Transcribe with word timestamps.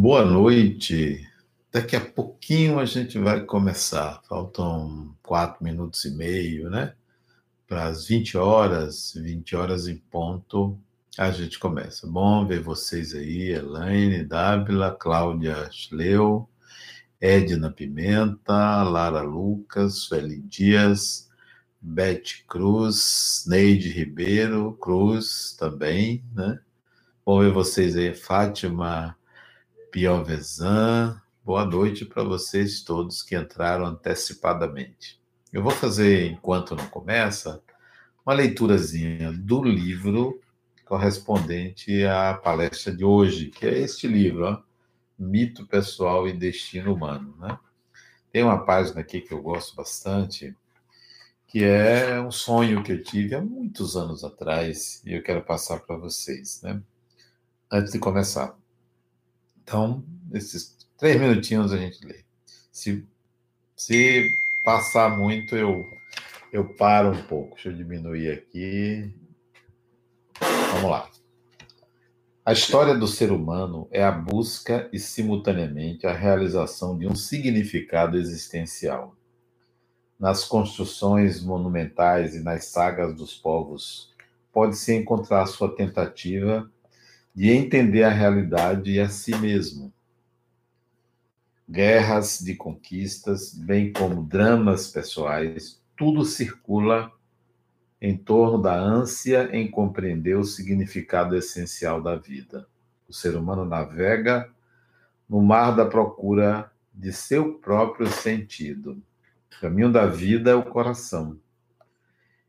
Boa 0.00 0.24
noite. 0.24 1.28
Daqui 1.72 1.96
a 1.96 2.00
pouquinho 2.00 2.78
a 2.78 2.84
gente 2.84 3.18
vai 3.18 3.44
começar. 3.44 4.22
Faltam 4.28 5.12
quatro 5.24 5.64
minutos 5.64 6.04
e 6.04 6.12
meio, 6.12 6.70
né? 6.70 6.94
Para 7.66 7.86
as 7.86 8.06
20 8.06 8.38
horas, 8.38 9.14
20 9.16 9.56
horas 9.56 9.88
em 9.88 9.96
ponto, 9.96 10.78
a 11.18 11.32
gente 11.32 11.58
começa. 11.58 12.06
Bom 12.06 12.46
ver 12.46 12.60
vocês 12.60 13.12
aí, 13.12 13.50
Elaine, 13.50 14.22
Dávila, 14.22 14.92
Cláudia 14.92 15.68
Schleu, 15.72 16.48
Edna 17.20 17.68
Pimenta, 17.68 18.84
Lara 18.84 19.22
Lucas, 19.22 19.94
Sueli 19.94 20.40
Dias, 20.42 21.28
Beth 21.80 22.46
Cruz, 22.46 23.44
Neide 23.48 23.88
Ribeiro 23.88 24.78
Cruz 24.80 25.56
também, 25.58 26.24
né? 26.32 26.60
Bom 27.26 27.40
ver 27.40 27.52
vocês 27.52 27.96
aí, 27.96 28.14
Fátima 28.14 29.17
Piovesan. 29.90 31.20
Boa 31.42 31.64
noite 31.64 32.04
para 32.04 32.22
vocês 32.22 32.82
todos 32.82 33.22
que 33.22 33.34
entraram 33.34 33.86
antecipadamente. 33.86 35.18
Eu 35.50 35.62
vou 35.62 35.72
fazer, 35.72 36.30
enquanto 36.30 36.76
não 36.76 36.86
começa, 36.88 37.62
uma 38.24 38.34
leiturazinha 38.34 39.32
do 39.32 39.62
livro 39.62 40.40
correspondente 40.84 42.04
à 42.04 42.34
palestra 42.34 42.94
de 42.94 43.02
hoje, 43.02 43.46
que 43.46 43.66
é 43.66 43.78
este 43.78 44.06
livro, 44.06 44.44
ó, 44.44 44.62
Mito 45.18 45.66
Pessoal 45.66 46.28
e 46.28 46.34
Destino 46.34 46.94
Humano. 46.94 47.34
Né? 47.38 47.58
Tem 48.30 48.42
uma 48.42 48.64
página 48.64 49.00
aqui 49.00 49.22
que 49.22 49.32
eu 49.32 49.40
gosto 49.40 49.74
bastante, 49.74 50.54
que 51.46 51.64
é 51.64 52.20
um 52.20 52.30
sonho 52.30 52.82
que 52.82 52.92
eu 52.92 53.02
tive 53.02 53.34
há 53.34 53.40
muitos 53.40 53.96
anos 53.96 54.22
atrás, 54.22 55.02
e 55.04 55.14
eu 55.14 55.22
quero 55.22 55.42
passar 55.42 55.80
para 55.80 55.96
vocês, 55.96 56.60
né? 56.62 56.82
antes 57.70 57.92
de 57.92 57.98
começar. 57.98 58.54
Então, 59.68 60.02
esses 60.32 60.78
três 60.96 61.20
minutinhos 61.20 61.74
a 61.74 61.76
gente 61.76 62.02
lê. 62.02 62.24
Se, 62.72 63.06
se 63.76 64.30
passar 64.64 65.14
muito, 65.14 65.54
eu, 65.54 65.84
eu 66.50 66.74
paro 66.74 67.10
um 67.10 67.22
pouco. 67.24 67.54
Deixa 67.54 67.68
eu 67.68 67.74
diminuir 67.74 68.30
aqui. 68.30 69.12
Vamos 70.72 70.90
lá. 70.90 71.10
A 72.46 72.52
história 72.54 72.94
do 72.94 73.06
ser 73.06 73.30
humano 73.30 73.86
é 73.90 74.02
a 74.02 74.10
busca 74.10 74.88
e, 74.90 74.98
simultaneamente, 74.98 76.06
a 76.06 76.14
realização 76.14 76.96
de 76.96 77.06
um 77.06 77.14
significado 77.14 78.16
existencial. 78.16 79.14
Nas 80.18 80.44
construções 80.46 81.44
monumentais 81.44 82.34
e 82.34 82.40
nas 82.40 82.64
sagas 82.64 83.14
dos 83.14 83.34
povos, 83.34 84.14
pode-se 84.50 84.94
encontrar 84.94 85.44
sua 85.44 85.76
tentativa 85.76 86.66
de 87.38 87.52
entender 87.52 88.02
a 88.02 88.08
realidade 88.08 88.90
e 88.90 88.98
a 88.98 89.08
si 89.08 89.32
mesmo. 89.36 89.92
Guerras 91.70 92.40
de 92.40 92.56
conquistas, 92.56 93.54
bem 93.54 93.92
como 93.92 94.24
dramas 94.24 94.88
pessoais, 94.88 95.80
tudo 95.96 96.24
circula 96.24 97.12
em 98.02 98.16
torno 98.16 98.60
da 98.60 98.74
ânsia 98.76 99.50
em 99.52 99.70
compreender 99.70 100.36
o 100.36 100.42
significado 100.42 101.36
essencial 101.36 102.02
da 102.02 102.16
vida. 102.16 102.66
O 103.08 103.12
ser 103.12 103.36
humano 103.36 103.64
navega 103.64 104.50
no 105.28 105.40
mar 105.40 105.76
da 105.76 105.86
procura 105.86 106.72
de 106.92 107.12
seu 107.12 107.54
próprio 107.60 108.08
sentido. 108.08 109.00
O 109.56 109.60
caminho 109.60 109.92
da 109.92 110.06
vida 110.06 110.50
é 110.50 110.54
o 110.56 110.64
coração. 110.64 111.38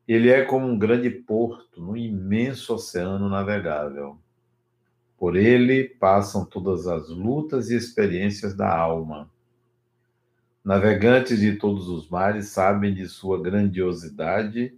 Ele 0.08 0.32
é 0.32 0.44
como 0.46 0.66
um 0.66 0.80
grande 0.80 1.12
porto 1.12 1.80
no 1.80 1.96
imenso 1.96 2.74
oceano 2.74 3.30
navegável. 3.30 4.20
Por 5.20 5.36
ele 5.36 5.84
passam 5.84 6.46
todas 6.46 6.88
as 6.88 7.10
lutas 7.10 7.70
e 7.70 7.76
experiências 7.76 8.56
da 8.56 8.74
alma. 8.74 9.30
Navegantes 10.64 11.38
de 11.40 11.58
todos 11.58 11.90
os 11.90 12.08
mares 12.10 12.48
sabem 12.48 12.94
de 12.94 13.06
sua 13.06 13.42
grandiosidade 13.42 14.74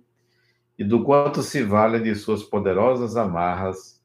e 0.80 0.84
do 0.84 1.04
quanto 1.04 1.44
se 1.44 1.62
valem 1.62 2.02
de 2.02 2.16
suas 2.16 2.42
poderosas 2.42 3.16
amarras 3.16 4.02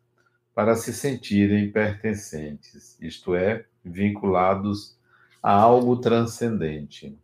para 0.55 0.75
se 0.75 0.93
sentirem 0.93 1.73
pertencentes, 1.73 2.99
isto 3.01 3.35
é, 3.35 3.65
vinculados 3.83 4.99
a 5.43 5.53
algo 5.53 5.97
transcendente. 5.97 7.19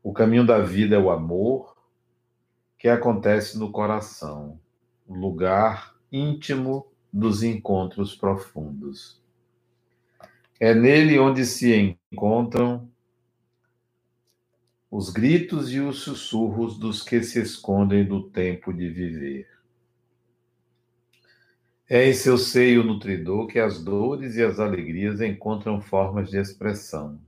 O 0.00 0.12
caminho 0.12 0.46
da 0.46 0.60
vida 0.60 0.94
é 0.94 0.98
o 0.98 1.10
amor, 1.10 1.76
que 2.78 2.88
acontece 2.88 3.58
no 3.58 3.72
coração, 3.72 4.60
lugar 5.08 5.94
íntimo 6.10 6.89
dos 7.12 7.42
encontros 7.42 8.14
profundos. 8.14 9.20
É 10.58 10.74
nele 10.74 11.18
onde 11.18 11.44
se 11.44 11.96
encontram 12.12 12.88
os 14.90 15.10
gritos 15.10 15.72
e 15.72 15.80
os 15.80 16.00
sussurros 16.00 16.78
dos 16.78 17.02
que 17.02 17.22
se 17.22 17.40
escondem 17.40 18.04
do 18.04 18.22
tempo 18.22 18.72
de 18.72 18.88
viver. 18.88 19.48
É 21.88 22.08
em 22.08 22.12
seu 22.12 22.36
seio 22.36 22.84
nutridor 22.84 23.46
que 23.46 23.58
as 23.58 23.82
dores 23.82 24.36
e 24.36 24.42
as 24.42 24.60
alegrias 24.60 25.20
encontram 25.20 25.80
formas 25.80 26.30
de 26.30 26.38
expressão. 26.38 27.20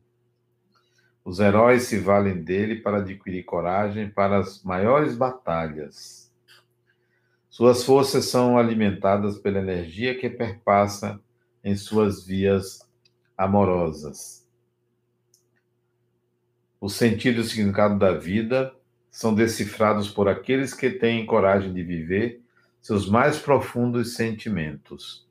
Os 1.25 1.41
heróis 1.41 1.85
se 1.85 1.99
valem 1.99 2.43
dele 2.43 2.77
para 2.77 2.99
adquirir 2.99 3.45
coragem 3.45 4.11
para 4.11 4.39
as 4.39 4.63
maiores 4.63 5.17
batalhas 5.17 6.22
suas 7.53 7.85
forças 7.85 8.25
são 8.25 8.57
alimentadas 8.57 9.39
pela 9.39 9.59
energia 9.59 10.19
que 10.19 10.31
perpassa 10.31 11.21
em 11.63 11.77
suas 11.77 12.25
vias 12.25 12.81
amorosas. 13.37 14.49
O 16.81 16.89
sentido 16.89 17.37
e 17.37 17.41
o 17.41 17.45
significado 17.45 17.99
da 17.99 18.13
vida 18.15 18.75
são 19.11 19.35
decifrados 19.35 20.09
por 20.09 20.29
aqueles 20.29 20.73
que 20.73 20.89
têm 20.93 21.27
coragem 21.27 21.75
de 21.75 21.83
viver 21.83 22.41
seus 22.81 23.07
mais 23.07 23.39
profundos 23.39 24.15
sentimentos 24.15 25.29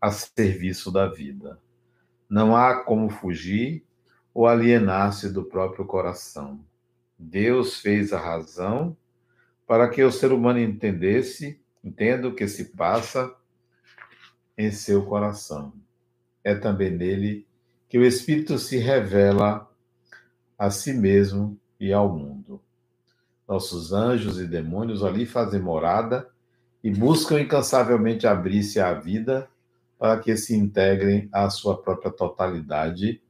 a 0.00 0.12
serviço 0.12 0.92
da 0.92 1.08
vida. 1.08 1.58
Não 2.28 2.54
há 2.54 2.76
como 2.84 3.10
fugir 3.10 3.84
ou 4.32 4.46
alienar-se 4.46 5.28
do 5.28 5.42
próprio 5.42 5.84
coração. 5.84 6.60
Deus 7.18 7.80
fez 7.80 8.12
a 8.12 8.20
razão 8.20 8.96
para 9.70 9.88
que 9.88 10.02
o 10.02 10.10
ser 10.10 10.32
humano 10.32 10.58
entendesse, 10.58 11.62
entenda 11.84 12.26
o 12.26 12.34
que 12.34 12.48
se 12.48 12.76
passa 12.76 13.32
em 14.58 14.72
seu 14.72 15.06
coração. 15.06 15.72
É 16.42 16.56
também 16.56 16.90
nele 16.90 17.46
que 17.88 17.96
o 17.96 18.04
Espírito 18.04 18.58
se 18.58 18.78
revela 18.78 19.70
a 20.58 20.72
si 20.72 20.92
mesmo 20.92 21.56
e 21.78 21.92
ao 21.92 22.12
mundo. 22.12 22.60
Nossos 23.46 23.92
anjos 23.92 24.40
e 24.40 24.46
demônios 24.48 25.04
ali 25.04 25.24
fazem 25.24 25.60
morada 25.60 26.28
e 26.82 26.90
buscam 26.90 27.40
incansavelmente 27.40 28.26
abrir-se 28.26 28.80
à 28.80 28.92
vida 28.92 29.48
para 29.96 30.18
que 30.18 30.36
se 30.36 30.52
integrem 30.56 31.28
à 31.30 31.48
sua 31.48 31.80
própria 31.80 32.10
totalidade 32.10 33.22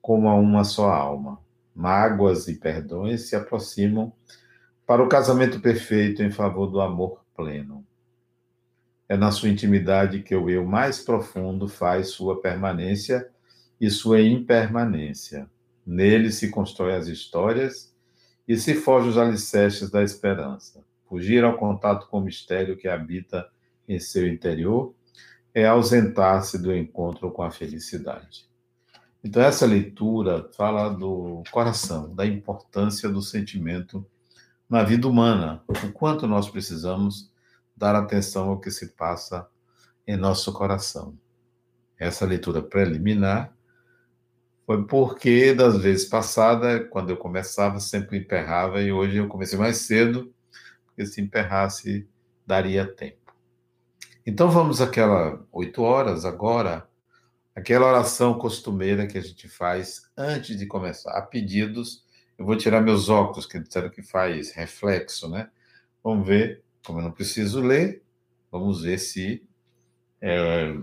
como 0.00 0.28
a 0.28 0.36
uma 0.36 0.62
só 0.62 0.88
alma. 0.88 1.40
Mágoas 1.74 2.46
e 2.46 2.54
perdões 2.54 3.22
se 3.22 3.34
aproximam 3.34 4.12
para 4.88 5.02
o 5.02 5.08
casamento 5.08 5.60
perfeito 5.60 6.22
em 6.22 6.30
favor 6.30 6.66
do 6.66 6.80
amor 6.80 7.22
pleno. 7.36 7.86
É 9.06 9.18
na 9.18 9.30
sua 9.30 9.50
intimidade 9.50 10.22
que 10.22 10.34
o 10.34 10.48
eu 10.48 10.64
mais 10.64 10.98
profundo 10.98 11.68
faz 11.68 12.08
sua 12.08 12.40
permanência 12.40 13.28
e 13.78 13.90
sua 13.90 14.22
impermanência. 14.22 15.46
Nele 15.86 16.32
se 16.32 16.48
constroem 16.48 16.96
as 16.96 17.06
histórias 17.06 17.94
e 18.48 18.56
se 18.56 18.76
forjam 18.76 19.10
os 19.10 19.18
alicerces 19.18 19.90
da 19.90 20.02
esperança. 20.02 20.82
Fugir 21.06 21.44
ao 21.44 21.58
contato 21.58 22.08
com 22.08 22.20
o 22.20 22.24
mistério 22.24 22.74
que 22.74 22.88
habita 22.88 23.46
em 23.86 24.00
seu 24.00 24.26
interior 24.26 24.94
é 25.52 25.66
ausentar-se 25.66 26.56
do 26.56 26.74
encontro 26.74 27.30
com 27.30 27.42
a 27.42 27.50
felicidade. 27.50 28.48
Então, 29.22 29.42
essa 29.42 29.66
leitura 29.66 30.48
fala 30.56 30.88
do 30.88 31.42
coração, 31.50 32.14
da 32.14 32.24
importância 32.24 33.10
do 33.10 33.20
sentimento 33.20 34.02
na 34.68 34.82
vida 34.82 35.08
humana, 35.08 35.62
o 35.66 35.92
quanto 35.92 36.26
nós 36.26 36.50
precisamos 36.50 37.32
dar 37.76 37.94
atenção 37.94 38.50
ao 38.50 38.60
que 38.60 38.70
se 38.70 38.88
passa 38.88 39.48
em 40.06 40.16
nosso 40.16 40.52
coração. 40.52 41.16
Essa 41.98 42.26
leitura 42.26 42.62
preliminar 42.62 43.54
foi 44.66 44.84
porque, 44.86 45.54
das 45.54 45.78
vezes 45.78 46.06
passadas, 46.06 46.86
quando 46.90 47.10
eu 47.10 47.16
começava, 47.16 47.80
sempre 47.80 48.18
emperrava, 48.18 48.82
e 48.82 48.92
hoje 48.92 49.16
eu 49.16 49.26
comecei 49.26 49.58
mais 49.58 49.78
cedo, 49.78 50.32
porque 50.84 51.06
se 51.06 51.22
emperrasse, 51.22 52.06
daria 52.46 52.86
tempo. 52.86 53.32
Então 54.26 54.50
vamos 54.50 54.82
àquela 54.82 55.42
oito 55.50 55.80
horas 55.82 56.26
agora, 56.26 56.86
aquela 57.54 57.86
oração 57.86 58.34
costumeira 58.34 59.06
que 59.06 59.16
a 59.16 59.22
gente 59.22 59.48
faz 59.48 60.02
antes 60.14 60.58
de 60.58 60.66
começar, 60.66 61.16
a 61.16 61.22
pedidos 61.22 62.04
eu 62.38 62.46
vou 62.46 62.56
tirar 62.56 62.80
meus 62.80 63.08
óculos, 63.08 63.46
que 63.46 63.58
disseram 63.58 63.90
que 63.90 64.02
faz 64.02 64.52
reflexo, 64.52 65.28
né? 65.28 65.50
Vamos 66.02 66.26
ver, 66.26 66.62
como 66.86 67.00
eu 67.00 67.04
não 67.04 67.10
preciso 67.10 67.60
ler, 67.60 68.02
vamos 68.50 68.82
ver 68.82 68.98
se 68.98 69.44
é, 70.20 70.74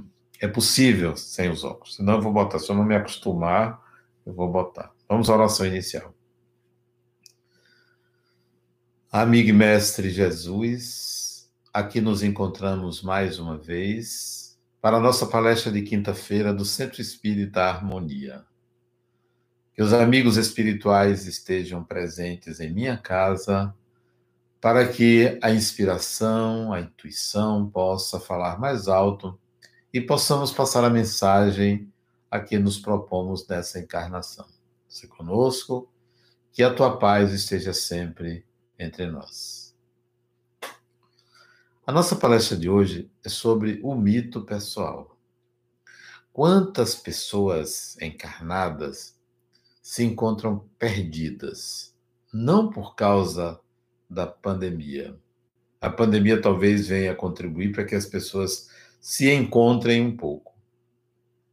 É 0.41 0.47
possível 0.47 1.15
sem 1.15 1.49
os 1.49 1.63
óculos. 1.63 1.95
Senão 1.95 2.15
eu 2.15 2.21
vou 2.21 2.33
botar. 2.33 2.59
Se 2.59 2.69
eu 2.69 2.75
não 2.75 2.83
me 2.83 2.95
acostumar, 2.95 3.81
eu 4.25 4.33
vou 4.33 4.51
botar. 4.51 4.93
Vamos 5.07 5.29
à 5.29 5.35
oração 5.35 5.65
inicial. 5.65 6.13
Amigo 9.11 9.49
e 9.49 9.53
mestre 9.53 10.09
Jesus, 10.09 11.49
aqui 11.73 12.01
nos 12.01 12.21
encontramos 12.21 13.01
mais 13.01 13.39
uma 13.39 13.57
vez 13.57 14.59
para 14.81 14.97
a 14.97 14.99
nossa 14.99 15.25
palestra 15.25 15.71
de 15.71 15.83
quinta-feira 15.83 16.53
do 16.53 16.65
Centro 16.65 17.01
Espírita 17.01 17.63
Harmonia. 17.63 18.45
Que 19.75 19.83
os 19.83 19.93
amigos 19.93 20.37
espirituais 20.37 21.27
estejam 21.27 21.83
presentes 21.83 22.59
em 22.59 22.73
minha 22.73 22.97
casa 22.97 23.75
para 24.61 24.87
que 24.87 25.37
a 25.43 25.51
inspiração, 25.51 26.73
a 26.73 26.79
intuição 26.79 27.69
possa 27.69 28.19
falar 28.19 28.59
mais 28.59 28.87
alto 28.87 29.37
e 29.93 30.01
possamos 30.01 30.51
passar 30.51 30.83
a 30.83 30.89
mensagem 30.89 31.91
a 32.31 32.39
que 32.39 32.57
nos 32.57 32.79
propomos 32.79 33.47
nessa 33.47 33.79
encarnação. 33.79 34.47
Se 34.87 35.07
conosco, 35.07 35.87
que 36.51 36.63
a 36.63 36.73
tua 36.73 36.97
paz 36.97 37.31
esteja 37.31 37.73
sempre 37.73 38.45
entre 38.79 39.07
nós. 39.07 39.75
A 41.85 41.91
nossa 41.91 42.15
palestra 42.15 42.57
de 42.57 42.69
hoje 42.69 43.11
é 43.23 43.29
sobre 43.29 43.79
o 43.83 43.93
mito 43.93 44.41
pessoal. 44.41 45.15
Quantas 46.33 46.95
pessoas 46.95 47.95
encarnadas 48.01 49.14
se 49.85 50.03
encontram 50.03 50.67
perdidas, 50.79 51.93
não 52.33 52.71
por 52.71 52.95
causa 52.95 53.59
da 54.09 54.25
pandemia. 54.25 55.15
A 55.79 55.91
pandemia 55.91 56.41
talvez 56.41 56.87
venha 56.87 57.13
contribuir 57.13 57.71
para 57.71 57.85
que 57.85 57.93
as 57.93 58.07
pessoas 58.07 58.67
se 58.99 59.31
encontrem 59.31 60.01
um 60.01 60.17
pouco. 60.17 60.55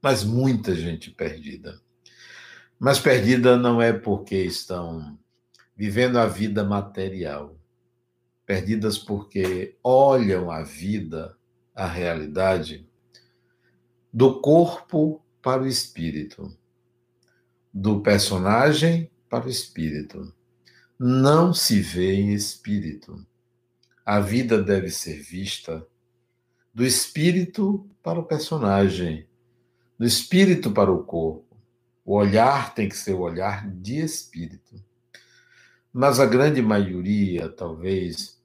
Mas 0.00 0.24
muita 0.24 0.74
gente 0.74 1.10
perdida. 1.10 1.78
Mas 2.78 2.98
perdida 2.98 3.58
não 3.58 3.82
é 3.82 3.92
porque 3.92 4.36
estão 4.36 5.18
vivendo 5.76 6.18
a 6.18 6.24
vida 6.24 6.64
material. 6.64 7.54
Perdidas 8.46 8.96
porque 8.96 9.76
olham 9.84 10.50
a 10.50 10.62
vida, 10.62 11.36
a 11.74 11.86
realidade, 11.86 12.88
do 14.10 14.40
corpo 14.40 15.22
para 15.42 15.60
o 15.60 15.66
espírito, 15.66 16.56
do 17.72 18.00
personagem 18.00 19.10
para 19.28 19.46
o 19.46 19.50
espírito 19.50 20.32
não 20.98 21.52
se 21.52 21.80
vê 21.80 22.14
em 22.14 22.32
espírito. 22.32 23.26
A 24.06 24.20
vida 24.20 24.62
deve 24.62 24.88
ser 24.88 25.20
vista 25.20 25.84
do 26.72 26.84
espírito 26.84 27.84
para 28.02 28.20
o 28.20 28.24
personagem, 28.24 29.26
do 29.98 30.06
espírito 30.06 30.70
para 30.70 30.92
o 30.92 31.02
corpo. 31.02 31.56
O 32.04 32.14
olhar 32.14 32.72
tem 32.74 32.88
que 32.88 32.96
ser 32.96 33.14
o 33.14 33.20
olhar 33.20 33.68
de 33.68 33.98
espírito. 33.98 34.76
Mas 35.92 36.20
a 36.20 36.26
grande 36.26 36.62
maioria, 36.62 37.48
talvez 37.48 38.40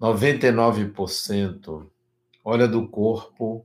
99%, 0.00 1.86
olha 2.44 2.66
do 2.66 2.88
corpo 2.88 3.64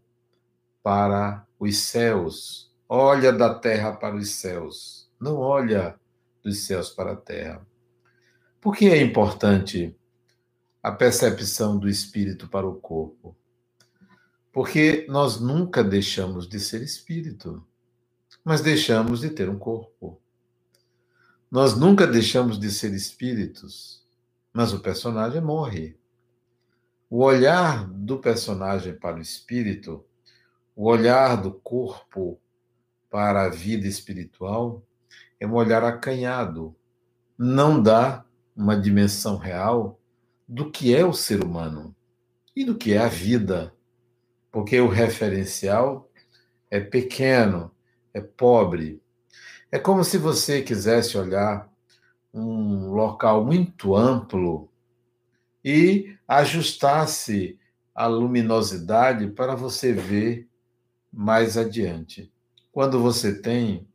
para 0.84 1.44
os 1.60 1.76
céus, 1.78 2.67
olha 2.88 3.34
da 3.34 3.54
terra 3.54 3.94
para 3.94 4.16
os 4.16 4.32
céus, 4.32 5.10
não 5.20 5.38
olha 5.38 6.00
dos 6.44 6.66
céus 6.66 6.90
para 6.90 7.14
a 7.14 7.16
terra. 7.16 7.66
Por 8.62 8.76
que 8.76 8.90
é 8.90 9.02
importante 9.02 9.96
a 10.82 10.92
percepção 10.92 11.78
do 11.78 11.90
espírito 11.90 12.48
para 12.48 12.68
o 12.68 12.76
corpo? 12.76 13.36
Porque 14.52 15.06
nós 15.10 15.40
nunca 15.40 15.84
deixamos 15.84 16.48
de 16.48 16.60
ser 16.60 16.82
espírito, 16.82 17.64
mas 18.44 18.62
deixamos 18.62 19.20
de 19.20 19.30
ter 19.30 19.50
um 19.50 19.60
corpo. 19.60 20.20
Nós 21.52 21.78
nunca 21.78 22.08
deixamos 22.08 22.60
de 22.60 22.72
ser 22.72 22.94
espíritos, 22.94 24.04
mas 24.52 24.74
o 24.74 24.80
personagem 24.80 25.42
morre. 25.42 25.98
O 27.10 27.24
olhar 27.24 27.88
do 27.88 28.18
personagem 28.18 28.94
para 28.94 29.18
o 29.18 29.22
espírito, 29.22 30.04
o 30.76 30.90
olhar 30.90 31.42
do 31.42 31.52
corpo 31.52 32.40
para 33.10 33.46
a 33.46 33.50
vida 33.50 33.88
espiritual, 33.88 34.84
é 35.40 35.48
um 35.48 35.54
olhar 35.54 35.84
acanhado. 35.84 36.76
Não 37.38 37.82
dá 37.82 38.26
uma 38.56 38.76
dimensão 38.76 39.38
real 39.38 40.00
do 40.48 40.72
que 40.72 40.96
é 40.96 41.06
o 41.06 41.14
ser 41.14 41.44
humano 41.44 41.96
e 42.56 42.64
do 42.64 42.76
que 42.76 42.94
é 42.94 42.98
a 42.98 43.08
vida, 43.08 43.74
porque 44.52 44.80
o 44.80 44.88
referencial 44.88 46.10
é 46.72 46.80
pequeno, 46.80 47.72
é 48.14 48.22
pobre. 48.22 49.02
É 49.72 49.78
como 49.78 50.04
se 50.04 50.18
você 50.18 50.62
quisesse 50.62 51.18
olhar 51.18 51.70
um 52.34 52.92
local 52.92 53.46
muito 53.46 53.96
amplo 53.96 54.70
e 55.64 56.16
ajustasse 56.28 57.60
a 57.94 58.08
luminosidade 58.08 59.28
para 59.28 59.56
você 59.56 59.92
ver 59.92 60.48
mais 61.12 61.58
adiante. 61.58 62.32
Quando 62.78 63.02
você 63.02 63.34
tem 63.34 63.88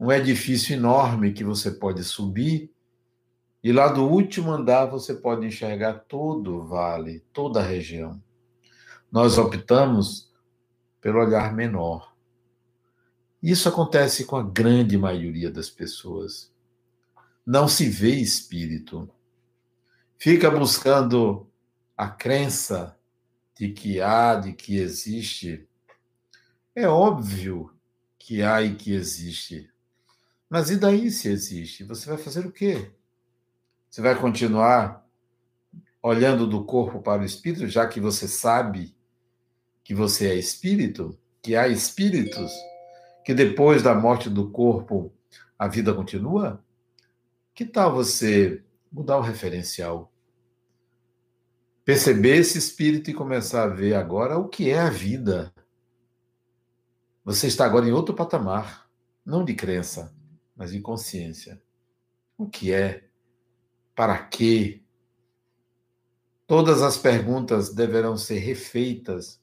um 0.00 0.10
edifício 0.10 0.72
enorme 0.72 1.34
que 1.34 1.44
você 1.44 1.70
pode 1.70 2.02
subir, 2.02 2.72
e 3.62 3.70
lá 3.70 3.88
do 3.88 4.08
último 4.08 4.50
andar 4.52 4.86
você 4.86 5.12
pode 5.12 5.44
enxergar 5.44 6.06
todo 6.08 6.56
o 6.56 6.66
vale, 6.66 7.20
toda 7.30 7.60
a 7.60 7.62
região. 7.62 8.18
Nós 9.12 9.36
optamos 9.36 10.32
pelo 10.98 11.18
olhar 11.18 11.52
menor. 11.52 12.16
Isso 13.42 13.68
acontece 13.68 14.24
com 14.24 14.36
a 14.36 14.42
grande 14.42 14.96
maioria 14.96 15.50
das 15.50 15.68
pessoas. 15.68 16.50
Não 17.44 17.68
se 17.68 17.86
vê 17.86 18.14
espírito. 18.14 19.10
Fica 20.16 20.50
buscando 20.50 21.46
a 21.94 22.08
crença 22.08 22.98
de 23.54 23.72
que 23.72 24.00
há, 24.00 24.36
de 24.36 24.54
que 24.54 24.78
existe. 24.78 25.68
É 26.74 26.88
óbvio 26.88 27.75
que 28.26 28.42
há 28.42 28.60
e 28.60 28.74
que 28.74 28.92
existe. 28.92 29.70
Mas 30.50 30.68
e 30.68 30.76
daí 30.76 31.12
se 31.12 31.28
existe? 31.28 31.84
Você 31.84 32.08
vai 32.08 32.18
fazer 32.18 32.44
o 32.44 32.50
quê? 32.50 32.90
Você 33.88 34.02
vai 34.02 34.20
continuar 34.20 35.08
olhando 36.02 36.44
do 36.44 36.64
corpo 36.64 37.00
para 37.00 37.22
o 37.22 37.24
espírito, 37.24 37.68
já 37.68 37.86
que 37.86 38.00
você 38.00 38.26
sabe 38.26 38.96
que 39.84 39.94
você 39.94 40.26
é 40.26 40.34
espírito, 40.34 41.16
que 41.40 41.54
há 41.54 41.68
espíritos, 41.68 42.50
que 43.24 43.32
depois 43.32 43.80
da 43.80 43.94
morte 43.94 44.28
do 44.28 44.50
corpo 44.50 45.14
a 45.56 45.68
vida 45.68 45.94
continua? 45.94 46.60
Que 47.54 47.64
tal 47.64 47.94
você 47.94 48.60
mudar 48.90 49.18
o 49.18 49.22
referencial? 49.22 50.12
Perceber 51.84 52.38
esse 52.38 52.58
espírito 52.58 53.08
e 53.08 53.14
começar 53.14 53.62
a 53.62 53.72
ver 53.72 53.94
agora 53.94 54.36
o 54.36 54.48
que 54.48 54.68
é 54.68 54.80
a 54.80 54.90
vida. 54.90 55.54
Você 57.26 57.48
está 57.48 57.66
agora 57.66 57.88
em 57.88 57.90
outro 57.90 58.14
patamar, 58.14 58.88
não 59.24 59.44
de 59.44 59.52
crença, 59.52 60.14
mas 60.54 60.70
de 60.70 60.80
consciência. 60.80 61.60
O 62.38 62.48
que 62.48 62.72
é 62.72 63.08
para 63.96 64.16
quê? 64.16 64.80
Todas 66.46 66.82
as 66.82 66.96
perguntas 66.96 67.74
deverão 67.74 68.16
ser 68.16 68.38
refeitas, 68.38 69.42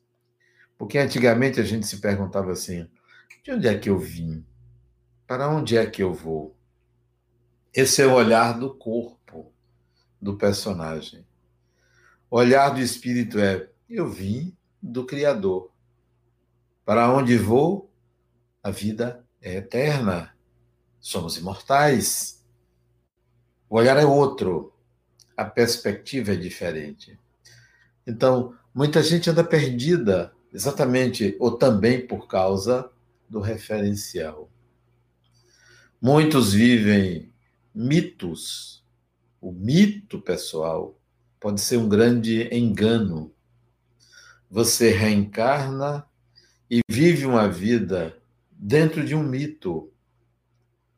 porque 0.78 0.98
antigamente 0.98 1.60
a 1.60 1.64
gente 1.66 1.86
se 1.86 2.00
perguntava 2.00 2.54
assim: 2.54 2.90
de 3.44 3.52
onde 3.52 3.68
é 3.68 3.78
que 3.78 3.90
eu 3.90 4.00
vim? 4.00 4.46
Para 5.28 5.50
onde 5.50 5.76
é 5.76 5.86
que 5.86 6.02
eu 6.02 6.14
vou? 6.14 6.56
Esse 7.74 8.02
é 8.02 8.08
o 8.08 8.14
olhar 8.14 8.58
do 8.58 8.74
corpo 8.74 9.52
do 10.22 10.38
personagem. 10.38 11.28
O 12.32 12.38
olhar 12.38 12.70
do 12.70 12.80
espírito 12.80 13.40
é: 13.40 13.70
eu 13.90 14.10
vim 14.10 14.56
do 14.82 15.06
Criador. 15.06 15.73
Para 16.86 17.12
onde 17.14 17.38
vou? 17.38 17.90
A 18.62 18.70
vida 18.70 19.26
é 19.42 19.56
eterna. 19.56 20.36
Somos 21.00 21.38
imortais. 21.38 22.44
O 23.70 23.78
olhar 23.78 23.98
é 23.98 24.06
outro, 24.06 24.74
a 25.36 25.44
perspectiva 25.46 26.34
é 26.34 26.36
diferente. 26.36 27.20
Então, 28.06 28.56
muita 28.74 29.02
gente 29.02 29.30
anda 29.30 29.44
perdida, 29.44 30.34
exatamente 30.54 31.36
ou 31.40 31.58
também 31.58 32.06
por 32.06 32.28
causa 32.28 32.92
do 33.30 33.40
referencial. 33.40 34.50
Muitos 36.02 36.54
vivem 36.54 37.34
mitos. 37.74 38.84
O 39.42 39.52
mito 39.52 40.22
pessoal 40.22 41.00
pode 41.40 41.60
ser 41.62 41.78
um 41.78 41.90
grande 41.90 42.48
engano. 42.54 43.34
Você 44.50 44.92
reencarna 44.92 46.06
e 46.74 46.82
vive 46.90 47.24
uma 47.28 47.48
vida 47.48 48.18
dentro 48.50 49.06
de 49.06 49.14
um 49.14 49.22
mito 49.22 49.94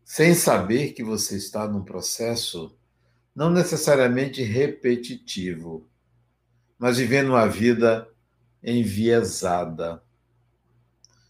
sem 0.05 0.33
saber 0.33 0.93
que 0.93 1.03
você 1.03 1.35
está 1.35 1.67
num 1.67 1.83
processo 1.83 2.73
não 3.35 3.49
necessariamente 3.49 4.41
repetitivo, 4.41 5.85
mas 6.79 6.97
vivendo 6.97 7.31
uma 7.31 7.45
vida 7.45 8.07
enviesada. 8.63 10.01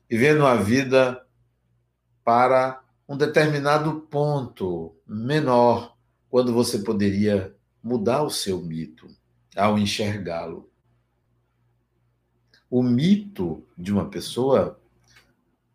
vivendo 0.08 0.46
a 0.46 0.54
vida 0.54 1.26
para 2.24 2.84
um 3.10 3.18
determinado 3.18 4.02
ponto 4.02 4.96
menor, 5.08 5.98
quando 6.30 6.54
você 6.54 6.78
poderia 6.78 7.56
mudar 7.82 8.22
o 8.22 8.30
seu 8.30 8.62
mito 8.62 9.08
ao 9.56 9.80
enxergá-lo. 9.80 10.70
O 12.70 12.82
mito 12.82 13.64
de 13.78 13.92
uma 13.92 14.10
pessoa 14.10 14.80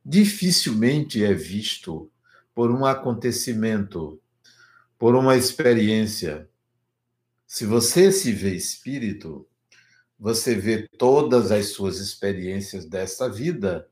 dificilmente 0.05 1.25
é 1.25 1.33
visto 1.33 2.11
por 2.55 2.71
um 2.71 2.85
acontecimento, 2.85 4.21
por 4.99 5.15
uma 5.15 5.37
experiência. 5.37 6.49
Se 7.47 7.65
você 7.65 8.11
se 8.11 8.33
vê 8.33 8.55
espírito, 8.55 9.47
você 10.19 10.55
vê 10.55 10.89
todas 10.99 11.51
as 11.51 11.69
suas 11.69 11.99
experiências 11.99 12.85
desta 12.85 13.29
vida 13.29 13.89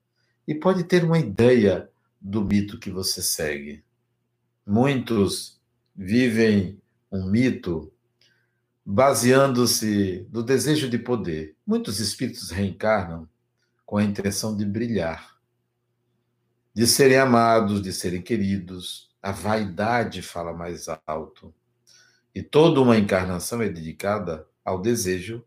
e 0.47 0.55
pode 0.55 0.85
ter 0.85 1.05
uma 1.05 1.19
ideia 1.19 1.89
do 2.21 2.45
mito 2.45 2.79
que 2.79 2.91
você 2.91 3.23
segue. 3.23 3.83
Muitos 4.67 5.59
vivem 5.97 6.79
um 7.11 7.25
mito 7.31 7.93
baseando-se 8.91 10.27
no 10.33 10.43
desejo 10.43 10.89
de 10.89 10.99
poder. 10.99 11.55
Muitos 11.67 12.01
espíritos 12.01 12.51
reencarnam 12.51 13.29
com 13.85 13.99
a 13.99 14.03
intenção 14.03 14.57
de 14.57 14.65
brilhar, 14.65 15.39
de 16.73 16.87
serem 16.87 17.19
amados, 17.19 17.83
de 17.83 17.93
serem 17.93 18.23
queridos. 18.23 19.15
A 19.23 19.31
vaidade 19.31 20.23
fala 20.23 20.55
mais 20.55 20.87
alto. 21.07 21.55
E 22.35 22.43
toda 22.43 22.81
uma 22.81 22.97
encarnação 22.97 23.61
é 23.61 23.69
dedicada 23.69 24.49
ao 24.65 24.81
desejo 24.81 25.45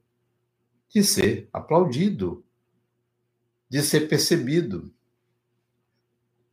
de 0.88 1.04
ser 1.04 1.50
aplaudido, 1.52 2.46
de 3.68 3.82
ser 3.82 4.02
percebido, 4.02 4.94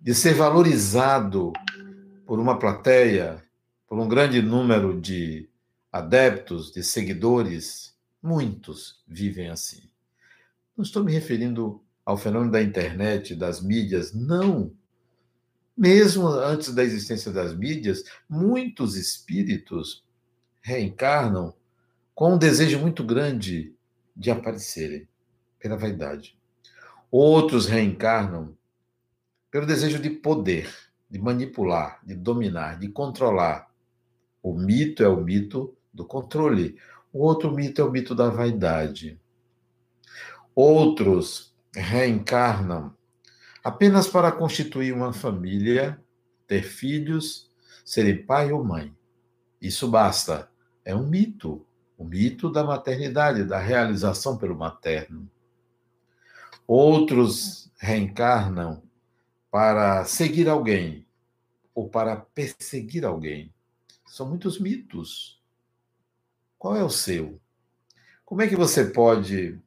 de 0.01 0.15
ser 0.15 0.33
valorizado 0.33 1.53
por 2.25 2.39
uma 2.39 2.59
plateia, 2.59 3.45
por 3.87 3.99
um 3.99 4.09
grande 4.09 4.41
número 4.41 4.99
de 4.99 5.51
adeptos, 5.93 6.73
de 6.73 6.83
seguidores. 6.83 7.97
Muitos 8.23 9.03
vivem 9.07 9.49
assim. 9.49 9.89
Não 10.77 10.83
estou 10.83 11.03
me 11.03 11.13
referindo 11.13 11.83
ao 12.05 12.17
fenômeno 12.17 12.53
da 12.53 12.63
internet, 12.63 13.35
das 13.35 13.61
mídias, 13.61 14.13
não. 14.13 14.73
Mesmo 15.77 16.27
antes 16.27 16.75
da 16.75 16.83
existência 16.83 17.31
das 17.31 17.55
mídias, 17.55 18.05
muitos 18.29 18.97
espíritos 18.97 20.05
reencarnam 20.61 21.55
com 22.15 22.35
um 22.35 22.39
desejo 22.39 22.81
muito 22.81 23.05
grande 23.05 23.73
de 24.17 24.31
aparecerem 24.31 25.07
pela 25.59 25.77
vaidade. 25.77 26.37
Outros 27.11 27.67
reencarnam 27.67 28.57
pelo 29.51 29.67
desejo 29.67 29.99
de 29.99 30.11
poder, 30.11 30.69
de 31.09 31.19
manipular, 31.19 32.01
de 32.05 32.15
dominar, 32.15 32.79
de 32.79 32.89
controlar. 32.89 33.71
O 34.43 34.53
mito 34.53 35.03
é 35.03 35.09
o 35.09 35.21
mito 35.21 35.77
do 35.93 36.05
controle. 36.05 36.77
O 37.13 37.25
outro 37.25 37.53
mito 37.53 37.81
é 37.81 37.85
o 37.85 37.91
mito 37.91 38.15
da 38.15 38.29
vaidade. 38.29 39.21
Outros 40.55 41.55
reencarnam 41.75 42.95
apenas 43.63 44.09
para 44.09 44.33
constituir 44.33 44.93
uma 44.93 45.13
família, 45.13 46.01
ter 46.47 46.63
filhos, 46.63 47.51
serem 47.85 48.25
pai 48.25 48.53
ou 48.53 48.65
mãe. 48.65 48.95
Isso 49.61 49.89
basta. 49.89 50.51
É 50.85 50.95
um 50.95 51.07
mito. 51.07 51.67
O 51.97 52.05
mito 52.05 52.51
da 52.51 52.63
maternidade, 52.63 53.45
da 53.45 53.59
realização 53.59 54.37
pelo 54.37 54.57
materno. 54.57 55.29
Outros 56.67 57.71
reencarnam 57.79 58.83
para 59.51 60.05
seguir 60.05 60.49
alguém 60.49 61.07
ou 61.75 61.89
para 61.89 62.17
perseguir 62.17 63.05
alguém. 63.05 63.53
São 64.07 64.29
muitos 64.29 64.59
mitos. 64.59 65.38
Qual 66.59 66.77
é 66.77 66.83
o 66.83 66.91
seu? 66.91 67.41
Como 68.25 68.43
é 68.43 68.49
que 68.49 68.57
você 68.57 68.85
pode 68.85 69.59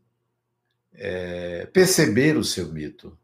é, 0.93 1.65
perceber 1.67 2.38
o 2.38 2.43
seu 2.43 2.71
mito? 2.71 3.17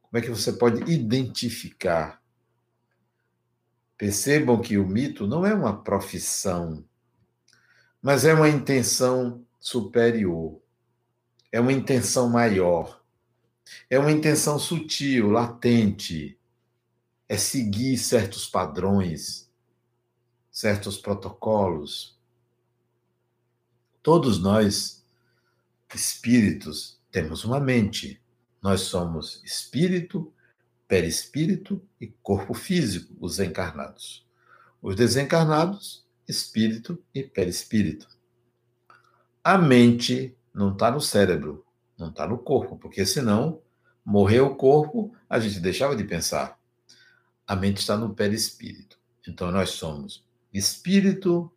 Como 0.00 0.18
é 0.18 0.20
que 0.20 0.30
você 0.30 0.52
pode 0.52 0.90
identificar? 0.90 2.22
Percebam 3.98 4.60
que 4.60 4.78
o 4.78 4.86
mito 4.86 5.26
não 5.26 5.44
é 5.44 5.52
uma 5.52 5.82
profissão, 5.82 6.84
mas 8.00 8.24
é 8.24 8.32
uma 8.32 8.48
intenção 8.48 9.44
superior, 9.58 10.60
é 11.50 11.58
uma 11.58 11.72
intenção 11.72 12.28
maior, 12.28 13.02
é 13.90 13.98
uma 13.98 14.12
intenção 14.12 14.58
sutil, 14.58 15.30
latente, 15.30 16.38
é 17.28 17.36
seguir 17.36 17.98
certos 17.98 18.46
padrões, 18.46 19.50
certos 20.50 20.96
protocolos. 20.96 22.15
Todos 24.06 24.38
nós, 24.40 25.04
espíritos, 25.92 26.96
temos 27.10 27.44
uma 27.44 27.58
mente. 27.58 28.22
Nós 28.62 28.82
somos 28.82 29.42
espírito, 29.42 30.32
perispírito 30.86 31.82
e 32.00 32.06
corpo 32.22 32.54
físico, 32.54 33.12
os 33.18 33.40
encarnados. 33.40 34.24
Os 34.80 34.94
desencarnados 34.94 36.06
espírito 36.28 37.02
e 37.12 37.24
perispírito. 37.24 38.06
A 39.42 39.58
mente 39.58 40.38
não 40.54 40.72
está 40.72 40.88
no 40.88 41.00
cérebro, 41.00 41.66
não 41.98 42.10
está 42.10 42.28
no 42.28 42.38
corpo, 42.38 42.78
porque 42.78 43.04
senão, 43.04 43.60
morreu 44.04 44.46
o 44.46 44.54
corpo, 44.54 45.16
a 45.28 45.40
gente 45.40 45.58
deixava 45.58 45.96
de 45.96 46.04
pensar. 46.04 46.56
A 47.44 47.56
mente 47.56 47.78
está 47.78 47.96
no 47.96 48.14
perispírito. 48.14 49.00
Então, 49.26 49.50
nós 49.50 49.70
somos 49.70 50.24
espírito, 50.54 51.52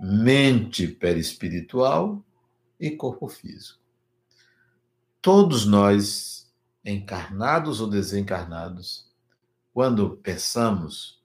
mente 0.00 0.88
perispiritual 0.88 2.24
e 2.78 2.90
corpo 2.90 3.28
físico. 3.28 3.80
Todos 5.20 5.66
nós, 5.66 6.52
encarnados 6.84 7.80
ou 7.80 7.88
desencarnados, 7.88 9.10
quando 9.72 10.16
pensamos, 10.18 11.22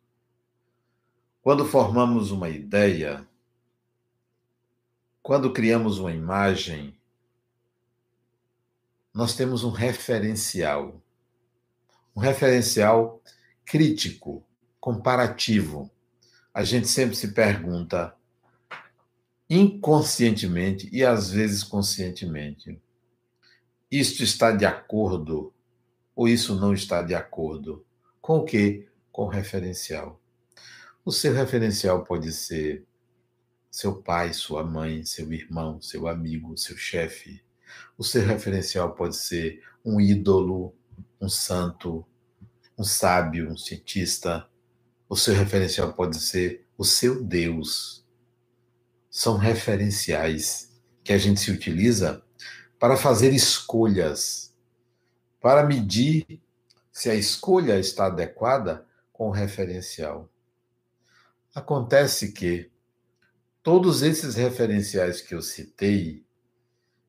quando 1.41 1.65
formamos 1.65 2.31
uma 2.31 2.49
ideia, 2.49 3.27
quando 5.21 5.53
criamos 5.53 5.99
uma 5.99 6.11
imagem, 6.11 6.97
nós 9.13 9.35
temos 9.35 9.63
um 9.63 9.69
referencial. 9.69 11.01
Um 12.15 12.19
referencial 12.19 13.21
crítico, 13.65 14.43
comparativo. 14.79 15.91
A 16.53 16.63
gente 16.63 16.87
sempre 16.87 17.15
se 17.15 17.33
pergunta, 17.33 18.15
inconscientemente 19.53 20.87
e 20.93 21.03
às 21.03 21.29
vezes 21.29 21.61
conscientemente, 21.61 22.81
isto 23.91 24.23
está 24.23 24.53
de 24.53 24.63
acordo 24.63 25.53
ou 26.15 26.25
isso 26.25 26.55
não 26.55 26.73
está 26.73 27.01
de 27.01 27.13
acordo? 27.13 27.85
Com 28.21 28.37
o 28.37 28.45
que? 28.45 28.87
Com 29.11 29.23
o 29.23 29.27
referencial. 29.27 30.21
O 31.03 31.11
seu 31.11 31.33
referencial 31.33 32.05
pode 32.05 32.31
ser 32.31 32.85
seu 33.69 34.01
pai, 34.01 34.33
sua 34.33 34.63
mãe, 34.63 35.03
seu 35.03 35.33
irmão, 35.33 35.81
seu 35.81 36.07
amigo, 36.07 36.57
seu 36.57 36.77
chefe. 36.77 37.43
O 37.97 38.05
seu 38.05 38.25
referencial 38.25 38.95
pode 38.95 39.17
ser 39.17 39.61
um 39.83 39.99
ídolo, 39.99 40.73
um 41.19 41.27
santo, 41.27 42.05
um 42.77 42.85
sábio, 42.85 43.51
um 43.51 43.57
cientista. 43.57 44.47
O 45.09 45.17
seu 45.17 45.35
referencial 45.35 45.91
pode 45.91 46.21
ser 46.21 46.65
o 46.77 46.85
seu 46.85 47.21
Deus. 47.21 48.00
São 49.11 49.37
referenciais 49.37 50.71
que 51.03 51.11
a 51.11 51.17
gente 51.17 51.41
se 51.41 51.51
utiliza 51.51 52.23
para 52.79 52.95
fazer 52.95 53.33
escolhas, 53.33 54.55
para 55.39 55.63
medir 55.63 56.41
se 56.91 57.09
a 57.09 57.13
escolha 57.15 57.77
está 57.77 58.05
adequada 58.05 58.87
com 59.11 59.27
o 59.27 59.31
referencial. 59.31 60.29
Acontece 61.53 62.31
que 62.31 62.71
todos 63.61 64.01
esses 64.01 64.35
referenciais 64.35 65.19
que 65.19 65.35
eu 65.35 65.41
citei, 65.41 66.25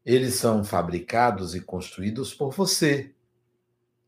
eles 0.04 0.34
são 0.34 0.64
fabricados 0.64 1.54
e 1.54 1.60
construídos 1.60 2.34
por 2.34 2.50
você, 2.52 3.14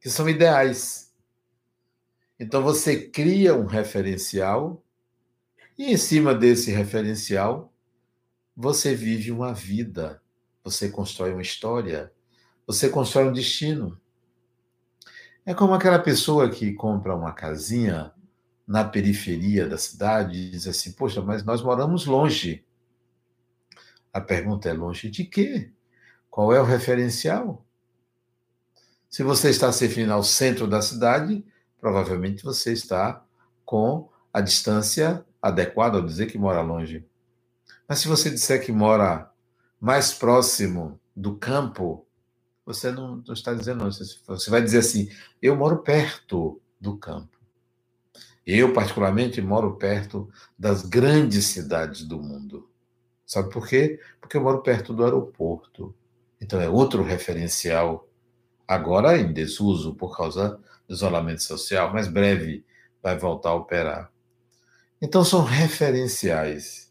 que 0.01 0.11
são 0.11 0.29
ideais. 0.29 1.15
Então 2.39 2.61
você 2.61 3.09
cria 3.09 3.55
um 3.55 3.67
referencial 3.67 4.85
e 5.79 5.93
em 5.93 5.97
cima 5.97 6.35
desse 6.35 6.73
referencial 6.73 7.74
você 8.57 8.95
vive 8.95 9.33
uma 9.33 9.53
vida, 9.53 10.23
você 10.63 10.89
constrói 10.89 11.33
uma 11.33 11.43
história, 11.43 12.13
você 12.67 12.89
constrói 12.89 13.29
um 13.29 13.33
destino. 13.33 14.01
É 15.45 15.53
como 15.53 15.75
aquela 15.75 15.99
pessoa 15.99 16.49
que 16.49 16.73
compra 16.73 17.15
uma 17.15 17.33
casinha 17.33 18.13
na 18.67 18.85
periferia 18.85 19.69
da 19.69 19.77
cidade 19.77 20.39
e 20.39 20.51
diz 20.51 20.67
assim: 20.67 20.93
Poxa, 20.93 21.21
mas 21.21 21.45
nós 21.45 21.63
moramos 21.63 22.07
longe. 22.07 22.65
A 24.13 24.21
pergunta 24.21 24.69
é: 24.69 24.73
longe 24.73 25.11
de 25.11 25.25
quê? 25.25 25.71
Qual 26.31 26.53
é 26.53 26.61
o 26.61 26.65
referencial? 26.65 27.65
Se 29.11 29.23
você 29.23 29.51
está 29.51 29.71
se 29.71 29.87
referindo 29.87 30.13
ao 30.13 30.25
centro 30.25 30.67
da 30.67 30.81
cidade, 30.81 31.45
provavelmente 31.79 32.43
você 32.43 32.73
está 32.73 33.25
com 33.65 34.09
a 34.33 34.41
distância 34.41 35.25
adequada 35.41 35.99
ao 35.99 36.05
dizer 36.05 36.27
que 36.27 36.39
mora 36.39 36.63
longe. 36.63 37.07
Mas 37.89 37.99
se 38.01 38.09
você 38.09 38.31
disser 38.31 38.65
que 38.65 38.73
mora 38.73 39.31
mais 39.81 40.13
próximo 40.15 40.99
do 41.15 41.37
campo, 41.37 42.07
você 42.65 42.91
não, 42.91 43.17
não 43.27 43.35
está 43.35 43.53
dizendo 43.53 43.85
não. 43.85 43.91
Você 43.91 44.51
vai 44.51 44.63
dizer 44.63 44.79
assim: 44.79 45.09
eu 45.41 45.55
moro 45.57 45.79
perto 45.79 46.61
do 46.81 46.97
campo. 46.97 47.35
Eu, 48.47 48.73
particularmente, 48.75 49.41
moro 49.41 49.77
perto 49.77 50.29
das 50.59 50.83
grandes 50.83 51.47
cidades 51.47 52.05
do 52.05 52.21
mundo. 52.21 52.69
Sabe 53.27 53.51
por 53.51 53.67
quê? 53.67 53.99
Porque 54.21 54.37
eu 54.37 54.43
moro 54.43 54.61
perto 54.63 54.93
do 54.93 55.03
aeroporto. 55.03 55.95
Então 56.41 56.61
é 56.61 56.69
outro 56.69 57.03
referencial, 57.03 58.07
agora 58.69 59.17
em 59.17 59.33
desuso 59.33 59.95
por 59.95 60.15
causa 60.15 60.61
do 60.87 60.95
isolamento 60.95 61.43
social, 61.43 61.91
mas 61.93 62.07
breve 62.07 62.65
vai 63.03 63.19
voltar 63.19 63.51
a 63.51 63.55
operar. 63.55 64.13
Então 65.01 65.25
são 65.25 65.43
referenciais. 65.43 66.84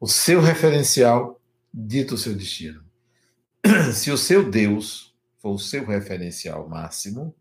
O 0.00 0.06
seu 0.06 0.40
referencial 0.40 1.40
dita 1.74 2.14
o 2.14 2.18
seu 2.18 2.32
destino. 2.32 2.84
Se 3.92 4.12
o 4.12 4.16
seu 4.16 4.48
Deus 4.48 5.12
for 5.38 5.54
o 5.54 5.58
seu 5.58 5.84
referencial 5.84 6.68
máximo, 6.68 7.34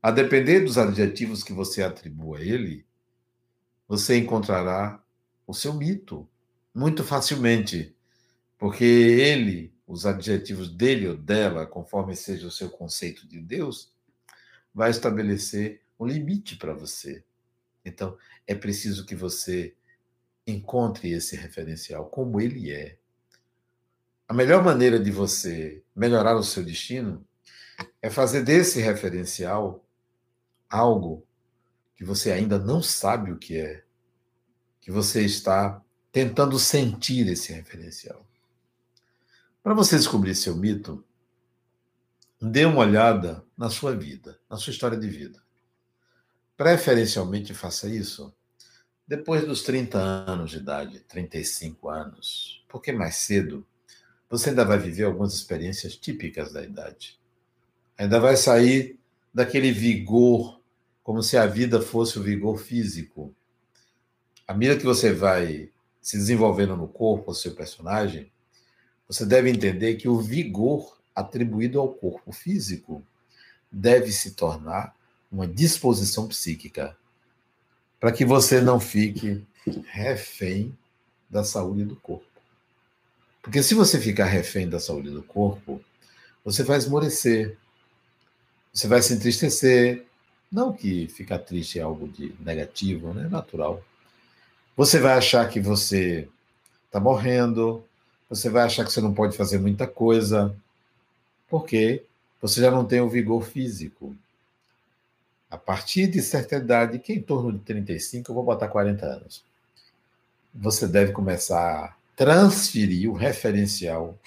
a 0.00 0.12
depender 0.12 0.60
dos 0.60 0.78
adjetivos 0.78 1.42
que 1.42 1.52
você 1.52 1.82
atribua 1.82 2.38
a 2.38 2.40
ele, 2.40 2.86
você 3.88 4.16
encontrará 4.16 5.02
o 5.44 5.52
seu 5.52 5.74
mito 5.74 6.28
muito 6.72 7.02
facilmente, 7.02 7.96
porque 8.56 8.84
ele, 8.84 9.74
os 9.88 10.06
adjetivos 10.06 10.70
dele 10.70 11.08
ou 11.08 11.16
dela, 11.16 11.66
conforme 11.66 12.14
seja 12.14 12.46
o 12.46 12.52
seu 12.52 12.70
conceito 12.70 13.26
de 13.26 13.40
Deus, 13.40 13.92
vai 14.72 14.90
estabelecer 14.90 15.82
um 15.98 16.06
limite 16.06 16.54
para 16.56 16.72
você. 16.72 17.24
Então, 17.84 18.16
é 18.46 18.54
preciso 18.54 19.04
que 19.04 19.16
você 19.16 19.74
encontre 20.50 21.10
esse 21.10 21.36
referencial 21.36 22.06
como 22.06 22.40
ele 22.40 22.70
é. 22.70 22.98
A 24.28 24.34
melhor 24.34 24.62
maneira 24.62 24.98
de 24.98 25.10
você 25.10 25.82
melhorar 25.94 26.36
o 26.36 26.42
seu 26.42 26.64
destino 26.64 27.26
é 28.00 28.10
fazer 28.10 28.42
desse 28.42 28.80
referencial 28.80 29.84
algo 30.68 31.26
que 31.96 32.04
você 32.04 32.30
ainda 32.30 32.58
não 32.58 32.82
sabe 32.82 33.32
o 33.32 33.38
que 33.38 33.58
é, 33.58 33.84
que 34.80 34.90
você 34.90 35.24
está 35.24 35.82
tentando 36.12 36.58
sentir 36.58 37.26
esse 37.28 37.52
referencial. 37.52 38.26
Para 39.62 39.74
você 39.74 39.96
descobrir 39.96 40.34
seu 40.34 40.56
mito, 40.56 41.04
dê 42.40 42.64
uma 42.64 42.80
olhada 42.80 43.44
na 43.56 43.68
sua 43.68 43.94
vida, 43.94 44.40
na 44.48 44.56
sua 44.56 44.70
história 44.70 44.96
de 44.96 45.08
vida. 45.08 45.42
Preferencialmente 46.56 47.52
faça 47.52 47.88
isso 47.88 48.34
depois 49.10 49.44
dos 49.44 49.64
30 49.64 49.98
anos 49.98 50.52
de 50.52 50.58
idade, 50.58 51.00
35 51.00 51.88
anos, 51.88 52.64
porque 52.68 52.92
mais 52.92 53.16
cedo 53.16 53.66
você 54.30 54.50
ainda 54.50 54.64
vai 54.64 54.78
viver 54.78 55.02
algumas 55.02 55.34
experiências 55.34 55.96
típicas 55.96 56.52
da 56.52 56.62
idade. 56.62 57.18
Ainda 57.98 58.20
vai 58.20 58.36
sair 58.36 59.00
daquele 59.34 59.72
vigor 59.72 60.60
como 61.02 61.24
se 61.24 61.36
a 61.36 61.44
vida 61.44 61.82
fosse 61.82 62.20
o 62.20 62.22
vigor 62.22 62.58
físico. 62.58 63.34
À 64.46 64.54
medida 64.54 64.78
que 64.78 64.86
você 64.86 65.12
vai 65.12 65.70
se 66.00 66.16
desenvolvendo 66.16 66.76
no 66.76 66.86
corpo, 66.86 67.32
o 67.32 67.34
seu 67.34 67.52
personagem, 67.56 68.30
você 69.08 69.26
deve 69.26 69.50
entender 69.50 69.96
que 69.96 70.06
o 70.06 70.20
vigor 70.20 71.00
atribuído 71.16 71.80
ao 71.80 71.92
corpo 71.92 72.30
físico 72.30 73.04
deve 73.72 74.12
se 74.12 74.36
tornar 74.36 74.94
uma 75.32 75.48
disposição 75.48 76.28
psíquica, 76.28 76.96
para 78.00 78.10
que 78.10 78.24
você 78.24 78.60
não 78.60 78.80
fique 78.80 79.46
refém 79.86 80.76
da 81.28 81.44
saúde 81.44 81.84
do 81.84 81.94
corpo. 81.94 82.24
Porque 83.42 83.62
se 83.62 83.74
você 83.74 84.00
ficar 84.00 84.24
refém 84.24 84.68
da 84.68 84.80
saúde 84.80 85.10
do 85.10 85.22
corpo, 85.22 85.80
você 86.44 86.62
vai 86.62 86.78
esmorecer, 86.78 87.56
você 88.72 88.88
vai 88.88 89.02
se 89.02 89.12
entristecer, 89.12 90.04
não 90.50 90.72
que 90.72 91.06
ficar 91.08 91.38
triste 91.38 91.78
é 91.78 91.82
algo 91.82 92.08
de 92.08 92.34
negativo, 92.40 93.12
né? 93.14 93.28
natural. 93.28 93.84
Você 94.76 94.98
vai 94.98 95.12
achar 95.12 95.48
que 95.48 95.60
você 95.60 96.28
está 96.86 96.98
morrendo, 96.98 97.84
você 98.28 98.48
vai 98.48 98.64
achar 98.64 98.84
que 98.84 98.92
você 98.92 99.00
não 99.00 99.14
pode 99.14 99.36
fazer 99.36 99.58
muita 99.58 99.86
coisa, 99.86 100.54
porque 101.48 102.02
você 102.40 102.60
já 102.60 102.70
não 102.70 102.84
tem 102.84 103.00
o 103.00 103.08
vigor 103.08 103.44
físico. 103.44 104.16
A 105.50 105.58
partir 105.58 106.06
de 106.06 106.22
certa 106.22 106.56
idade, 106.56 106.98
que 106.98 107.12
é 107.12 107.16
em 107.16 107.22
torno 107.22 107.52
de 107.52 107.58
35, 107.60 108.30
eu 108.30 108.34
vou 108.34 108.44
botar 108.44 108.68
40 108.68 109.04
anos, 109.04 109.44
você 110.54 110.86
deve 110.86 111.12
começar 111.12 111.84
a 111.84 111.96
transferir 112.14 113.10
o 113.10 113.14
referencial 113.14 114.18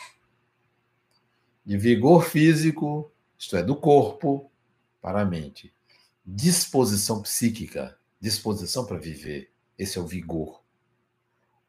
de 1.65 1.77
vigor 1.77 2.25
físico, 2.25 3.09
isto 3.37 3.55
é, 3.55 3.63
do 3.63 3.75
corpo, 3.75 4.49
para 5.01 5.21
a 5.21 5.25
mente 5.25 5.73
disposição 6.25 7.21
psíquica, 7.21 7.97
disposição 8.19 8.85
para 8.85 8.97
viver. 8.97 9.51
Esse 9.77 9.97
é 9.97 10.01
o 10.01 10.07
vigor. 10.07 10.61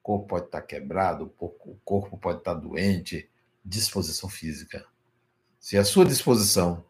O 0.01 0.03
corpo 0.03 0.29
pode 0.29 0.47
estar 0.47 0.63
quebrado, 0.63 1.33
o 1.39 1.79
corpo 1.85 2.17
pode 2.17 2.39
estar 2.39 2.55
doente, 2.55 3.29
disposição 3.65 4.29
física. 4.29 4.87
Se 5.59 5.79
a 5.79 5.85
sua 5.85 6.05
disposição 6.05 6.85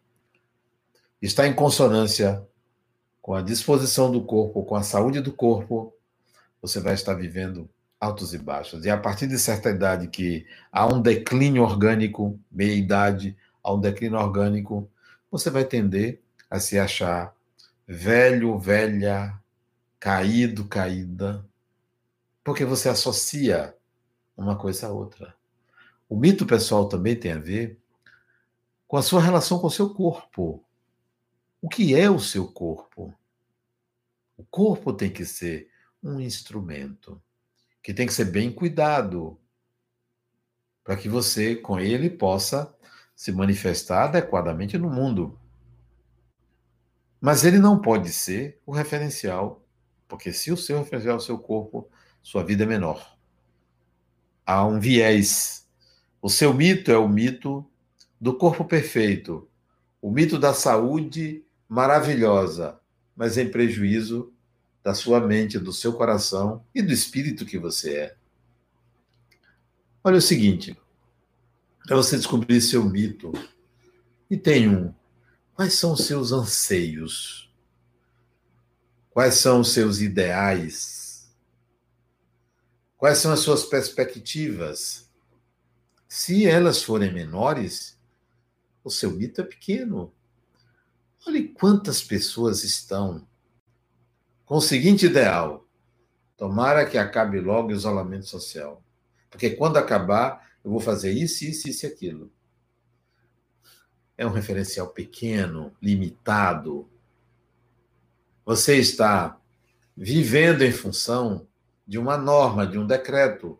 está 1.22 1.46
em 1.46 1.55
consonância 1.55 2.46
com 3.25 3.33
a 3.33 3.41
disposição 3.41 4.13
do 4.13 4.23
corpo, 4.23 4.63
com 4.65 4.77
a 4.77 4.83
saúde 4.83 5.19
do 5.19 5.33
corpo, 5.33 5.95
você 6.61 6.79
vai 6.79 6.93
estar 6.93 7.15
vivendo 7.15 7.71
altos 7.99 8.35
e 8.35 8.39
baixos. 8.39 8.85
E 8.85 8.91
a 8.91 8.99
partir 8.99 9.27
de 9.27 9.39
certa 9.39 9.71
idade 9.71 10.09
que 10.09 10.47
há 10.71 10.87
um 10.87 11.01
declínio 11.01 11.63
orgânico, 11.63 12.39
meia 12.53 12.75
idade, 12.75 13.35
há 13.63 13.73
um 13.73 13.81
declínio 13.81 14.19
orgânico, 14.19 14.91
você 15.31 15.49
vai 15.49 15.65
tender 15.65 16.21
a 16.51 16.61
se 16.61 16.79
achar 16.79 17.35
velho, 17.89 18.59
velha, 18.59 19.35
caído, 19.99 20.67
caída, 20.67 21.43
porque 22.45 22.67
você 22.67 22.91
associa 22.91 23.75
uma 24.37 24.55
coisa 24.55 24.89
a 24.89 24.91
outra. 24.91 25.35
O 26.11 26.15
mito 26.15 26.45
pessoal 26.45 26.91
também 26.91 27.17
tem 27.17 27.33
a 27.33 27.39
ver 27.39 27.79
com 28.87 28.99
a 28.99 29.03
sua 29.03 29.23
relação 29.23 29.59
com 29.59 29.69
o 29.69 29.71
seu 29.71 29.95
corpo. 29.95 30.63
O 31.64 31.68
que 31.70 31.98
é 31.98 32.11
o 32.11 32.20
seu 32.20 32.46
corpo? 32.46 33.14
O 34.37 34.44
corpo 34.44 34.92
tem 34.92 35.11
que 35.11 35.24
ser 35.24 35.70
um 36.03 36.20
instrumento 36.20 37.18
que 37.83 37.94
tem 37.94 38.07
que 38.07 38.12
ser 38.12 38.27
bem 38.27 38.53
cuidado 38.53 39.40
para 40.85 40.94
que 40.94 41.09
você, 41.09 41.57
com 41.57 41.81
ele, 41.81 42.11
possa 42.11 42.77
se 43.16 43.33
manifestar 43.33 44.05
adequadamente 44.05 44.77
no 44.77 44.90
mundo. 44.90 45.40
Mas 47.18 47.46
ele 47.46 47.59
não 47.59 47.81
pode 47.81 48.12
ser 48.12 48.61
o 48.66 48.70
referencial, 48.70 49.64
porque 50.07 50.35
se 50.35 50.53
o 50.53 50.59
seu 50.59 50.81
referencial 50.81 51.14
é 51.14 51.16
o 51.16 51.22
seu 51.22 51.38
corpo, 51.38 51.88
sua 52.22 52.44
vida 52.44 52.64
é 52.64 52.66
menor. 52.66 53.16
Há 54.44 54.66
um 54.66 54.79
viés. 54.79 55.66
O 56.20 56.29
seu 56.29 56.53
mito 56.53 56.90
é 56.90 56.98
o 56.98 57.09
mito 57.09 57.66
do 58.20 58.37
corpo 58.37 58.66
perfeito, 58.66 59.48
o 60.03 60.11
mito 60.11 60.38
da 60.38 60.53
saúde 60.53 61.42
maravilhosa, 61.68 62.79
mas 63.16 63.38
em 63.38 63.50
prejuízo 63.50 64.33
da 64.83 64.94
sua 64.94 65.20
mente, 65.20 65.59
do 65.59 65.72
seu 65.72 65.92
coração 65.92 66.64
e 66.74 66.83
do 66.83 66.92
espírito 66.92 67.46
que 67.46 67.59
você 67.59 67.94
é. 67.94 68.16
Olha 70.03 70.18
o 70.18 70.22
seguinte, 70.22 70.77
para 71.87 71.96
você 71.96 72.16
descobrir 72.16 72.61
seu 72.61 72.85
mito, 72.85 73.33
e 74.31 74.37
tem 74.37 74.68
um 74.68 74.94
Quais 75.55 75.74
são 75.74 75.92
os 75.92 76.05
seus 76.05 76.33
anseios? 76.33 77.48
Quais 79.11 79.35
são 79.35 79.61
os 79.61 79.72
seus 79.72 80.00
ideais? 80.00 81.33
Quais 82.96 83.18
são 83.18 83.33
as 83.33 83.40
suas 83.40 83.62
perspectivas? 83.62 85.09
Se 86.09 86.44
elas 86.44 86.83
forem 86.83 87.12
menores, 87.12 87.96
o 88.83 88.90
seu 88.90 89.12
mito 89.12 89.40
é 89.40 89.44
pequeno. 89.44 90.12
Olhe 91.27 91.49
quantas 91.49 92.03
pessoas 92.03 92.65
estão 92.65 93.27
com 94.45 94.57
o 94.57 94.61
seguinte 94.61 95.07
ideal: 95.07 95.67
tomara 96.37 96.87
que 96.87 96.99
acabe 96.99 97.41
logo 97.41 97.69
o 97.69 97.73
isolamento 97.73 98.27
social. 98.27 98.83
Porque 99.31 99.51
quando 99.51 99.77
acabar, 99.77 100.49
eu 100.65 100.71
vou 100.71 100.81
fazer 100.81 101.13
isso, 101.13 101.45
isso, 101.45 101.69
isso 101.69 101.87
e 101.87 101.89
aquilo 101.89 102.31
é 104.17 104.27
um 104.27 104.31
referencial 104.31 104.89
pequeno, 104.89 105.73
limitado. 105.83 106.89
Você 108.45 108.77
está 108.77 109.39
vivendo 109.97 110.63
em 110.63 110.73
função 110.73 111.47
de 111.87 111.99
uma 111.99 112.17
norma, 112.17 112.67
de 112.67 112.79
um 112.79 112.87
decreto 112.87 113.59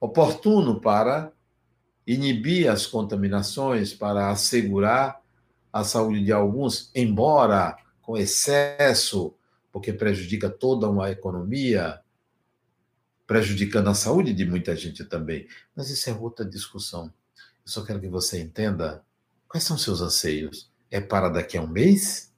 oportuno 0.00 0.80
para 0.80 1.32
inibir 2.06 2.70
as 2.70 2.86
contaminações, 2.86 3.92
para 3.92 4.30
assegurar 4.30 5.20
a 5.72 5.82
saúde 5.84 6.24
de 6.24 6.32
alguns, 6.32 6.90
embora 6.94 7.76
com 8.02 8.16
excesso, 8.16 9.34
porque 9.70 9.92
prejudica 9.92 10.50
toda 10.50 10.88
uma 10.88 11.10
economia, 11.10 12.00
prejudicando 13.26 13.88
a 13.88 13.94
saúde 13.94 14.34
de 14.34 14.44
muita 14.44 14.76
gente 14.76 15.04
também. 15.04 15.46
Mas 15.74 15.88
isso 15.88 16.10
é 16.10 16.12
outra 16.12 16.44
discussão. 16.44 17.06
Eu 17.64 17.72
só 17.72 17.82
quero 17.82 18.00
que 18.00 18.08
você 18.08 18.40
entenda 18.40 19.02
quais 19.48 19.64
são 19.64 19.78
seus 19.78 20.00
anseios. 20.00 20.70
É 20.90 21.00
para 21.00 21.30
daqui 21.30 21.56
a 21.56 21.62
um 21.62 21.66
mês? 21.66 22.30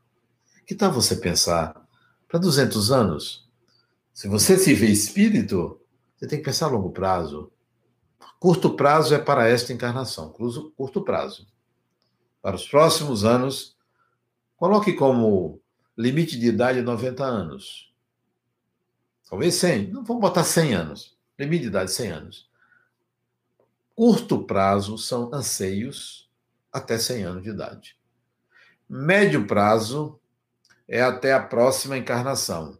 Que 0.64 0.74
tal 0.74 0.92
você 0.92 1.16
pensar 1.16 1.84
para 2.28 2.38
200 2.38 2.92
anos? 2.92 3.48
Se 4.12 4.28
você 4.28 4.56
se 4.56 4.72
vê 4.74 4.86
espírito, 4.86 5.80
você 6.14 6.28
tem 6.28 6.38
que 6.38 6.44
pensar 6.44 6.66
a 6.66 6.70
longo 6.70 6.90
prazo. 6.90 7.50
Curto 8.38 8.76
prazo 8.76 9.14
é 9.14 9.18
para 9.18 9.48
esta 9.48 9.72
encarnação, 9.72 10.30
curto 10.30 11.02
prazo. 11.02 11.46
Para 12.44 12.56
os 12.56 12.68
próximos 12.68 13.24
anos, 13.24 13.74
coloque 14.54 14.92
como 14.92 15.62
limite 15.96 16.38
de 16.38 16.48
idade 16.48 16.82
90 16.82 17.24
anos. 17.24 17.90
Talvez 19.26 19.54
100, 19.54 19.90
não 19.90 20.04
vamos 20.04 20.20
botar 20.20 20.44
100 20.44 20.74
anos. 20.74 21.16
Limite 21.38 21.62
de 21.62 21.68
idade 21.68 21.90
100 21.90 22.10
anos. 22.10 22.50
Curto 23.94 24.44
prazo 24.44 24.98
são 24.98 25.34
anseios 25.34 26.30
até 26.70 26.98
100 26.98 27.22
anos 27.22 27.42
de 27.44 27.48
idade. 27.48 27.96
Médio 28.86 29.46
prazo 29.46 30.20
é 30.86 31.00
até 31.00 31.32
a 31.32 31.42
próxima 31.42 31.96
encarnação. 31.96 32.78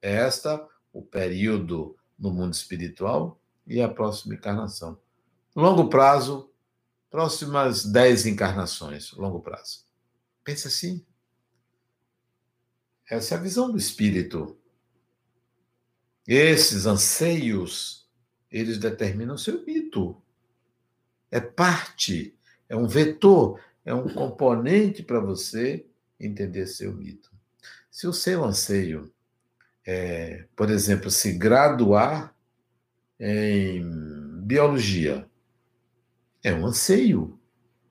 Esta, 0.00 0.64
o 0.92 1.02
período 1.02 1.96
no 2.16 2.30
mundo 2.30 2.54
espiritual 2.54 3.40
e 3.66 3.82
a 3.82 3.88
próxima 3.88 4.34
encarnação. 4.34 4.96
Longo 5.56 5.88
prazo, 5.88 6.48
próximas 7.10 7.84
10 7.84 8.26
encarnações, 8.26 9.12
longo 9.12 9.40
prazo. 9.40 9.84
Pense 10.44 10.68
assim. 10.68 11.04
Essa 13.10 13.34
é 13.34 13.38
a 13.38 13.40
visão 13.40 13.70
do 13.70 13.76
espírito. 13.76 14.56
Esses 16.26 16.86
anseios, 16.86 18.08
eles 18.50 18.78
determinam 18.78 19.36
seu 19.36 19.64
mito. 19.66 20.22
É 21.30 21.40
parte, 21.40 22.38
é 22.68 22.76
um 22.76 22.86
vetor, 22.86 23.60
é 23.84 23.92
um 23.92 24.08
componente 24.08 25.02
para 25.02 25.18
você 25.18 25.84
entender 26.18 26.66
seu 26.66 26.92
mito. 26.94 27.30
Se 27.90 28.06
o 28.06 28.12
seu 28.12 28.44
anseio 28.44 29.12
é, 29.84 30.44
por 30.54 30.70
exemplo, 30.70 31.10
se 31.10 31.32
graduar 31.32 32.34
em 33.18 33.82
biologia, 34.42 35.28
é 36.42 36.52
um 36.52 36.66
anseio. 36.66 37.38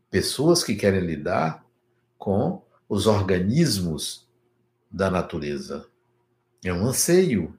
Pessoas 0.09 0.63
que 0.63 0.75
querem 0.75 1.01
lidar 1.01 1.65
com 2.17 2.63
os 2.87 3.05
organismos 3.05 4.27
da 4.89 5.11
natureza. 5.11 5.87
É 6.63 6.73
um 6.73 6.87
anseio. 6.87 7.57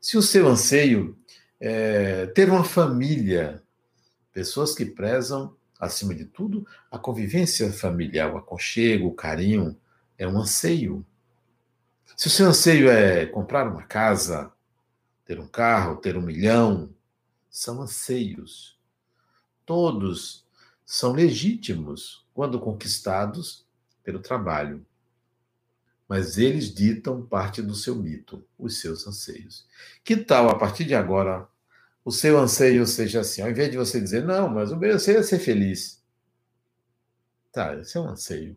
Se 0.00 0.16
o 0.16 0.22
seu 0.22 0.48
anseio 0.48 1.18
é 1.60 2.26
ter 2.26 2.48
uma 2.48 2.64
família, 2.64 3.62
pessoas 4.32 4.74
que 4.74 4.84
prezam, 4.84 5.56
acima 5.78 6.14
de 6.14 6.24
tudo, 6.24 6.66
a 6.90 6.98
convivência 6.98 7.72
familiar, 7.72 8.32
o 8.32 8.38
aconchego, 8.38 9.08
o 9.08 9.14
carinho, 9.14 9.76
é 10.16 10.26
um 10.26 10.38
anseio. 10.38 11.04
Se 12.16 12.28
o 12.28 12.30
seu 12.30 12.46
anseio 12.46 12.88
é 12.88 13.26
comprar 13.26 13.66
uma 13.66 13.82
casa, 13.82 14.52
ter 15.24 15.40
um 15.40 15.48
carro, 15.48 15.96
ter 15.96 16.16
um 16.16 16.22
milhão, 16.22 16.94
são 17.50 17.82
anseios. 17.82 18.78
Todos 19.72 20.46
são 20.84 21.14
legítimos 21.14 22.26
quando 22.34 22.60
conquistados 22.60 23.66
pelo 24.04 24.18
trabalho. 24.18 24.84
Mas 26.06 26.36
eles 26.36 26.74
ditam 26.74 27.24
parte 27.24 27.62
do 27.62 27.74
seu 27.74 27.96
mito, 27.96 28.46
os 28.58 28.82
seus 28.82 29.06
anseios. 29.06 29.66
Que 30.04 30.14
tal, 30.14 30.50
a 30.50 30.58
partir 30.58 30.84
de 30.84 30.94
agora, 30.94 31.48
o 32.04 32.12
seu 32.12 32.38
anseio 32.38 32.86
seja 32.86 33.20
assim, 33.20 33.40
ao 33.40 33.48
invés 33.48 33.70
de 33.70 33.78
você 33.78 33.98
dizer, 33.98 34.22
não, 34.26 34.46
mas 34.46 34.70
o 34.70 34.76
meu 34.76 34.94
anseio 34.94 35.20
é 35.20 35.22
ser 35.22 35.38
feliz. 35.38 36.04
Tá, 37.50 37.74
esse 37.74 37.96
é 37.96 38.00
um 38.02 38.10
anseio. 38.10 38.54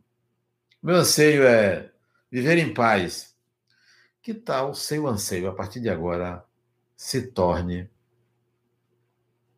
O 0.84 0.88
meu 0.88 0.98
anseio 0.98 1.44
é 1.44 1.94
viver 2.30 2.58
em 2.58 2.74
paz. 2.74 3.34
Que 4.22 4.34
tal 4.34 4.72
o 4.72 4.76
seu 4.76 5.08
anseio, 5.08 5.48
a 5.48 5.56
partir 5.56 5.80
de 5.80 5.88
agora, 5.88 6.44
se 6.94 7.22
torne 7.28 7.90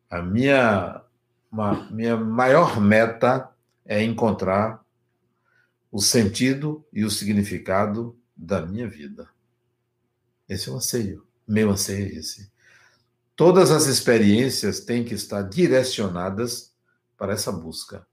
a 0.08 0.22
minha, 0.22 1.02
uma, 1.50 1.90
minha 1.90 2.16
maior 2.16 2.80
meta 2.80 3.50
é 3.84 4.02
encontrar 4.02 4.84
o 5.90 6.00
sentido 6.00 6.84
e 6.92 7.04
o 7.04 7.10
significado 7.10 8.18
da 8.36 8.64
minha 8.64 8.88
vida. 8.88 9.28
Esse 10.48 10.68
é 10.68 10.72
o 10.72 10.76
anseio. 10.76 11.26
Meu 11.46 11.70
anseio 11.70 12.06
é 12.06 12.18
esse. 12.18 12.50
Todas 13.34 13.70
as 13.70 13.86
experiências 13.86 14.80
têm 14.80 15.04
que 15.04 15.14
estar 15.14 15.42
direcionadas 15.42 16.74
para 17.16 17.32
essa 17.32 17.50
busca. 17.50 18.06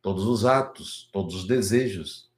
Todos 0.00 0.24
os 0.24 0.44
atos, 0.44 1.08
todos 1.12 1.34
os 1.34 1.46
desejos. 1.46 2.30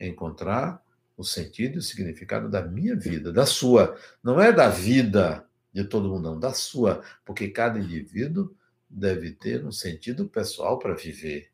Encontrar 0.00 0.82
o 1.16 1.22
sentido 1.22 1.76
e 1.76 1.78
o 1.78 1.82
significado 1.82 2.48
da 2.48 2.62
minha 2.62 2.96
vida, 2.96 3.32
da 3.32 3.46
sua. 3.46 3.96
Não 4.22 4.40
é 4.40 4.52
da 4.52 4.68
vida 4.68 5.46
de 5.72 5.84
todo 5.84 6.08
mundo, 6.08 6.30
não, 6.30 6.40
da 6.40 6.52
sua. 6.52 7.02
Porque 7.24 7.48
cada 7.48 7.78
indivíduo 7.78 8.54
deve 8.94 9.32
ter 9.32 9.66
um 9.66 9.72
sentido 9.72 10.28
pessoal 10.28 10.78
para 10.78 10.94
viver. 10.94 11.50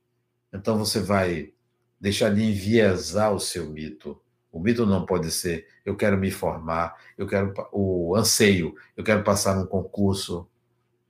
Então 0.53 0.77
você 0.77 1.01
vai 1.01 1.53
deixar 1.99 2.35
de 2.35 2.43
enviesar 2.43 3.33
o 3.33 3.41
seu 3.41 3.71
mito. 3.71 4.21
O 4.53 4.61
mito 4.61 4.85
não 4.85 5.07
pode 5.07 5.31
ser 5.31 5.67
eu 5.85 5.97
quero 5.97 6.19
me 6.19 6.31
formar, 6.31 6.97
eu 7.17 7.27
quero 7.27 7.55
o 7.73 8.15
anseio, 8.15 8.75
eu 8.97 9.03
quero 9.03 9.25
passar 9.25 9.57
num 9.57 9.67
concurso, 9.67 10.47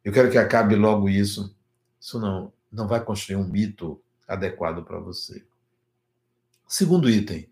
eu 0.05 0.13
quero 0.13 0.31
que 0.31 0.39
acabe 0.39 0.77
logo 0.77 1.09
isso. 1.09 1.55
Isso 2.01 2.21
não, 2.21 2.53
não 2.71 2.87
vai 2.87 3.05
construir 3.05 3.37
um 3.37 3.49
mito 3.49 4.01
adequado 4.27 4.85
para 4.85 4.99
você. 4.99 5.45
Segundo 6.69 7.11
item, 7.11 7.51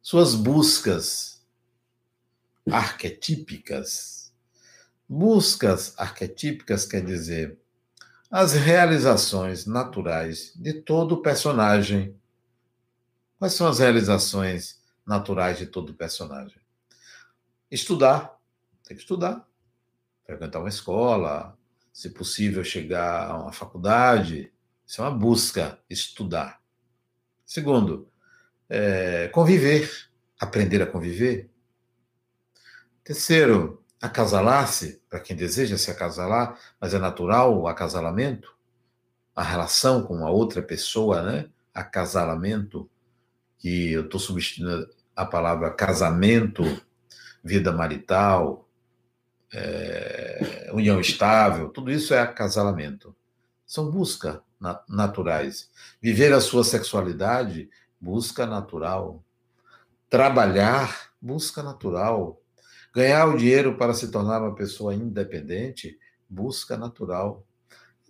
suas 0.00 0.34
buscas 0.34 1.44
arquetípicas. 2.70 4.32
Buscas 5.08 5.98
arquetípicas 5.98 6.86
quer 6.86 7.04
dizer 7.04 7.58
as 8.30 8.52
realizações 8.52 9.66
naturais 9.66 10.52
de 10.54 10.74
todo 10.74 11.20
personagem. 11.20 12.16
Quais 13.36 13.54
são 13.54 13.66
as 13.66 13.80
realizações 13.80 14.80
naturais 15.04 15.58
de 15.58 15.66
todo 15.66 15.94
personagem? 15.94 16.60
Estudar, 17.68 18.38
tem 18.84 18.96
que 18.96 19.02
estudar, 19.02 19.44
frequentar 20.24 20.60
uma 20.60 20.68
escola, 20.68 21.58
se 21.92 22.10
possível 22.10 22.62
chegar 22.62 23.30
a 23.30 23.36
uma 23.36 23.52
faculdade, 23.52 24.52
isso 24.86 25.00
é 25.00 25.04
uma 25.04 25.16
busca, 25.16 25.78
estudar. 25.88 26.62
Segundo, 27.44 28.08
é, 28.68 29.26
conviver, 29.28 30.08
aprender 30.38 30.80
a 30.82 30.86
conviver. 30.86 31.50
Terceiro, 33.02 33.79
acasalar-se, 34.00 35.02
para 35.08 35.20
quem 35.20 35.36
deseja 35.36 35.76
se 35.76 35.90
acasalar, 35.90 36.58
mas 36.80 36.94
é 36.94 36.98
natural 36.98 37.58
o 37.58 37.68
acasalamento, 37.68 38.54
a 39.34 39.42
relação 39.42 40.02
com 40.02 40.26
a 40.26 40.30
outra 40.30 40.62
pessoa, 40.62 41.22
né? 41.22 41.48
Acasalamento, 41.74 42.88
que 43.58 43.92
eu 43.92 44.04
estou 44.04 44.18
substituindo 44.18 44.88
a 45.14 45.24
palavra 45.26 45.70
casamento, 45.70 46.64
vida 47.44 47.72
marital, 47.72 48.68
é, 49.52 50.70
união 50.72 51.00
estável, 51.00 51.68
tudo 51.68 51.90
isso 51.90 52.14
é 52.14 52.20
acasalamento. 52.20 53.14
São 53.66 53.90
buscas 53.90 54.38
naturais. 54.88 55.70
Viver 56.00 56.32
a 56.32 56.40
sua 56.40 56.64
sexualidade 56.64 57.68
busca 58.00 58.46
natural. 58.46 59.22
Trabalhar, 60.08 61.12
busca 61.20 61.62
natural. 61.62 62.39
Ganhar 62.92 63.26
o 63.26 63.36
dinheiro 63.36 63.76
para 63.76 63.94
se 63.94 64.10
tornar 64.10 64.42
uma 64.42 64.54
pessoa 64.54 64.94
independente, 64.94 65.98
busca 66.28 66.76
natural. 66.76 67.46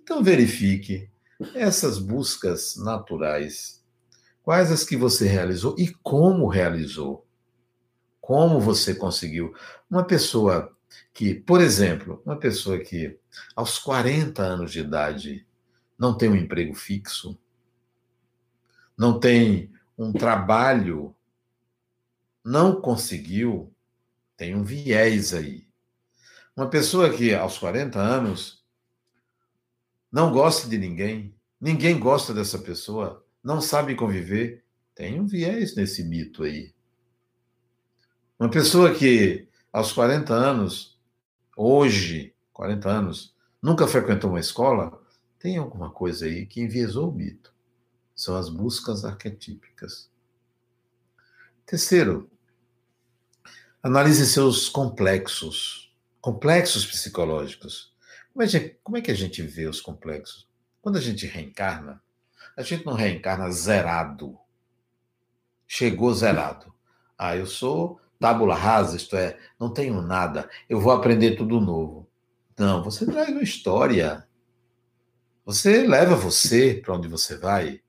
Então 0.03 0.23
verifique 0.23 1.11
essas 1.55 1.99
buscas 1.99 2.77
naturais. 2.77 3.83
Quais 4.43 4.73
as 4.73 4.85
que 4.85 4.97
você 4.97 5.27
realizou 5.27 5.75
e 5.79 5.93
como 6.03 6.49
realizou? 6.49 7.27
Como 8.21 8.61
você 8.61 8.95
conseguiu? 8.95 9.55
Uma 9.91 10.05
pessoa 10.05 10.75
que, 11.13 11.35
por 11.35 11.61
exemplo, 11.61 12.23
uma 12.25 12.37
pessoa 12.37 12.79
que 12.79 13.19
aos 13.55 13.79
40 13.79 14.43
anos 14.43 14.73
de 14.73 14.81
idade 14.81 15.47
não 15.99 16.17
tem 16.17 16.29
um 16.29 16.37
emprego 16.37 16.75
fixo, 16.75 17.39
não 18.97 19.19
tem 19.19 19.71
um 19.97 20.13
trabalho 20.13 21.15
não 22.45 22.81
conseguiu, 22.81 23.70
tem 24.41 24.57
um 24.57 24.65
viés 24.65 25.35
aí. 25.35 25.69
Uma 26.57 26.71
pessoa 26.71 27.13
que 27.13 27.35
aos 27.35 27.59
40 27.59 28.01
anos 28.01 28.65
não 30.11 30.33
gosta 30.33 30.67
de 30.67 30.79
ninguém, 30.79 31.37
ninguém 31.61 32.01
gosta 32.01 32.33
dessa 32.33 32.59
pessoa, 32.59 33.23
não 33.45 33.61
sabe 33.61 33.95
conviver, 33.95 34.65
Tem 34.95 35.21
um 35.21 35.27
viés 35.27 35.77
nesse 35.77 36.03
mito 36.03 36.43
aí. 36.43 36.75
Uma 38.39 38.51
pessoa 38.51 38.95
que 38.95 39.47
aos 39.71 39.93
40 39.93 40.33
anos, 40.33 40.99
hoje, 41.55 42.35
40 42.55 42.89
anos, 42.89 43.37
nunca 43.61 43.87
frequentou 43.87 44.31
uma 44.31 44.41
escola, 44.41 45.03
tem 45.39 45.59
alguma 45.59 45.91
coisa 45.91 46.25
aí 46.25 46.47
que 46.47 46.63
enviesou 46.63 47.11
o 47.11 47.15
mito. 47.15 47.53
São 48.17 48.37
as 48.37 48.49
buscas 48.49 49.05
arquetípicas. 49.05 50.11
Terceiro, 51.67 52.31
analise 53.83 54.27
seus 54.27 54.69
complexos, 54.69 55.93
complexos 56.21 56.85
psicológicos. 56.85 57.95
Como 58.33 58.45
é, 58.45 58.69
como 58.83 58.97
é 58.97 59.01
que 59.01 59.11
a 59.11 59.15
gente 59.15 59.43
vê 59.43 59.67
os 59.67 59.81
complexos? 59.81 60.49
Quando 60.83 60.99
a 60.99 61.01
gente 61.01 61.27
reencarna, 61.27 62.03
a 62.57 62.63
gente 62.63 62.85
não 62.85 62.95
reencarna 62.95 63.51
zerado. 63.51 64.39
Chegou 65.67 66.13
zerado. 66.13 66.73
Ah, 67.17 67.37
eu 67.37 67.47
sou 67.47 68.01
tábula 68.21 68.55
rasa, 68.55 68.97
isto 68.97 69.17
é, 69.17 69.39
não 69.59 69.73
tenho 69.73 70.03
nada, 70.03 70.49
eu 70.69 70.79
vou 70.79 70.93
aprender 70.93 71.37
tudo 71.37 71.59
novo. 71.59 72.07
Não, 72.59 72.85
você 72.85 73.07
traz 73.07 73.31
uma 73.31 73.43
história. 73.43 74.29
Você 75.47 75.87
leva 75.87 76.15
você 76.15 76.75
para 76.75 76.95
onde 76.95 77.09
você 77.09 77.39
vai. 77.39 77.81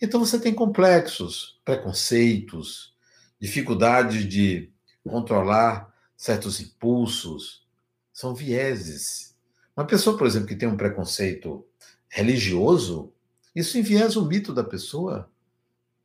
Então 0.00 0.20
você 0.20 0.38
tem 0.38 0.54
complexos, 0.54 1.60
preconceitos, 1.64 2.94
dificuldades 3.40 4.24
de 4.26 4.72
controlar 5.10 5.92
certos 6.16 6.60
impulsos. 6.60 7.66
São 8.12 8.34
vieses. 8.34 9.36
Uma 9.76 9.86
pessoa, 9.86 10.16
por 10.16 10.26
exemplo, 10.26 10.48
que 10.48 10.56
tem 10.56 10.68
um 10.68 10.76
preconceito 10.76 11.66
religioso, 12.08 13.12
isso 13.54 13.78
enviesa 13.78 14.20
o 14.20 14.26
mito 14.26 14.52
da 14.52 14.62
pessoa, 14.62 15.30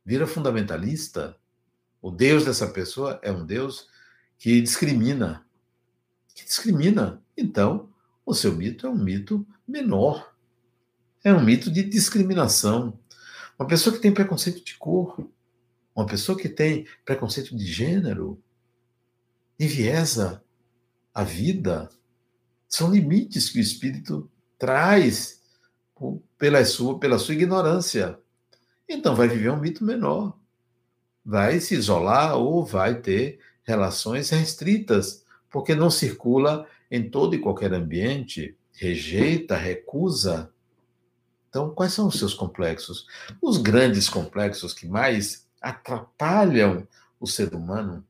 vira 0.04 0.26
fundamentalista, 0.26 1.36
o 2.00 2.10
Deus 2.10 2.44
dessa 2.44 2.68
pessoa 2.68 3.18
é 3.22 3.32
um 3.32 3.44
Deus 3.44 3.88
que 4.38 4.60
discrimina. 4.60 5.44
Que 6.34 6.44
discrimina. 6.44 7.22
Então, 7.36 7.88
o 8.24 8.34
seu 8.34 8.54
mito 8.54 8.86
é 8.86 8.90
um 8.90 8.96
mito 8.96 9.46
menor. 9.66 10.34
É 11.24 11.32
um 11.32 11.42
mito 11.42 11.70
de 11.70 11.82
discriminação. 11.82 12.98
Uma 13.58 13.66
pessoa 13.66 13.94
que 13.94 14.00
tem 14.00 14.12
preconceito 14.12 14.64
de 14.64 14.76
cor, 14.76 15.28
uma 15.94 16.06
pessoa 16.06 16.38
que 16.38 16.48
tem 16.48 16.86
preconceito 17.04 17.56
de 17.56 17.66
gênero, 17.66 18.40
enviesa 19.58 20.42
a 21.14 21.22
vida. 21.24 21.88
São 22.68 22.92
limites 22.92 23.50
que 23.50 23.58
o 23.58 23.62
espírito 23.62 24.30
traz 24.58 25.40
pela 26.38 26.64
sua, 26.64 26.98
pela 26.98 27.18
sua 27.18 27.34
ignorância. 27.34 28.18
Então 28.88 29.14
vai 29.14 29.28
viver 29.28 29.50
um 29.50 29.60
mito 29.60 29.84
menor 29.84 30.36
vai 31.26 31.58
se 31.58 31.74
isolar 31.74 32.36
ou 32.36 32.64
vai 32.64 33.00
ter 33.00 33.40
relações 33.64 34.30
restritas, 34.30 35.24
porque 35.50 35.74
não 35.74 35.90
circula 35.90 36.68
em 36.88 37.10
todo 37.10 37.34
e 37.34 37.40
qualquer 37.40 37.74
ambiente, 37.74 38.56
rejeita, 38.72 39.56
recusa. 39.56 40.52
Então, 41.48 41.70
quais 41.70 41.92
são 41.92 42.06
os 42.06 42.16
seus 42.16 42.32
complexos? 42.32 43.08
Os 43.42 43.56
grandes 43.56 44.08
complexos 44.08 44.72
que 44.72 44.86
mais 44.86 45.48
atrapalham 45.60 46.86
o 47.18 47.26
ser 47.26 47.52
humano, 47.52 48.05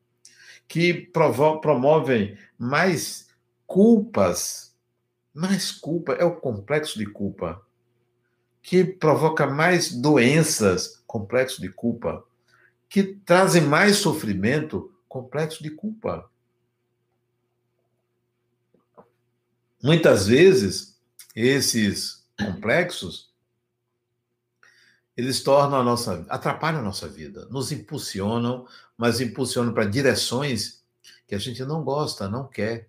que 0.68 0.94
promovem 0.94 2.36
mais 2.58 3.28
culpas, 3.66 4.74
mais 5.32 5.70
culpa, 5.70 6.12
é 6.14 6.24
o 6.24 6.36
complexo 6.36 6.98
de 6.98 7.06
culpa, 7.06 7.62
que 8.62 8.84
provoca 8.84 9.46
mais 9.46 9.92
doenças, 9.92 11.02
complexo 11.06 11.60
de 11.60 11.68
culpa 11.68 12.24
que 12.88 13.02
trazem 13.02 13.62
mais 13.62 13.96
sofrimento, 13.96 14.92
complexo 15.08 15.62
de 15.62 15.70
culpa. 15.70 16.30
Muitas 19.82 20.26
vezes, 20.26 20.98
esses 21.34 22.26
complexos 22.40 23.25
eles 25.16 25.42
tornam 25.42 25.80
a 25.80 25.82
nossa, 25.82 26.26
atrapalham 26.28 26.80
a 26.80 26.84
nossa 26.84 27.08
vida, 27.08 27.46
nos 27.46 27.72
impulsionam, 27.72 28.66
mas 28.98 29.20
impulsionam 29.20 29.72
para 29.72 29.86
direções 29.86 30.84
que 31.26 31.34
a 31.34 31.38
gente 31.38 31.64
não 31.64 31.82
gosta, 31.82 32.28
não 32.28 32.46
quer. 32.46 32.88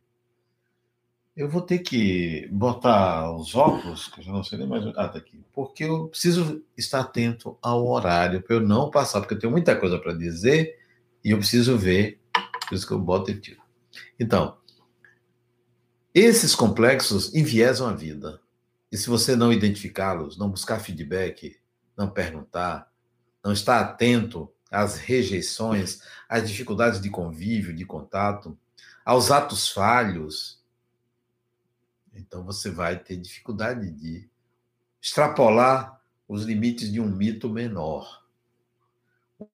Eu 1.35 1.47
vou 1.47 1.61
ter 1.61 1.79
que 1.79 2.47
botar 2.51 3.31
os 3.31 3.55
óculos, 3.55 4.07
que 4.07 4.19
eu 4.19 4.25
já 4.25 4.31
não 4.31 4.43
sei 4.43 4.57
nem 4.57 4.67
mais. 4.67 4.85
Ah, 4.97 5.07
tá 5.07 5.19
aqui. 5.19 5.39
Porque 5.53 5.83
eu 5.83 6.07
preciso 6.07 6.63
estar 6.75 7.01
atento 7.01 7.57
ao 7.61 7.87
horário, 7.87 8.41
para 8.41 8.55
eu 8.55 8.59
não 8.59 8.89
passar, 8.89 9.21
porque 9.21 9.35
eu 9.35 9.39
tenho 9.39 9.51
muita 9.51 9.75
coisa 9.75 9.99
para 9.99 10.13
dizer 10.13 10.79
e 11.23 11.31
eu 11.31 11.37
preciso 11.37 11.77
ver. 11.77 12.19
Por 12.67 12.75
isso 12.75 12.87
que 12.87 12.93
eu 12.93 12.99
boto 12.99 13.31
e 13.31 13.39
tiro. 13.39 13.61
Então, 14.19 14.57
esses 16.13 16.55
complexos 16.55 17.33
enviesam 17.33 17.87
a 17.87 17.93
vida. 17.93 18.41
E 18.91 18.97
se 18.97 19.07
você 19.07 19.35
não 19.35 19.53
identificá-los, 19.53 20.37
não 20.37 20.49
buscar 20.49 20.79
feedback, 20.79 21.57
não 21.97 22.09
perguntar, 22.09 22.91
não 23.43 23.51
estar 23.51 23.79
atento 23.81 24.49
às 24.69 24.97
rejeições, 24.97 26.01
às 26.29 26.47
dificuldades 26.47 27.01
de 27.01 27.09
convívio, 27.09 27.73
de 27.73 27.85
contato, 27.85 28.57
aos 29.03 29.31
atos 29.31 29.69
falhos, 29.69 30.61
então 32.13 32.43
você 32.43 32.69
vai 32.69 32.99
ter 32.99 33.15
dificuldade 33.15 33.89
de 33.91 34.29
extrapolar 35.01 36.01
os 36.27 36.43
limites 36.43 36.91
de 36.91 36.99
um 36.99 37.07
mito 37.07 37.49
menor. 37.49 38.25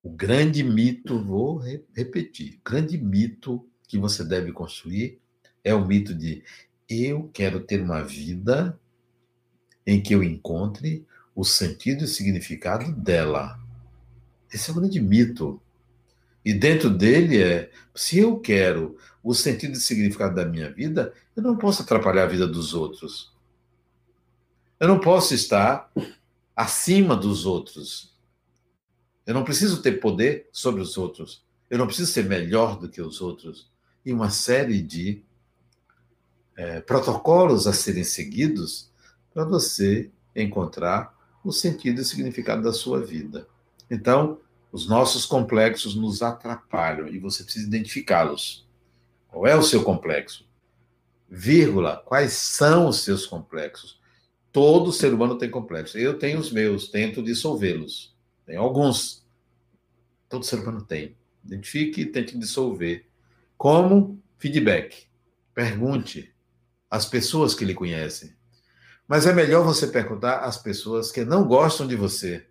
O 0.02 0.10
grande 0.10 0.64
mito, 0.64 1.22
vou 1.22 1.58
repetir, 1.94 2.60
o 2.60 2.70
grande 2.70 2.98
mito 2.98 3.70
que 3.88 3.98
você 3.98 4.24
deve 4.24 4.52
construir 4.52 5.22
é 5.64 5.74
o 5.74 5.86
mito 5.86 6.14
de 6.14 6.44
eu 6.90 7.30
quero 7.34 7.60
ter 7.60 7.82
uma 7.82 8.04
vida 8.04 8.80
em 9.86 10.02
que 10.02 10.16
eu 10.16 10.24
encontre 10.24 11.06
o 11.36 11.44
sentido 11.44 12.04
e 12.04 12.08
significado 12.08 12.92
dela. 12.92 13.60
Esse 14.52 14.70
é 14.70 14.74
o 14.74 14.76
grande 14.76 15.00
mito. 15.02 15.62
E 16.46 16.54
dentro 16.54 16.90
dele 16.90 17.42
é: 17.42 17.72
se 17.96 18.20
eu 18.20 18.40
quero 18.40 18.98
o 19.24 19.34
sentido 19.34 19.74
e 19.74 19.82
significado 19.82 20.36
da 20.36 20.46
minha 20.46 20.72
vida, 20.72 21.14
eu 21.36 21.42
não 21.42 21.58
posso 21.58 21.82
atrapalhar 21.82 22.24
a 22.24 22.28
vida 22.28 22.48
dos 22.48 22.74
outros. 22.74 23.34
Eu 24.80 24.88
não 24.88 25.00
posso 25.00 25.34
estar 25.34 25.92
acima 26.56 27.16
dos 27.16 27.46
outros. 27.46 28.14
Eu 29.26 29.34
não 29.34 29.44
preciso 29.44 29.82
ter 29.82 29.94
poder 29.94 30.50
sobre 30.52 30.82
os 30.82 30.98
outros. 30.98 31.44
Eu 31.70 31.78
não 31.78 31.88
preciso 31.88 32.12
ser 32.12 32.26
melhor 32.26 32.78
do 32.78 32.90
que 32.90 33.02
os 33.02 33.22
outros. 33.22 33.72
E 34.06 34.12
uma 34.12 34.30
série 34.30 34.82
de 34.82 35.24
é, 36.56 36.82
protocolos 36.82 37.66
a 37.66 37.74
serem 37.74 38.04
seguidos 38.04 38.92
para 39.34 39.46
você 39.46 40.12
encontrar 40.36 41.14
o 41.44 41.52
sentido 41.52 42.02
e 42.02 42.06
significado 42.06 42.62
da 42.62 42.72
sua 42.72 43.04
vida. 43.04 43.48
Então, 43.90 44.40
os 44.72 44.88
nossos 44.88 45.26
complexos 45.26 45.96
nos 45.96 46.22
atrapalham 46.22 47.08
e 47.08 47.20
você 47.20 47.44
precisa 47.44 47.68
identificá-los. 47.68 48.68
Qual 49.28 49.46
é 49.46 49.56
o 49.56 49.64
seu 49.64 49.84
complexo? 49.84 50.46
Vírgula, 51.30 51.98
quais 52.06 52.34
são 52.34 52.88
os 52.88 53.02
seus 53.02 53.26
complexos? 53.26 54.00
Todo 54.52 54.92
ser 54.92 55.14
humano 55.14 55.38
tem 55.38 55.50
complexos. 55.50 55.96
Eu 56.00 56.18
tenho 56.18 56.40
os 56.40 56.52
meus, 56.52 56.88
tento 56.88 57.24
dissolvê-los. 57.24 58.16
Tem 58.46 58.56
alguns. 58.56 59.26
Todo 60.30 60.46
ser 60.46 60.60
humano 60.60 60.84
tem. 60.84 61.16
Identifique 61.44 62.02
e 62.02 62.06
tente 62.06 62.38
dissolver. 62.38 63.06
Como 63.58 64.22
feedback. 64.38 65.08
Pergunte 65.54 66.32
às 66.90 67.06
pessoas 67.06 67.56
que 67.56 67.66
lhe 67.66 67.74
conhecem. 67.74 68.34
Mas 69.14 69.28
é 69.28 69.32
melhor 69.32 69.64
você 69.64 69.86
perguntar 69.86 70.40
às 70.40 70.58
pessoas 70.58 71.12
que 71.12 71.24
não 71.24 71.48
gostam 71.48 71.86
de 71.86 71.96
você 71.96 72.48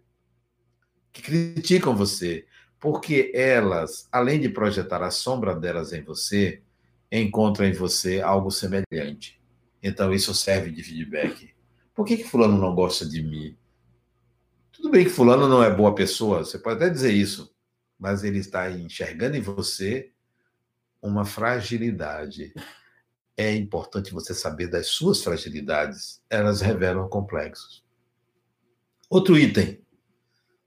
que 1.12 1.20
criticam 1.20 1.92
você, 1.92 2.46
porque 2.78 3.32
elas, 3.34 4.08
além 4.12 4.40
de 4.40 4.48
projetar 4.48 5.02
a 5.02 5.10
sombra 5.10 5.56
delas 5.56 5.92
em 5.92 6.04
você, 6.04 6.62
encontram 7.10 7.66
em 7.66 7.72
você 7.72 8.20
algo 8.20 8.48
semelhante. 8.52 9.42
Então 9.82 10.14
isso 10.14 10.32
serve 10.32 10.70
de 10.70 10.84
feedback. 10.84 11.52
Por 11.92 12.06
que, 12.06 12.18
que 12.18 12.30
fulano 12.30 12.56
não 12.56 12.76
gosta 12.76 13.04
de 13.04 13.20
mim? 13.24 13.58
Tudo 14.70 14.88
bem 14.88 15.02
que 15.02 15.10
fulano 15.10 15.48
não 15.48 15.64
é 15.64 15.68
boa 15.74 15.96
pessoa, 15.96 16.44
você 16.44 16.60
pode 16.60 16.76
até 16.76 16.88
dizer 16.88 17.12
isso, 17.12 17.52
mas 17.98 18.22
ele 18.22 18.38
está 18.38 18.70
enxergando 18.70 19.36
em 19.36 19.40
você 19.40 20.12
uma 21.02 21.24
fragilidade. 21.24 22.54
É 23.36 23.54
importante 23.54 24.12
você 24.12 24.34
saber 24.34 24.68
das 24.68 24.88
suas 24.88 25.22
fragilidades, 25.22 26.22
elas 26.28 26.60
revelam 26.60 27.08
complexos. 27.08 27.84
Outro 29.08 29.38
item, 29.38 29.80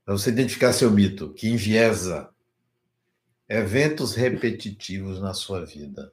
para 0.04 0.16
você 0.16 0.30
identificar 0.30 0.72
seu 0.72 0.90
mito, 0.90 1.32
que 1.32 1.48
enviesa 1.48 2.30
eventos 3.48 4.14
repetitivos 4.14 5.20
na 5.20 5.34
sua 5.34 5.64
vida. 5.64 6.12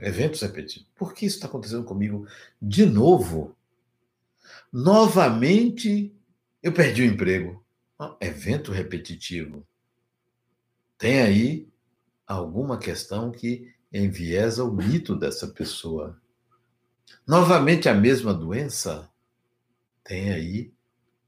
Eventos 0.00 0.40
repetitivos. 0.40 0.88
Por 0.94 1.12
que 1.12 1.26
isso 1.26 1.36
está 1.36 1.46
acontecendo 1.46 1.84
comigo 1.84 2.26
de 2.60 2.86
novo? 2.86 3.56
Novamente, 4.72 6.14
eu 6.62 6.72
perdi 6.72 7.02
o 7.02 7.06
emprego. 7.06 7.64
evento 8.20 8.72
repetitivo. 8.72 9.66
Tem 10.96 11.20
aí 11.20 11.68
alguma 12.26 12.78
questão 12.78 13.30
que 13.30 13.73
enviesa 13.94 14.64
o 14.64 14.72
mito 14.72 15.14
dessa 15.14 15.46
pessoa. 15.46 16.20
Novamente 17.24 17.88
a 17.88 17.94
mesma 17.94 18.34
doença? 18.34 19.08
Tem 20.02 20.32
aí 20.32 20.72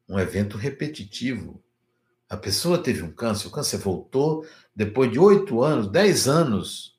um 0.08 0.18
evento 0.18 0.56
repetitivo. 0.56 1.62
A 2.28 2.36
pessoa 2.36 2.82
teve 2.82 3.02
um 3.02 3.12
câncer, 3.12 3.46
o 3.46 3.50
câncer 3.52 3.78
voltou 3.78 4.44
depois 4.74 5.12
de 5.12 5.18
oito 5.18 5.62
anos, 5.62 5.90
dez 5.90 6.26
anos. 6.26 6.98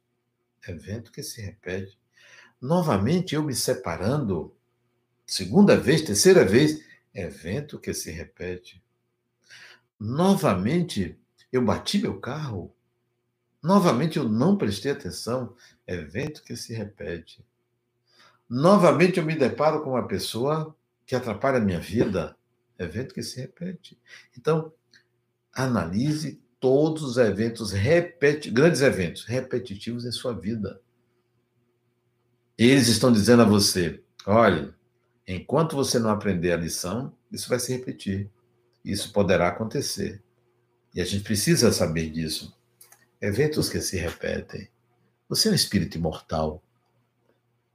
Evento 0.66 1.12
que 1.12 1.22
se 1.22 1.42
repete. 1.42 2.00
Novamente 2.62 3.36
eu 3.36 3.44
me 3.44 3.54
separando, 3.54 4.56
segunda 5.26 5.78
vez, 5.78 6.02
terceira 6.02 6.44
vez, 6.46 6.82
evento 7.14 7.78
que 7.78 7.94
se 7.94 8.10
repete. 8.10 8.82
Novamente 10.00 11.20
eu 11.52 11.62
bati 11.62 12.00
meu 12.00 12.20
carro. 12.20 12.74
Novamente 13.62 14.18
eu 14.18 14.28
não 14.28 14.58
prestei 14.58 14.92
atenção, 14.92 15.56
evento 15.86 16.44
que 16.44 16.56
se 16.56 16.74
repete. 16.74 17.46
Novamente 18.50 19.20
eu 19.20 19.26
me 19.26 19.36
deparo 19.36 19.84
com 19.84 19.92
uma 19.92 20.08
pessoa 20.08 20.76
que 21.06 21.16
atrapalha 21.16 21.58
a 21.58 21.62
minha 21.62 21.80
vida, 21.80 22.38
evento 22.78 23.14
que 23.14 23.24
se 23.24 23.40
repete. 23.40 24.00
Então, 24.38 24.72
analise 25.54 26.42
todos 26.60 27.04
os 27.04 27.18
eventos 27.18 27.72
repeti 27.72 28.50
grandes 28.50 28.82
eventos 28.82 29.26
repetitivos 29.26 30.06
em 30.06 30.12
sua 30.12 30.34
vida. 30.34 30.82
Eles 32.58 32.88
estão 32.88 33.12
dizendo 33.12 33.44
a 33.44 33.46
você: 33.46 34.02
olha, 34.26 34.74
enquanto 35.28 35.76
você 35.76 36.00
não 36.00 36.10
aprender 36.10 36.52
a 36.52 36.58
lição, 36.58 37.16
isso 37.32 37.50
vai 37.50 37.60
se 37.60 37.72
repetir. 37.72 38.30
Isso 38.84 39.12
poderá 39.12 39.50
acontecer. 39.50 40.24
E 40.96 41.02
a 41.02 41.06
gente 41.06 41.24
precisa 41.24 41.72
saber 41.72 42.10
disso. 42.10 42.57
Eventos 43.20 43.70
que 43.70 43.82
se 43.82 43.98
repetem. 43.98 44.70
Você 45.28 45.50
é 45.50 45.52
um 45.52 45.56
espírito 45.56 45.98
imortal. 45.98 46.64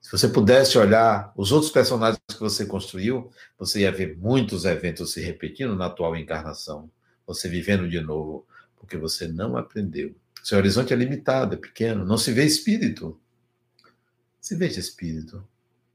Se 0.00 0.10
você 0.10 0.28
pudesse 0.28 0.78
olhar 0.78 1.32
os 1.36 1.52
outros 1.52 1.70
personagens 1.70 2.20
que 2.28 2.40
você 2.40 2.66
construiu, 2.66 3.30
você 3.58 3.80
ia 3.80 3.92
ver 3.92 4.16
muitos 4.16 4.64
eventos 4.64 5.12
se 5.12 5.20
repetindo 5.20 5.76
na 5.76 5.86
atual 5.86 6.16
encarnação. 6.16 6.90
Você 7.26 7.48
vivendo 7.48 7.88
de 7.88 8.00
novo, 8.00 8.46
porque 8.76 8.96
você 8.96 9.28
não 9.28 9.56
aprendeu. 9.56 10.14
Seu 10.42 10.58
horizonte 10.58 10.92
é 10.92 10.96
limitado, 10.96 11.54
é 11.54 11.58
pequeno, 11.58 12.04
não 12.04 12.18
se 12.18 12.32
vê 12.32 12.44
espírito. 12.44 13.18
Se 14.40 14.56
veja 14.56 14.80
espírito. 14.80 15.46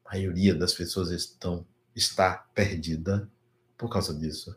A 0.05 0.13
maioria 0.13 0.55
das 0.55 0.73
pessoas 0.73 1.09
estão 1.11 1.65
está 1.97 2.45
perdida 2.53 3.29
por 3.77 3.89
causa 3.89 4.13
disso. 4.13 4.55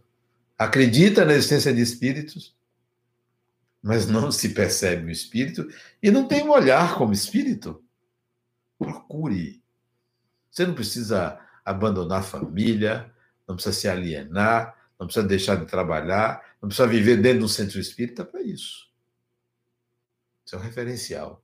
Acredita 0.57 1.24
na 1.24 1.33
existência 1.33 1.72
de 1.72 1.81
espíritos, 1.81 2.55
mas 3.83 4.07
não 4.07 4.31
se 4.31 4.51
percebe 4.51 5.07
o 5.07 5.11
espírito 5.11 5.69
e 6.03 6.11
não 6.11 6.29
tem 6.29 6.43
um 6.43 6.51
olhar 6.51 6.97
como 6.97 7.12
espírito. 7.12 7.83
Procure. 8.79 9.62
Você 10.51 10.66
não 10.66 10.75
precisa 10.75 11.40
abandonar 11.64 12.21
a 12.21 12.25
família, 12.25 13.12
não 13.47 13.55
precisa 13.55 13.75
se 13.75 13.88
alienar, 13.88 14.77
não 14.99 15.07
precisa 15.07 15.27
deixar 15.27 15.57
de 15.57 15.66
trabalhar, 15.66 16.57
não 16.61 16.69
precisa 16.69 16.88
viver 16.88 17.16
dentro 17.23 17.40
do 17.40 17.49
centro 17.49 17.79
espírita 17.79 18.25
para 18.25 18.43
isso. 18.43 18.90
Isso 20.45 20.57
é 20.57 20.59
um 20.59 20.62
referencial. 20.62 21.43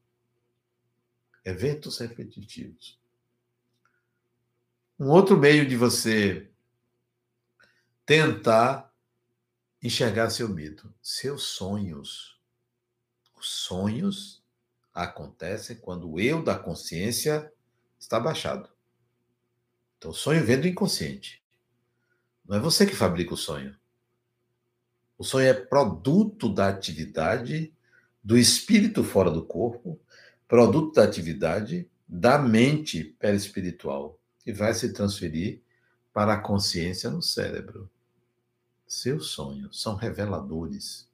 Eventos 1.45 1.99
repetitivos. 1.99 3.01
Um 4.99 5.09
outro 5.09 5.37
meio 5.37 5.67
de 5.67 5.77
você 5.77 6.51
tentar 8.05 8.86
enxergar 9.87 10.31
seu 10.31 10.49
mito, 10.49 10.93
seus 11.01 11.45
sonhos. 11.45 12.39
Os 13.39 13.49
sonhos 13.49 14.43
acontecem 14.93 15.77
quando 15.77 16.11
o 16.11 16.21
eu 16.21 16.43
da 16.43 16.59
consciência 16.59 17.53
está 17.99 18.19
baixado. 18.19 18.69
Então, 19.97 20.11
o 20.11 20.15
sonho 20.15 20.45
vem 20.45 20.61
do 20.61 20.67
inconsciente. 20.67 21.43
Não 22.45 22.57
é 22.57 22.61
você 22.61 22.87
que 22.87 22.95
fabrica 22.95 23.35
o 23.35 23.37
sonho. 23.37 23.77
O 25.19 25.25
sonho 25.25 25.49
é 25.49 25.55
produto 25.55 26.53
da 26.53 26.69
atividade 26.69 27.73
do 28.23 28.37
espírito 28.37 29.05
fora 29.05 29.31
do 29.31 29.45
corpo, 29.45 29.99
produto 30.49 30.95
da 30.95 31.05
atividade 31.05 31.89
da 32.09 32.39
mente 32.39 33.05
perispiritual, 33.05 34.19
que 34.41 34.53
vai 34.53 34.75
se 34.75 34.93
transferir 34.93 35.61
para 36.13 36.35
a 36.35 36.41
consciência 36.41 37.11
no 37.11 37.23
cérebro. 37.23 37.91
Seus 38.87 39.29
sonhos 39.29 39.81
são 39.81 39.97
reveladores, 39.97 41.09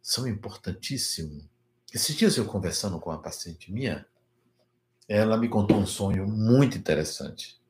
são 0.00 0.26
importantíssimos. 0.26 1.44
Esses 1.92 2.14
dias 2.14 2.36
eu 2.36 2.44
conversando 2.44 2.98
com 3.00 3.10
uma 3.10 3.22
paciente 3.22 3.72
minha, 3.72 4.06
ela 5.08 5.36
me 5.36 5.48
contou 5.48 5.76
um 5.76 5.86
sonho 5.86 6.26
muito 6.26 6.76
interessante. 6.76 7.60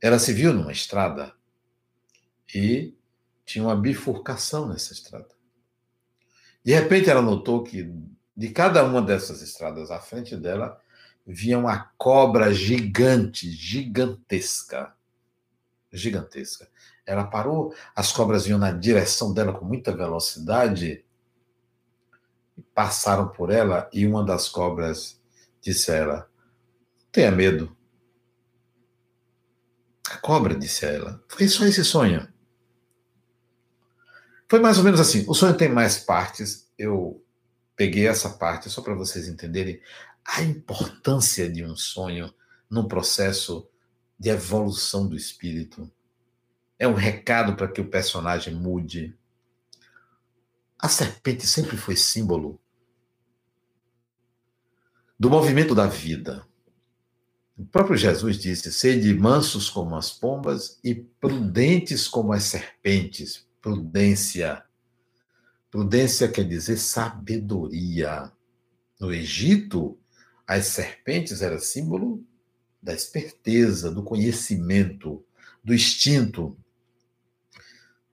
Ela 0.00 0.18
se 0.18 0.32
viu 0.32 0.52
numa 0.52 0.72
estrada 0.72 1.34
e 2.54 2.94
tinha 3.44 3.64
uma 3.64 3.76
bifurcação 3.76 4.68
nessa 4.68 4.92
estrada. 4.92 5.28
De 6.64 6.72
repente 6.72 7.10
ela 7.10 7.22
notou 7.22 7.62
que 7.64 7.92
de 8.36 8.50
cada 8.50 8.84
uma 8.84 9.02
dessas 9.02 9.42
estradas 9.42 9.90
à 9.90 10.00
frente 10.00 10.36
dela 10.36 10.80
vinha 11.26 11.58
uma 11.58 11.90
cobra 11.98 12.52
gigante, 12.52 13.50
gigantesca. 13.50 14.94
Gigantesca. 15.92 16.68
Ela 17.10 17.24
parou, 17.24 17.74
as 17.96 18.12
cobras 18.12 18.44
vinham 18.44 18.58
na 18.58 18.70
direção 18.70 19.34
dela 19.34 19.52
com 19.52 19.64
muita 19.64 19.90
velocidade, 19.90 21.04
passaram 22.72 23.26
por 23.26 23.50
ela 23.50 23.90
e 23.92 24.06
uma 24.06 24.24
das 24.24 24.48
cobras 24.48 25.20
disse 25.60 25.90
a 25.90 25.96
ela: 25.96 26.30
Tenha 27.10 27.32
medo. 27.32 27.76
A 30.08 30.18
cobra 30.18 30.54
disse 30.54 30.86
a 30.86 30.90
ela: 30.90 31.24
Foi 31.26 31.48
só 31.48 31.64
esse 31.64 31.84
sonho. 31.84 32.32
Foi 34.48 34.60
mais 34.60 34.78
ou 34.78 34.84
menos 34.84 35.00
assim. 35.00 35.24
O 35.26 35.34
sonho 35.34 35.56
tem 35.56 35.68
mais 35.68 35.98
partes. 35.98 36.70
Eu 36.78 37.24
peguei 37.74 38.06
essa 38.06 38.30
parte 38.30 38.70
só 38.70 38.82
para 38.82 38.94
vocês 38.94 39.26
entenderem 39.26 39.82
a 40.24 40.42
importância 40.42 41.50
de 41.50 41.64
um 41.64 41.74
sonho 41.74 42.32
num 42.70 42.86
processo 42.86 43.68
de 44.16 44.28
evolução 44.28 45.08
do 45.08 45.16
espírito. 45.16 45.90
É 46.80 46.88
um 46.88 46.94
recado 46.94 47.54
para 47.56 47.68
que 47.68 47.82
o 47.82 47.90
personagem 47.90 48.54
mude. 48.54 49.14
A 50.78 50.88
serpente 50.88 51.46
sempre 51.46 51.76
foi 51.76 51.94
símbolo 51.94 52.58
do 55.18 55.28
movimento 55.28 55.74
da 55.74 55.86
vida. 55.86 56.42
O 57.54 57.66
próprio 57.66 57.98
Jesus 57.98 58.38
disse: 58.38 58.72
sede 58.72 59.12
mansos 59.12 59.68
como 59.68 59.94
as 59.94 60.10
pombas 60.10 60.80
e 60.82 60.94
prudentes 60.94 62.08
como 62.08 62.32
as 62.32 62.44
serpentes. 62.44 63.46
Prudência. 63.60 64.64
Prudência 65.70 66.26
quer 66.28 66.48
dizer 66.48 66.78
sabedoria. 66.78 68.32
No 68.98 69.12
Egito, 69.12 69.98
as 70.46 70.68
serpentes 70.68 71.42
eram 71.42 71.58
símbolo 71.58 72.24
da 72.82 72.94
esperteza, 72.94 73.90
do 73.90 74.02
conhecimento, 74.02 75.22
do 75.62 75.74
instinto. 75.74 76.56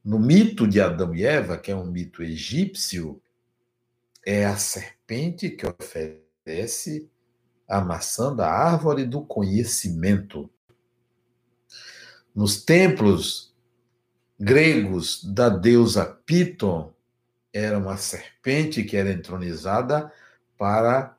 No 0.08 0.17
mito 0.17 0.65
de 0.65 0.80
Adão 0.80 1.13
e 1.13 1.26
Eva, 1.26 1.58
que 1.58 1.70
é 1.70 1.76
um 1.76 1.84
mito 1.84 2.24
egípcio, 2.24 3.22
é 4.26 4.45
a 4.45 4.55
serpente 4.55 5.49
que 5.49 5.68
oferece 5.68 7.12
a 7.68 7.82
maçã 7.82 8.34
da 8.34 8.49
árvore 8.49 9.03
do 9.03 9.22
conhecimento. 9.22 10.49
Nos 12.34 12.64
templos 12.64 13.53
gregos 14.39 15.26
da 15.26 15.49
deusa 15.49 16.05
Piton, 16.05 16.93
era 17.51 17.78
uma 17.78 17.97
serpente 17.97 18.86
que 18.86 18.95
era 18.95 19.12
entronizada 19.12 20.10
para 20.58 21.18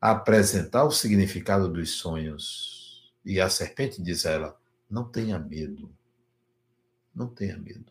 apresentar 0.00 0.84
o 0.84 0.92
significado 0.92 1.68
dos 1.68 1.90
sonhos. 1.90 3.12
E 3.24 3.40
a 3.40 3.50
serpente 3.50 4.00
diz 4.00 4.24
a 4.24 4.30
ela: 4.30 4.60
não 4.88 5.02
tenha 5.02 5.36
medo. 5.36 5.92
Não 7.12 7.26
tenha 7.26 7.58
medo 7.58 7.90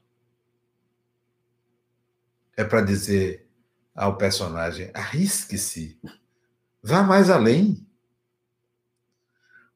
é 2.60 2.64
para 2.66 2.82
dizer 2.82 3.48
ao 3.96 4.18
personagem: 4.18 4.92
arrisque-se, 4.94 5.98
vá 6.84 7.02
mais 7.02 7.30
além. 7.30 7.88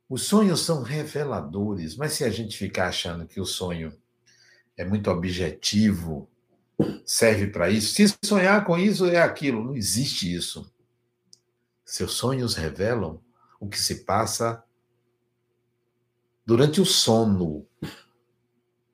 Os 0.10 0.24
sonhos 0.24 0.60
são 0.60 0.84
reveladores, 0.84 1.96
mas 1.96 2.12
se 2.12 2.26
a 2.26 2.30
gente 2.30 2.58
ficar 2.58 2.90
achando 2.90 3.26
que 3.26 3.40
o 3.40 3.46
sonho 3.46 3.98
é 4.76 4.84
muito 4.84 5.10
objetivo, 5.10 6.30
serve 7.06 7.48
para 7.48 7.70
isso, 7.70 7.96
se 7.96 8.18
sonhar 8.22 8.66
com 8.66 8.78
isso 8.78 9.06
é 9.06 9.22
aquilo, 9.22 9.64
não 9.64 9.78
existe 9.78 10.36
isso. 10.36 10.70
Seus 11.86 12.12
sonhos 12.14 12.54
revelam 12.54 13.22
o 13.62 13.70
que 13.70 13.80
se 13.80 14.04
passa 14.04 14.62
durante 16.46 16.82
o 16.82 16.86
sono. 16.86 17.66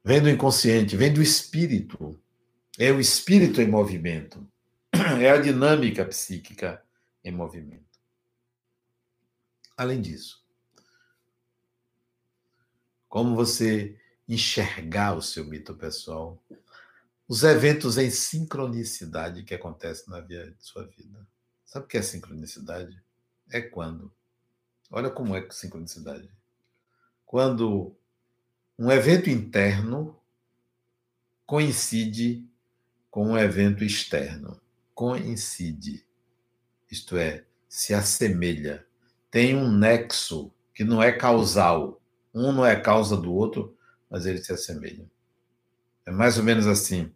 Vem 0.03 0.21
do 0.21 0.29
inconsciente, 0.29 0.95
vem 0.95 1.11
do 1.11 1.23
espírito. 1.23 2.19
É 2.79 2.93
o 2.93 2.99
espírito 3.01 3.61
em 3.61 3.67
movimento. 3.67 4.49
É 5.21 5.29
a 5.29 5.37
dinâmica 5.37 6.05
psíquica 6.05 6.81
em 7.21 7.31
movimento. 7.31 7.99
Além 9.75 10.01
disso, 10.01 10.41
como 13.09 13.35
você 13.35 13.99
enxergar 14.27 15.17
o 15.17 15.21
seu 15.21 15.43
mito 15.43 15.75
pessoal, 15.75 16.41
os 17.27 17.43
eventos 17.43 17.97
em 17.97 18.09
sincronicidade 18.09 19.43
que 19.43 19.53
acontecem 19.53 20.09
na 20.09 20.21
vida 20.21 20.49
de 20.51 20.65
sua 20.65 20.85
vida. 20.85 21.27
Sabe 21.65 21.85
o 21.85 21.87
que 21.87 21.97
é 21.97 22.01
sincronicidade? 22.01 22.99
É 23.51 23.61
quando. 23.61 24.11
Olha 24.89 25.09
como 25.09 25.35
é 25.35 25.47
sincronicidade. 25.51 26.31
Quando 27.25 27.95
um 28.77 28.89
evento 28.89 29.29
interno 29.29 30.19
coincide 31.45 32.48
com 33.09 33.29
um 33.29 33.37
evento 33.37 33.83
externo. 33.83 34.59
Coincide. 34.93 36.05
Isto 36.89 37.17
é, 37.17 37.45
se 37.67 37.93
assemelha. 37.93 38.85
Tem 39.31 39.55
um 39.55 39.71
nexo 39.71 40.51
que 40.73 40.83
não 40.83 41.01
é 41.01 41.11
causal. 41.11 42.01
Um 42.33 42.51
não 42.51 42.65
é 42.65 42.75
causa 42.75 43.15
do 43.15 43.33
outro, 43.33 43.75
mas 44.09 44.25
eles 44.25 44.45
se 44.45 44.53
assemelham. 44.53 45.09
É 46.05 46.11
mais 46.11 46.37
ou 46.37 46.43
menos 46.43 46.67
assim. 46.67 47.13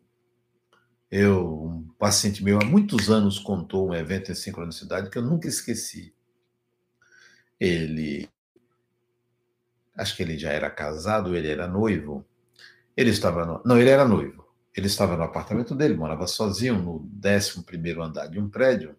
Eu, 1.09 1.63
um 1.63 1.87
paciente 1.99 2.43
meu 2.43 2.59
há 2.59 2.65
muitos 2.65 3.09
anos 3.09 3.37
contou 3.37 3.89
um 3.89 3.93
evento 3.93 4.31
em 4.31 4.35
sincronicidade 4.35 5.09
que 5.09 5.17
eu 5.17 5.21
nunca 5.21 5.47
esqueci. 5.47 6.13
Ele, 7.59 8.27
acho 9.95 10.15
que 10.15 10.23
ele 10.23 10.37
já 10.37 10.51
era 10.51 10.69
casado, 10.69 11.35
ele 11.35 11.47
era 11.47 11.67
noivo. 11.67 12.25
Ele 12.95 13.09
estava 13.09 13.45
no, 13.45 13.61
não, 13.63 13.79
ele 13.79 13.89
era 13.89 14.07
noivo. 14.07 14.42
Ele 14.75 14.87
estava 14.87 15.15
no 15.15 15.23
apartamento 15.23 15.75
dele, 15.75 15.95
morava 15.95 16.25
sozinho 16.25 16.81
no 16.81 17.09
11 17.23 17.63
primeiro 17.63 18.01
andar 18.01 18.27
de 18.27 18.39
um 18.39 18.49
prédio. 18.49 18.95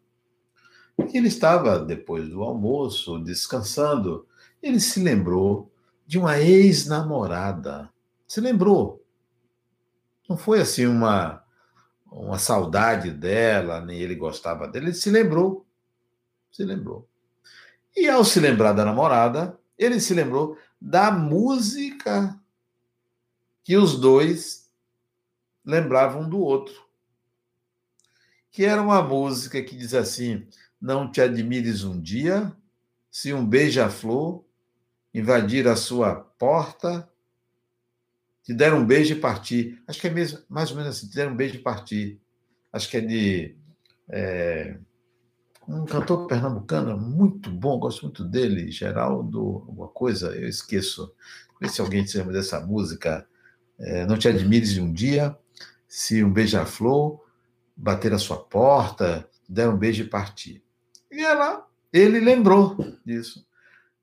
E 1.12 1.18
ele 1.18 1.28
estava 1.28 1.78
depois 1.78 2.28
do 2.28 2.42
almoço 2.42 3.18
descansando. 3.18 4.26
Ele 4.62 4.78
se 4.78 5.02
lembrou 5.02 5.72
de 6.06 6.18
uma 6.18 6.38
ex-namorada. 6.38 7.90
Se 8.26 8.40
lembrou. 8.40 9.04
Não 10.28 10.36
foi 10.36 10.60
assim 10.60 10.86
uma 10.86 11.44
uma 12.14 12.38
saudade 12.38 13.10
dela, 13.10 13.80
nem 13.80 13.98
ele 13.98 14.14
gostava 14.14 14.68
dele, 14.68 14.86
ele 14.86 14.94
se 14.94 15.10
lembrou. 15.10 15.66
Se 16.52 16.62
lembrou. 16.62 17.08
E 17.96 18.08
ao 18.08 18.24
se 18.24 18.38
lembrar 18.38 18.72
da 18.72 18.84
namorada, 18.84 19.58
ele 19.76 19.98
se 19.98 20.14
lembrou 20.14 20.56
da 20.80 21.10
música 21.10 22.38
que 23.64 23.76
os 23.76 23.98
dois 23.98 24.63
lembravam 25.64 26.28
do 26.28 26.38
outro. 26.38 26.84
Que 28.50 28.64
era 28.64 28.82
uma 28.82 29.02
música 29.02 29.62
que 29.62 29.76
diz 29.76 29.94
assim: 29.94 30.46
Não 30.80 31.10
te 31.10 31.20
admires 31.20 31.82
um 31.84 32.00
dia 32.00 32.54
se 33.10 33.32
um 33.32 33.46
beija-flor 33.46 34.44
invadir 35.12 35.68
a 35.68 35.76
sua 35.76 36.16
porta, 36.16 37.08
te 38.42 38.52
der 38.52 38.74
um 38.74 38.84
beijo 38.84 39.14
e 39.14 39.20
partir. 39.20 39.80
Acho 39.86 40.00
que 40.00 40.08
é 40.08 40.10
mesmo, 40.10 40.40
mais 40.48 40.70
ou 40.70 40.76
menos 40.76 40.96
assim, 40.96 41.08
te 41.08 41.14
der 41.14 41.28
um 41.28 41.36
beijo 41.36 41.54
e 41.54 41.62
partir. 41.62 42.20
Acho 42.72 42.90
que 42.90 42.96
é 42.96 43.00
de 43.00 43.56
é, 44.08 44.76
um 45.66 45.84
cantor 45.84 46.26
pernambucano 46.26 46.98
muito 46.98 47.50
bom, 47.50 47.78
gosto 47.78 48.02
muito 48.02 48.24
dele, 48.24 48.70
Geraldo, 48.70 49.38
alguma 49.66 49.88
coisa, 49.88 50.34
eu 50.36 50.48
esqueço. 50.48 51.14
Sei 51.60 51.68
se 51.68 51.80
alguém 51.80 52.06
se 52.06 52.18
lembra 52.18 52.34
dessa 52.34 52.60
música. 52.60 53.26
É, 53.78 54.04
não 54.06 54.18
te 54.18 54.28
admires 54.28 54.72
de 54.72 54.80
um 54.80 54.92
dia 54.92 55.36
se 55.94 56.24
um 56.24 56.32
beija-flor 56.32 57.24
bater 57.76 58.12
a 58.12 58.18
sua 58.18 58.36
porta, 58.36 59.30
der 59.48 59.68
um 59.68 59.76
beijo 59.76 60.02
e 60.02 60.08
partir. 60.08 60.60
E 61.08 61.24
ela, 61.24 61.68
ele 61.92 62.18
lembrou 62.18 62.76
disso. 63.06 63.46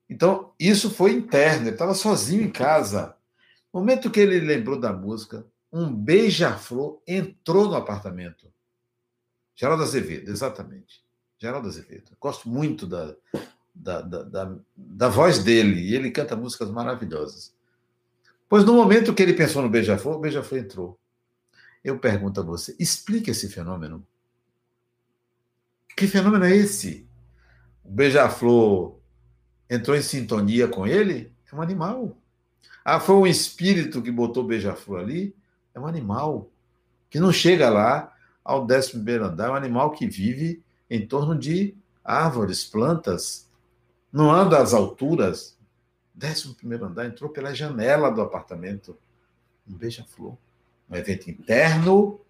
Então, 0.08 0.54
isso 0.58 0.88
foi 0.88 1.12
interno, 1.12 1.64
ele 1.64 1.74
estava 1.74 1.92
sozinho 1.92 2.44
em 2.44 2.50
casa. 2.50 3.14
No 3.70 3.80
momento 3.80 4.10
que 4.10 4.20
ele 4.20 4.40
lembrou 4.40 4.80
da 4.80 4.90
música, 4.90 5.46
um 5.70 5.94
beija-flor 5.94 7.02
entrou 7.06 7.68
no 7.68 7.74
apartamento. 7.76 8.50
Geraldo 9.54 9.82
Azevedo, 9.82 10.30
exatamente. 10.30 11.04
Geraldo 11.38 11.68
Azevedo. 11.68 12.12
Gosto 12.18 12.48
muito 12.48 12.86
da, 12.86 13.14
da, 13.74 14.00
da, 14.00 14.22
da, 14.22 14.56
da 14.74 15.08
voz 15.10 15.44
dele, 15.44 15.78
e 15.78 15.94
ele 15.94 16.10
canta 16.10 16.34
músicas 16.34 16.70
maravilhosas. 16.70 17.54
Pois 18.48 18.64
no 18.64 18.72
momento 18.72 19.12
que 19.12 19.22
ele 19.22 19.34
pensou 19.34 19.60
no 19.60 19.68
beija-flor, 19.68 20.16
o 20.16 20.20
beija-flor 20.20 20.58
entrou. 20.58 21.01
Eu 21.84 21.98
pergunto 21.98 22.40
a 22.40 22.44
você, 22.44 22.76
explique 22.78 23.30
esse 23.30 23.48
fenômeno. 23.48 24.06
Que 25.96 26.06
fenômeno 26.06 26.44
é 26.44 26.56
esse? 26.56 27.06
O 27.84 27.90
beija-flor 27.90 28.98
entrou 29.68 29.96
em 29.96 30.02
sintonia 30.02 30.68
com 30.68 30.86
ele, 30.86 31.32
é 31.50 31.54
um 31.54 31.60
animal. 31.60 32.16
Ah, 32.84 33.00
foi 33.00 33.16
um 33.16 33.26
espírito 33.26 34.02
que 34.02 34.10
botou 34.10 34.44
beija-flor 34.44 35.00
ali, 35.00 35.34
é 35.74 35.80
um 35.80 35.86
animal 35.86 36.50
que 37.10 37.20
não 37.20 37.32
chega 37.32 37.68
lá 37.68 38.14
ao 38.44 38.66
décimo 38.66 39.02
primeiro 39.02 39.26
andar, 39.26 39.48
é 39.48 39.50
um 39.50 39.54
animal 39.54 39.92
que 39.92 40.06
vive 40.06 40.62
em 40.88 41.06
torno 41.06 41.38
de 41.38 41.76
árvores, 42.04 42.64
plantas, 42.64 43.48
não 44.12 44.30
anda 44.30 44.60
às 44.60 44.74
alturas. 44.74 45.56
Décimo 46.14 46.54
primeiro 46.54 46.84
andar, 46.84 47.06
entrou 47.06 47.30
pela 47.30 47.54
janela 47.54 48.10
do 48.10 48.20
apartamento. 48.20 48.96
Um 49.66 49.74
beija-flor. 49.74 50.36
Um 50.92 50.96
evento 50.96 51.30
interno, 51.30 52.20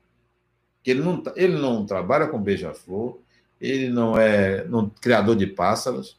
que 0.83 0.91
ele 0.91 1.01
não, 1.01 1.23
ele 1.35 1.59
não 1.59 1.85
trabalha 1.85 2.29
com 2.29 2.41
beija-flor, 2.41 3.19
ele 3.61 3.89
não 3.89 4.17
é 4.17 4.65
não, 4.65 4.89
criador 4.89 5.35
de 5.37 5.47
pássaros, 5.47 6.17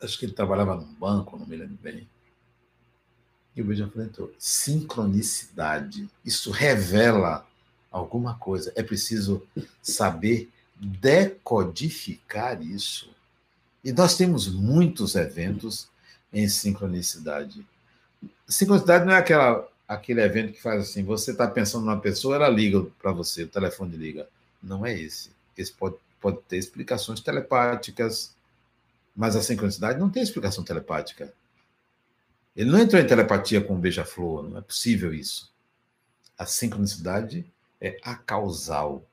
acho 0.00 0.18
que 0.18 0.26
ele 0.26 0.32
trabalhava 0.32 0.76
num 0.76 0.94
banco, 0.94 1.38
não 1.38 1.46
me 1.46 1.56
lembro 1.56 1.78
bem. 1.82 2.06
E 3.56 3.62
o 3.62 3.64
beija-flor 3.64 4.04
entrou. 4.04 4.32
Sincronicidade. 4.38 6.08
Isso 6.24 6.50
revela 6.50 7.46
alguma 7.90 8.36
coisa. 8.36 8.72
É 8.74 8.82
preciso 8.82 9.46
saber 9.80 10.50
decodificar 10.76 12.60
isso. 12.60 13.14
E 13.82 13.92
nós 13.92 14.16
temos 14.16 14.48
muitos 14.48 15.14
eventos 15.14 15.88
em 16.32 16.48
sincronicidade. 16.48 17.64
Sincronicidade 18.48 19.04
não 19.04 19.12
é 19.12 19.18
aquela, 19.18 19.68
aquele 19.86 20.22
evento 20.22 20.52
que 20.52 20.62
faz 20.62 20.82
assim: 20.82 21.04
você 21.04 21.32
está 21.32 21.46
pensando 21.46 21.84
numa 21.84 22.00
pessoa, 22.00 22.36
ela 22.36 22.48
liga 22.48 22.82
para 23.00 23.12
você, 23.12 23.44
o 23.44 23.48
telefone 23.48 23.96
liga. 23.96 24.28
Não 24.62 24.84
é 24.84 24.98
esse. 24.98 25.30
Esse 25.56 25.72
pode, 25.72 25.96
pode 26.20 26.38
ter 26.48 26.56
explicações 26.56 27.20
telepáticas, 27.20 28.34
mas 29.14 29.36
a 29.36 29.42
sincronicidade 29.42 29.98
não 29.98 30.10
tem 30.10 30.22
explicação 30.22 30.64
telepática. 30.64 31.32
Ele 32.56 32.70
não 32.70 32.78
entrou 32.78 33.00
em 33.00 33.06
telepatia 33.06 33.60
com 33.60 33.74
o 33.74 33.78
beija-flor, 33.78 34.48
não 34.48 34.58
é 34.58 34.60
possível 34.60 35.12
isso. 35.12 35.52
A 36.38 36.46
sincronicidade 36.46 37.44
é 37.80 37.98
acausal. 38.02 39.04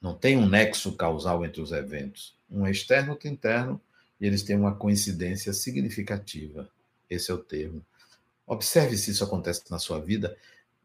Não 0.00 0.14
tem 0.14 0.36
um 0.36 0.48
nexo 0.48 0.92
causal 0.92 1.44
entre 1.44 1.60
os 1.60 1.72
eventos. 1.72 2.34
Um 2.50 2.66
é 2.66 2.70
externo, 2.70 3.12
outro 3.12 3.28
é 3.28 3.30
interno, 3.30 3.80
e 4.20 4.26
eles 4.26 4.42
têm 4.42 4.56
uma 4.56 4.74
coincidência 4.74 5.52
significativa. 5.52 6.68
Esse 7.08 7.30
é 7.30 7.34
o 7.34 7.38
termo. 7.38 7.84
Observe 8.46 8.96
se 8.96 9.10
isso 9.10 9.24
acontece 9.24 9.62
na 9.70 9.78
sua 9.78 10.00
vida. 10.00 10.36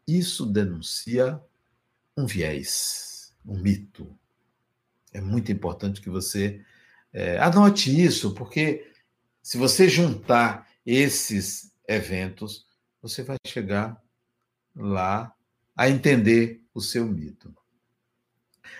Isso 0.06 0.46
denuncia 0.46 1.40
um 2.16 2.26
viés, 2.26 3.34
um 3.44 3.58
mito, 3.58 4.18
é 5.12 5.20
muito 5.20 5.50
importante 5.50 6.00
que 6.00 6.10
você 6.10 6.60
é, 7.12 7.38
anote 7.38 8.04
isso, 8.04 8.34
porque 8.34 8.90
se 9.42 9.56
você 9.56 9.88
juntar 9.88 10.68
esses 10.84 11.72
eventos, 11.86 12.66
você 13.00 13.22
vai 13.22 13.36
chegar 13.46 14.00
lá 14.76 15.34
a 15.76 15.88
entender 15.88 16.62
o 16.74 16.80
seu 16.80 17.06
mito. 17.06 17.54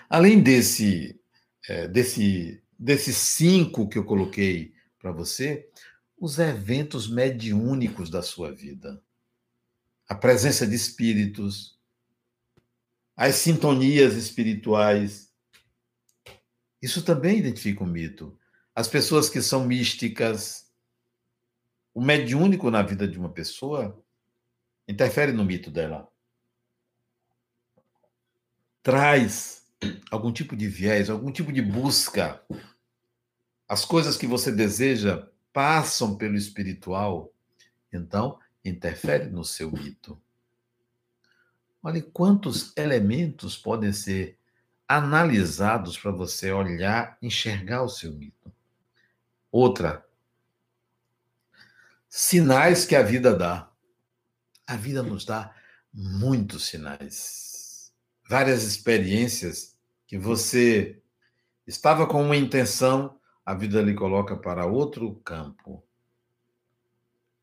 Além 0.09 0.43
desse, 0.43 1.18
é, 1.68 1.89
desse, 1.89 2.62
desses 2.79 3.16
cinco 3.16 3.89
que 3.89 3.99
eu 3.99 4.05
coloquei 4.05 4.74
para 4.99 5.12
você, 5.12 5.68
os 6.21 6.39
eventos 6.39 7.09
mediúnicos 7.09 8.11
da 8.11 8.23
sua 8.23 8.53
vida. 8.53 9.03
A 10.09 10.14
presença 10.14 10.66
de 10.66 10.75
espíritos, 10.75 11.79
as 13.16 13.37
sintonias 13.37 14.14
espirituais, 14.14 15.33
isso 16.83 17.03
também 17.03 17.39
identifica 17.39 17.85
um 17.85 17.87
mito. 17.87 18.39
As 18.75 18.89
pessoas 18.89 19.29
que 19.29 19.43
são 19.43 19.64
místicas, 19.64 20.73
o 21.95 22.01
mediúnico 22.01 22.71
na 22.71 22.83
vida 22.83 23.07
de 23.07 23.19
uma 23.19 23.33
pessoa 23.33 24.03
interfere 24.87 25.33
no 25.33 25.45
mito 25.45 25.71
dela. 25.71 26.11
Traz 28.83 29.66
algum 30.11 30.33
tipo 30.33 30.57
de 30.57 30.66
viés, 30.66 31.11
algum 31.11 31.31
tipo 31.31 31.53
de 31.53 31.61
busca. 31.61 32.43
As 33.69 33.85
coisas 33.85 34.16
que 34.16 34.27
você 34.27 34.51
deseja 34.51 35.29
passam 35.53 36.17
pelo 36.17 36.37
espiritual, 36.37 37.33
então 37.93 38.39
interfere 38.65 39.27
no 39.27 39.45
seu 39.45 39.71
mito. 39.71 40.21
Olha 41.83 42.03
quantos 42.03 42.77
elementos 42.77 43.57
podem 43.57 43.93
ser 43.93 44.39
analisados 44.87 45.97
para 45.97 46.11
você 46.11 46.51
olhar, 46.51 47.17
enxergar 47.23 47.83
o 47.83 47.89
seu 47.89 48.13
mito. 48.13 48.53
Outra, 49.51 50.05
sinais 52.09 52.85
que 52.85 52.97
a 52.97 53.03
vida 53.03 53.35
dá. 53.35 53.71
A 54.67 54.77
vida 54.77 55.03
nos 55.03 55.25
dá 55.25 55.55
muitos 55.93 56.67
sinais. 56.67 57.93
Várias 58.29 58.65
experiências 58.65 59.77
que 60.07 60.19
você 60.19 61.01
estava 61.67 62.07
com 62.07 62.23
uma 62.23 62.37
intenção, 62.37 63.18
a 63.49 63.55
vida 63.55 63.81
lhe 63.81 63.95
coloca 63.95 64.37
para 64.37 64.67
outro 64.67 65.15
campo. 65.25 65.83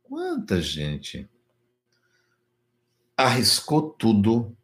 Quanta 0.03 0.61
gente 0.61 1.27
arriscou 3.17 3.89
tudo 3.89 4.55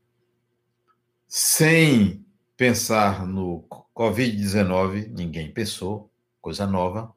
sem 1.28 2.24
pensar 2.56 3.26
no 3.26 3.64
Covid-19, 3.96 5.08
ninguém 5.08 5.52
pensou, 5.52 6.12
coisa 6.40 6.68
nova, 6.68 7.12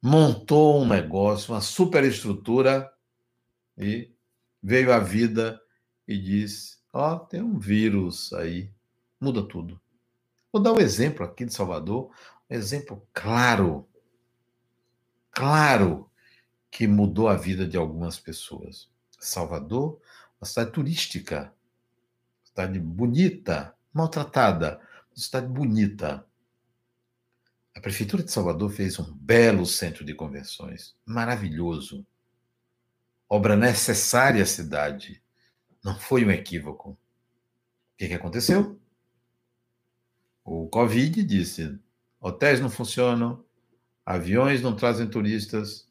montou 0.00 0.80
um 0.80 0.88
negócio, 0.88 1.52
uma 1.52 1.60
superestrutura 1.60 2.90
e 3.76 4.10
veio 4.62 4.90
a 4.90 4.98
vida 4.98 5.60
e 6.08 6.16
diz: 6.16 6.82
Ó, 6.90 7.16
oh, 7.16 7.18
tem 7.18 7.42
um 7.42 7.58
vírus 7.58 8.32
aí, 8.32 8.72
muda 9.20 9.46
tudo. 9.46 9.78
Vou 10.50 10.62
dar 10.62 10.72
um 10.72 10.78
exemplo 10.78 11.26
aqui 11.26 11.44
de 11.44 11.52
Salvador, 11.52 12.12
um 12.50 12.54
exemplo 12.54 13.06
claro, 13.12 13.88
claro, 15.30 16.10
que 16.70 16.86
mudou 16.86 17.28
a 17.28 17.36
vida 17.36 17.66
de 17.66 17.76
algumas 17.76 18.18
pessoas. 18.18 18.90
Salvador, 19.18 20.00
uma 20.40 20.46
cidade 20.46 20.72
turística, 20.72 21.54
cidade 22.44 22.78
bonita, 22.78 23.74
maltratada, 23.92 24.80
uma 25.10 25.22
cidade 25.22 25.46
bonita. 25.46 26.26
A 27.74 27.80
Prefeitura 27.80 28.22
de 28.22 28.30
Salvador 28.30 28.70
fez 28.70 28.98
um 28.98 29.12
belo 29.14 29.66
centro 29.66 30.04
de 30.04 30.14
convenções, 30.14 30.94
maravilhoso. 31.04 32.06
Obra 33.28 33.56
necessária 33.56 34.42
à 34.42 34.46
cidade. 34.46 35.22
Não 35.82 35.98
foi 35.98 36.24
um 36.24 36.30
equívoco. 36.30 36.90
O 36.90 36.98
que, 37.96 38.08
que 38.08 38.14
aconteceu? 38.14 38.78
O 40.44 40.68
Covid 40.68 41.22
disse: 41.22 41.78
hotéis 42.24 42.58
não 42.58 42.70
funcionam, 42.70 43.44
aviões 44.04 44.62
não 44.62 44.74
trazem 44.74 45.06
turistas, 45.06 45.86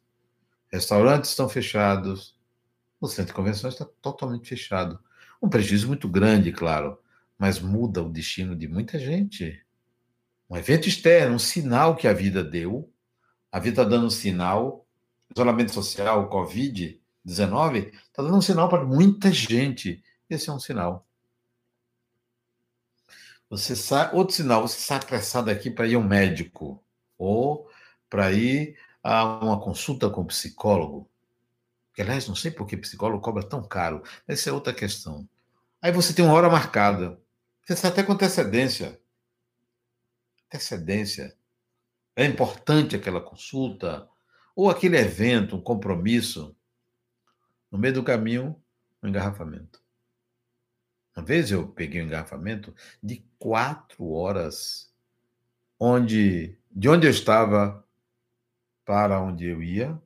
restaurantes 0.71 1.29
estão 1.29 1.47
fechados, 1.47 2.35
o 2.99 3.07
centro 3.07 3.27
de 3.27 3.33
convenções 3.33 3.75
está 3.75 3.85
totalmente 4.01 4.49
fechado. 4.49 4.99
Um 5.39 5.47
prejuízo 5.47 5.87
muito 5.87 6.09
grande, 6.09 6.51
claro, 6.51 6.97
mas 7.37 7.59
muda 7.59 8.01
o 8.01 8.09
destino 8.09 8.55
de 8.55 8.67
muita 8.67 8.97
gente. 8.97 9.63
Um 10.49 10.57
evento 10.57 10.87
externo, 10.89 11.35
um 11.35 11.39
sinal 11.39 11.95
que 11.95 12.07
a 12.07 12.13
vida 12.13 12.43
deu, 12.43 12.91
a 13.51 13.59
vida 13.59 13.81
está 13.81 13.83
dando 13.83 14.07
um 14.07 14.09
sinal, 14.09 14.87
isolamento 15.35 15.71
social, 15.71 16.31
Covid-19, 16.31 17.91
está 17.93 18.23
dando 18.23 18.37
um 18.37 18.41
sinal 18.41 18.67
para 18.69 18.83
muita 18.83 19.31
gente. 19.31 20.03
Esse 20.27 20.49
é 20.49 20.53
um 20.53 20.59
sinal. 20.59 21.07
Você 23.53 23.75
sai, 23.75 24.09
outro 24.15 24.33
sinal, 24.33 24.67
você 24.67 24.79
sai 24.79 24.97
apressado 24.97 25.51
aqui 25.51 25.69
para 25.69 25.85
ir 25.85 25.93
ao 25.93 26.01
médico 26.01 26.83
ou 27.19 27.69
para 28.09 28.31
ir 28.31 28.75
a 29.03 29.23
uma 29.45 29.61
consulta 29.61 30.09
com 30.09 30.21
o 30.21 30.25
psicólogo. 30.25 31.07
Que, 31.93 32.01
aliás, 32.01 32.27
não 32.27 32.33
sei 32.33 32.49
por 32.49 32.65
que 32.65 32.75
psicólogo 32.75 33.21
cobra 33.21 33.47
tão 33.47 33.61
caro. 33.61 34.01
Essa 34.27 34.49
é 34.49 34.53
outra 34.53 34.73
questão. 34.73 35.29
Aí 35.79 35.91
você 35.91 36.15
tem 36.15 36.25
uma 36.25 36.33
hora 36.33 36.49
marcada. 36.49 37.21
Você 37.63 37.73
está 37.73 37.89
até 37.89 38.01
com 38.01 38.13
antecedência. 38.13 38.99
Antecedência. 40.47 41.37
É 42.15 42.25
importante 42.25 42.95
aquela 42.95 43.21
consulta, 43.21 44.09
ou 44.55 44.67
aquele 44.67 44.97
evento, 44.97 45.57
um 45.57 45.61
compromisso. 45.61 46.55
No 47.71 47.77
meio 47.77 47.93
do 47.93 48.03
caminho, 48.03 48.59
um 49.03 49.09
engarrafamento. 49.09 49.82
Uma 51.15 51.25
vez 51.25 51.51
eu 51.51 51.67
peguei 51.67 52.01
um 52.01 52.05
engarrafamento 52.05 52.73
de 53.01 53.23
quatro 53.37 54.09
horas, 54.11 54.91
onde 55.79 56.57
de 56.71 56.89
onde 56.89 57.05
eu 57.05 57.11
estava 57.11 57.85
para 58.83 59.21
onde 59.21 59.45
eu 59.45 59.61
ia, 59.61 60.01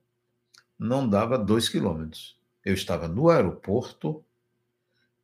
não 0.78 1.10
dava 1.10 1.38
dois 1.38 1.70
quilômetros. 1.70 2.38
Eu 2.64 2.74
estava 2.74 3.08
no 3.08 3.30
aeroporto, 3.30 4.24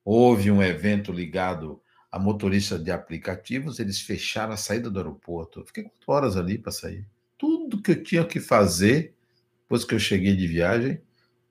houve 0.04 0.50
um 0.50 0.64
evento 0.64 1.12
ligado 1.12 1.82
a 2.10 2.18
motorista 2.18 2.78
de 2.78 2.92
aplicativos, 2.92 3.80
eles 3.80 4.00
fecharam 4.00 4.54
a 4.54 4.58
saída 4.58 4.90
do 4.90 5.00
aeroporto. 5.00 5.60
Eu 5.60 5.66
fiquei 5.66 5.84
quatro 5.84 6.12
horas 6.12 6.38
ali 6.38 6.58
para 6.58 6.72
sair. 6.72 7.06
Tudo 7.38 7.82
que 7.82 7.92
eu 7.92 8.04
tinha 8.04 8.24
que 8.24 8.40
fazer, 8.40 9.16
depois 9.64 9.84
que 9.84 9.96
eu 9.96 10.00
cheguei 10.00 10.36
de 10.36 10.48
viagem, 10.48 11.02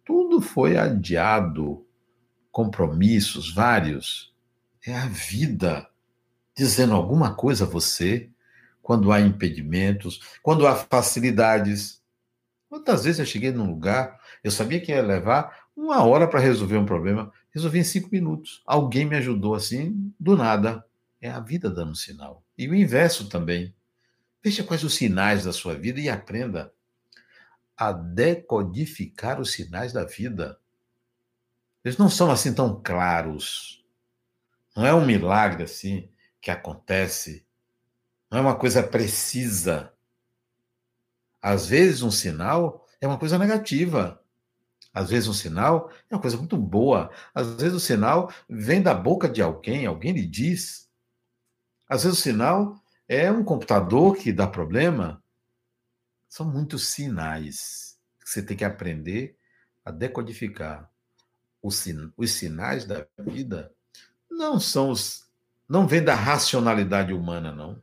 tudo 0.05 0.41
foi 0.41 0.77
adiado. 0.77 1.85
Compromissos 2.53 3.53
vários. 3.53 4.33
É 4.87 4.95
a 4.95 5.07
vida 5.07 5.89
dizendo 6.57 6.95
alguma 6.95 7.35
coisa 7.35 7.65
a 7.65 7.69
você 7.69 8.31
quando 8.81 9.11
há 9.11 9.21
impedimentos, 9.21 10.21
quando 10.43 10.67
há 10.67 10.77
facilidades. 10.77 12.01
Quantas 12.69 13.05
vezes 13.05 13.19
eu 13.19 13.27
cheguei 13.27 13.51
num 13.51 13.67
lugar, 13.67 14.21
eu 14.45 14.51
sabia 14.51 14.81
que 14.81 14.93
ia 14.93 15.03
levar 15.03 15.67
uma 15.77 16.05
hora 16.05 16.29
para 16.29 16.41
resolver 16.41 16.77
um 16.77 16.87
problema, 16.87 17.33
resolvi 17.51 17.79
em 17.79 17.85
cinco 17.85 18.09
minutos. 18.13 18.63
Alguém 18.67 19.05
me 19.05 19.17
ajudou 19.17 19.55
assim, 19.55 20.13
do 20.19 20.37
nada. 20.37 20.85
É 21.21 21.31
a 21.31 21.41
vida 21.41 21.71
dando 21.71 21.95
sinal. 21.95 22.43
E 22.59 22.69
o 22.69 22.75
inverso 22.75 23.29
também. 23.29 23.75
Veja 24.43 24.65
quais 24.65 24.83
os 24.83 24.95
sinais 24.95 25.45
da 25.45 25.53
sua 25.53 25.75
vida 25.75 26.01
e 26.01 26.09
aprenda 26.09 26.73
a 27.77 27.93
decodificar 27.93 29.41
os 29.41 29.53
sinais 29.53 29.93
da 29.93 30.05
vida. 30.05 30.59
Eles 31.85 31.99
não 31.99 32.09
são 32.09 32.31
assim 32.31 32.55
tão 32.55 32.81
claros. 32.83 33.85
Não 34.77 34.87
é 34.87 34.95
um 34.95 35.05
milagre 35.05 35.65
assim 35.65 36.09
que 36.41 36.51
acontece. 36.51 37.47
Não 38.31 38.39
é 38.39 38.41
uma 38.41 38.57
coisa 38.57 38.83
precisa. 38.83 39.93
Às 41.41 41.67
vezes, 41.67 42.03
um 42.03 42.11
sinal 42.11 42.87
é 43.01 43.07
uma 43.07 43.19
coisa 43.19 43.37
negativa. 43.37 44.23
Às 44.95 45.11
vezes, 45.11 45.29
um 45.29 45.33
sinal 45.33 45.91
é 46.09 46.15
uma 46.15 46.21
coisa 46.21 46.37
muito 46.37 46.57
boa. 46.57 47.11
Às 47.35 47.55
vezes, 47.55 47.75
o 47.75 47.81
sinal 47.81 48.33
vem 48.49 48.81
da 48.81 48.95
boca 48.95 49.29
de 49.29 49.43
alguém, 49.43 49.87
alguém 49.87 50.13
lhe 50.13 50.27
diz. 50.27 50.89
Às 51.89 52.05
vezes, 52.05 52.19
o 52.19 52.23
sinal 52.23 52.81
é 53.09 53.31
um 53.31 53.45
computador 53.45 54.17
que 54.17 54.33
dá 54.33 54.47
problema. 54.47 55.23
São 56.29 56.47
muitos 56.47 56.87
sinais 56.87 57.99
que 58.21 58.31
você 58.31 58.43
tem 58.43 58.57
que 58.57 58.65
aprender 58.65 59.37
a 59.85 59.91
decodificar. 59.91 60.92
Os, 61.63 61.85
sinais 62.33 62.85
da 62.85 63.07
vida 63.19 63.73
não 64.29 64.59
são 64.59 64.91
os. 64.91 65.31
Não 65.69 65.87
vêm 65.87 66.03
da 66.03 66.15
racionalidade 66.15 67.13
humana, 67.13 67.53
não. 67.53 67.81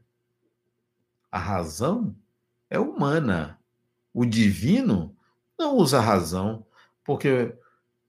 A 1.32 1.40
razão 1.40 2.16
é 2.70 2.78
humana. 2.78 3.58
O 4.14 4.26
divino 4.26 5.16
não 5.58 5.76
usa 5.76 6.00
razão, 6.00 6.66
porque 7.04 7.56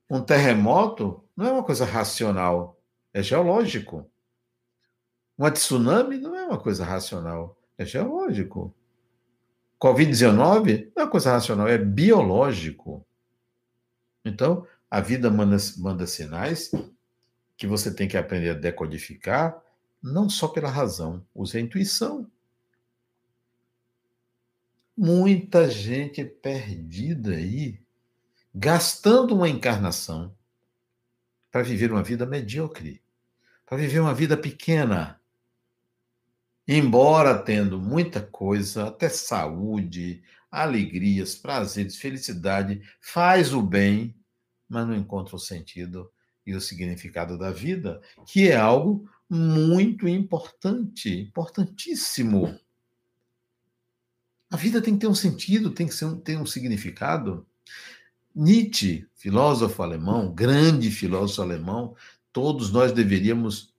um 0.09 0.21
terremoto 0.21 1.23
não 1.35 1.47
é 1.47 1.51
uma 1.51 1.63
coisa 1.63 1.85
racional, 1.85 2.77
é 3.13 3.23
geológico. 3.23 4.09
Um 5.39 5.49
tsunami 5.49 6.17
não 6.17 6.35
é 6.35 6.45
uma 6.45 6.59
coisa 6.59 6.83
racional, 6.83 7.57
é 7.77 7.85
geológico. 7.85 8.75
Covid-19 9.81 10.91
não 10.95 10.99
é 10.99 11.03
uma 11.03 11.09
coisa 11.09 11.31
racional, 11.31 11.67
é 11.67 11.77
biológico. 11.77 13.03
Então, 14.23 14.67
a 14.91 14.99
vida 14.99 15.31
manda, 15.31 15.55
manda 15.77 16.05
sinais 16.05 16.69
que 17.55 17.65
você 17.65 17.93
tem 17.93 18.09
que 18.09 18.17
aprender 18.17 18.49
a 18.49 18.53
decodificar, 18.53 19.57
não 20.03 20.29
só 20.29 20.49
pela 20.49 20.69
razão, 20.69 21.25
use 21.33 21.57
a 21.57 21.61
intuição. 21.61 22.29
Muita 24.97 25.69
gente 25.69 26.25
perdida 26.25 27.31
aí, 27.31 27.79
gastando 28.53 29.33
uma 29.33 29.47
encarnação 29.47 30.35
para 31.49 31.63
viver 31.63 31.89
uma 31.89 32.03
vida 32.03 32.25
medíocre, 32.25 33.01
para 33.65 33.77
viver 33.77 34.01
uma 34.01 34.13
vida 34.13 34.35
pequena. 34.35 35.21
Embora 36.67 37.39
tendo 37.39 37.79
muita 37.79 38.21
coisa, 38.21 38.89
até 38.89 39.07
saúde, 39.07 40.21
alegrias, 40.51 41.33
prazeres, 41.33 41.95
felicidade, 41.95 42.81
faz 42.99 43.53
o 43.53 43.61
bem, 43.61 44.13
mas 44.71 44.87
não 44.87 44.95
encontra 44.95 45.35
o 45.35 45.39
sentido 45.39 46.09
e 46.45 46.55
o 46.55 46.61
significado 46.61 47.37
da 47.37 47.51
vida, 47.51 48.01
que 48.25 48.47
é 48.47 48.55
algo 48.55 49.07
muito 49.29 50.07
importante, 50.07 51.09
importantíssimo. 51.19 52.57
A 54.49 54.55
vida 54.55 54.81
tem 54.81 54.93
que 54.93 55.01
ter 55.01 55.07
um 55.07 55.13
sentido, 55.13 55.71
tem 55.71 55.87
que 55.87 55.93
ser 55.93 56.09
ter 56.21 56.37
um 56.37 56.45
significado. 56.45 57.45
Nietzsche, 58.33 59.05
filósofo 59.13 59.83
alemão, 59.83 60.33
grande 60.33 60.89
filósofo 60.89 61.41
alemão, 61.41 61.95
todos 62.31 62.71
nós 62.71 62.93
deveríamos 62.93 63.73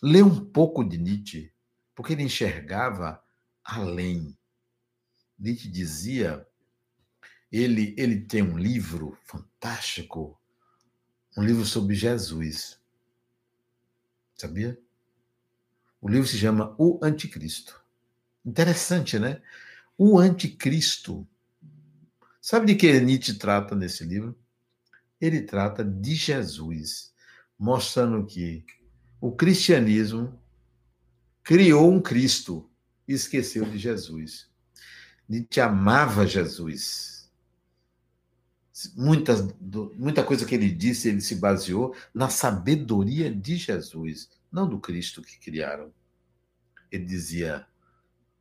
ler 0.00 0.22
um 0.22 0.44
pouco 0.44 0.84
de 0.84 0.96
Nietzsche, 0.96 1.50
porque 1.92 2.12
ele 2.12 2.22
enxergava 2.22 3.20
além. 3.64 4.36
Nietzsche 5.36 5.68
dizia, 5.68 6.46
ele, 7.50 7.94
ele 7.96 8.20
tem 8.20 8.42
um 8.42 8.58
livro 8.58 9.16
fantástico, 9.24 10.38
um 11.36 11.42
livro 11.42 11.64
sobre 11.64 11.94
Jesus. 11.94 12.78
Sabia? 14.34 14.78
O 16.00 16.08
livro 16.08 16.26
se 16.26 16.38
chama 16.38 16.74
O 16.78 16.98
Anticristo. 17.02 17.80
Interessante, 18.44 19.18
né? 19.18 19.42
O 19.96 20.18
Anticristo. 20.18 21.26
Sabe 22.40 22.66
de 22.66 22.74
que 22.76 23.00
Nietzsche 23.00 23.34
trata 23.34 23.74
nesse 23.74 24.04
livro? 24.04 24.38
Ele 25.20 25.40
trata 25.40 25.84
de 25.84 26.14
Jesus, 26.14 27.12
mostrando 27.58 28.24
que 28.26 28.64
o 29.20 29.32
cristianismo 29.32 30.38
criou 31.42 31.90
um 31.90 32.00
Cristo 32.00 32.70
e 33.08 33.14
esqueceu 33.14 33.64
de 33.64 33.78
Jesus. 33.78 34.48
Nietzsche 35.28 35.60
amava 35.60 36.26
Jesus. 36.26 37.15
Muita, 38.94 39.34
muita 39.94 40.22
coisa 40.22 40.44
que 40.44 40.54
ele 40.54 40.70
disse, 40.70 41.08
ele 41.08 41.20
se 41.20 41.36
baseou 41.36 41.96
na 42.12 42.28
sabedoria 42.28 43.34
de 43.34 43.56
Jesus, 43.56 44.28
não 44.52 44.68
do 44.68 44.78
Cristo 44.78 45.22
que 45.22 45.38
criaram. 45.38 45.92
Ele 46.90 47.04
dizia: 47.04 47.66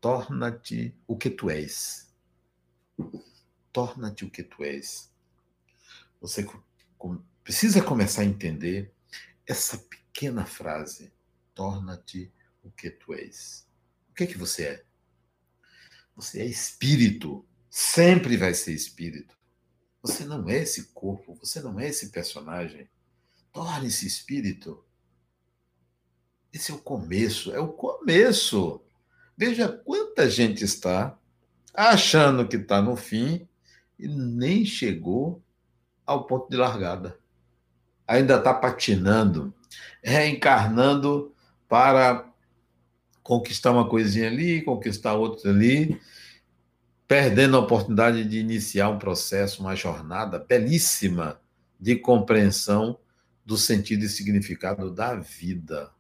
torna-te 0.02 0.94
o 1.08 1.18
que 1.18 1.30
tu 1.30 1.50
és. 1.50 2.14
Torna-te 3.72 4.26
o 4.26 4.30
que 4.30 4.44
tu 4.44 4.64
és. 4.64 5.12
Você 6.22 6.48
precisa 7.44 7.82
começar 7.82 8.22
a 8.22 8.26
entender 8.26 8.94
essa 9.48 9.78
pequena 9.78 10.46
frase: 10.46 11.12
torna-te 11.54 12.32
o 12.62 12.70
que 12.72 12.90
tu 12.90 13.14
és. 13.14 13.66
O 14.10 14.14
que 14.14 14.26
é 14.26 14.28
que 14.28 14.38
você 14.38 14.64
é? 14.64 14.86
Você 16.16 16.42
é 16.42 16.46
espírito, 16.46 17.46
sempre 17.70 18.38
vai 18.38 18.54
ser 18.54 18.74
espírito. 18.74 19.36
Você 20.06 20.24
não 20.24 20.48
é 20.48 20.58
esse 20.60 20.94
corpo, 20.94 21.34
você 21.34 21.60
não 21.60 21.80
é 21.80 21.88
esse 21.88 22.12
personagem. 22.12 22.88
Torne-se 23.52 24.06
espírito. 24.06 24.86
Esse 26.54 26.72
é 26.72 26.76
o 26.76 26.78
começo, 26.78 27.52
é 27.52 27.60
o 27.60 27.70
começo. 27.70 28.84
Veja 29.36 29.68
quanta 29.68 30.30
gente 30.30 30.64
está 30.64 31.18
achando 31.74 32.48
que 32.48 32.56
está 32.56 32.84
no 32.84 32.96
fim 32.96 33.50
e 33.98 34.08
nem 34.08 34.64
chegou 34.64 35.42
ao 36.06 36.28
ponto 36.28 36.52
de 36.52 36.56
largada. 36.56 37.18
Ainda 38.08 38.38
está 38.38 38.54
patinando, 38.54 39.52
reencarnando 40.04 41.34
para 41.68 42.32
conquistar 43.24 43.72
uma 43.72 43.90
coisinha 43.90 44.28
ali, 44.28 44.62
conquistar 44.62 45.16
outra 45.16 45.50
ali, 45.50 46.00
perdendo 47.08 47.56
a 47.56 47.60
oportunidade 47.60 48.24
de 48.26 48.40
iniciar 48.40 48.90
um 48.90 49.00
processo, 49.00 49.62
uma 49.62 49.76
jornada 49.76 50.40
belíssima 50.40 51.40
de 51.80 51.96
compreensão 51.96 53.00
do 53.46 53.58
sentido 53.58 54.04
e 54.04 54.10
significado 54.10 54.92
da 54.92 55.16
vida. 55.16 55.92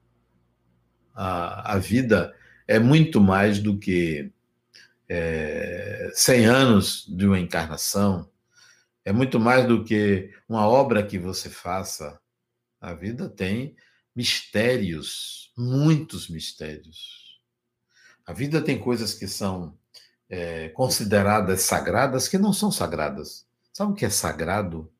A, 1.13 1.73
a 1.73 1.77
vida 1.77 2.35
é 2.67 2.79
muito 2.79 3.21
mais 3.21 3.59
do 3.59 3.77
que 3.77 4.31
é, 5.07 6.11
100 6.13 6.45
anos 6.45 7.05
de 7.07 7.25
uma 7.27 7.39
encarnação, 7.39 8.29
é 9.03 9.13
muito 9.13 9.39
mais 9.39 9.67
do 9.67 9.83
que 9.83 10.33
uma 10.49 10.67
obra 10.67 11.05
que 11.05 11.19
você 11.19 11.47
faça. 11.47 12.19
A 12.81 12.93
vida 12.95 13.29
tem 13.29 13.75
mistérios, 14.15 15.53
muitos 15.55 16.27
mistérios. 16.27 17.39
A 18.25 18.33
vida 18.33 18.59
tem 18.59 18.79
coisas 18.79 19.13
que 19.13 19.27
são 19.27 19.77
é, 20.29 20.69
consideradas 20.69 21.61
sagradas 21.61 22.27
que 22.27 22.37
não 22.37 22.53
são 22.53 22.71
sagradas. 22.71 23.45
Sabe 23.71 23.91
o 23.91 23.95
que 23.95 24.05
é 24.05 24.09
sagrado? 24.09 24.91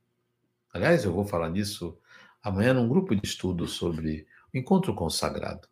Aliás, 0.73 1.05
eu 1.05 1.13
vou 1.13 1.25
falar 1.25 1.49
nisso 1.49 1.97
amanhã 2.43 2.73
num 2.73 2.87
grupo 2.87 3.15
de 3.15 3.25
estudo 3.25 3.67
sobre 3.67 4.27
o 4.53 4.57
encontro 4.57 4.93
com 4.93 5.05
o 5.05 5.09
sagrado, 5.09 5.67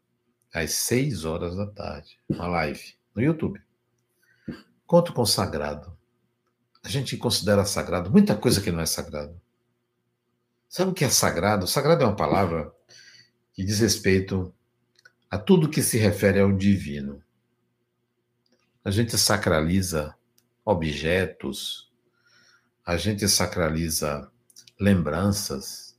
às 0.54 0.72
seis 0.72 1.26
horas 1.26 1.56
da 1.56 1.68
tarde, 1.68 2.20
uma 2.28 2.48
live 2.48 2.96
no 3.16 3.22
YouTube. 3.22 3.62
Encontro 4.84 5.14
com 5.14 5.22
o 5.22 5.28
sagrado. 5.28 5.96
A 6.84 6.90
gente 6.90 7.16
considera 7.16 7.66
sagrado 7.66 8.12
muita 8.12 8.36
coisa 8.36 8.60
que 8.60 8.72
não 8.72 8.82
é 8.82 8.86
sagrado. 8.86 9.40
Sabe 10.68 10.92
o 10.92 10.94
que 10.94 11.06
é 11.06 11.10
sagrado? 11.10 11.68
Sagrado 11.68 12.04
é 12.04 12.08
uma 12.08 12.16
palavra 12.16 12.74
que 13.54 13.64
diz 13.64 13.80
respeito 13.80 14.54
a 15.30 15.38
tudo 15.38 15.70
que 15.70 15.84
se 15.84 15.98
refere 15.98 16.40
ao 16.40 16.52
divino. 16.52 17.22
A 18.86 18.92
gente 18.92 19.18
sacraliza 19.18 20.14
objetos, 20.66 21.90
a 22.86 22.98
gente 22.98 23.30
sacraliza 23.30 24.30
lembranças, 24.78 25.98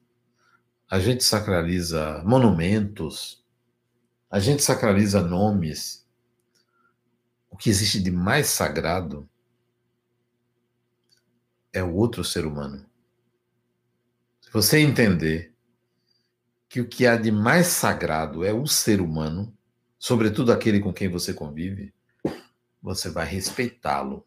a 0.90 0.98
gente 0.98 1.24
sacraliza 1.24 2.22
monumentos, 2.26 3.42
a 4.30 4.38
gente 4.38 4.62
sacraliza 4.62 5.22
nomes. 5.22 6.06
O 7.48 7.56
que 7.56 7.70
existe 7.70 8.02
de 8.02 8.10
mais 8.10 8.48
sagrado 8.48 9.26
é 11.72 11.82
o 11.82 11.94
outro 11.94 12.22
ser 12.22 12.44
humano. 12.44 12.84
Se 14.42 14.50
você 14.52 14.80
entender 14.80 15.54
que 16.68 16.82
o 16.82 16.86
que 16.88 17.06
há 17.06 17.16
de 17.16 17.32
mais 17.32 17.68
sagrado 17.68 18.44
é 18.44 18.52
o 18.52 18.66
ser 18.66 19.00
humano, 19.00 19.56
sobretudo 19.98 20.52
aquele 20.52 20.80
com 20.80 20.92
quem 20.92 21.08
você 21.08 21.32
convive, 21.32 21.93
você 22.84 23.08
vai 23.08 23.24
respeitá-lo. 23.24 24.26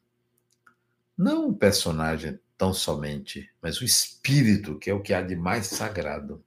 Não 1.16 1.50
o 1.50 1.56
personagem 1.56 2.40
tão 2.58 2.74
somente, 2.74 3.48
mas 3.62 3.80
o 3.80 3.86
espírito, 3.86 4.80
que 4.80 4.90
é 4.90 4.94
o 4.96 5.02
que 5.02 5.14
há 5.14 5.22
de 5.22 5.36
mais 5.36 5.68
sagrado. 5.68 6.44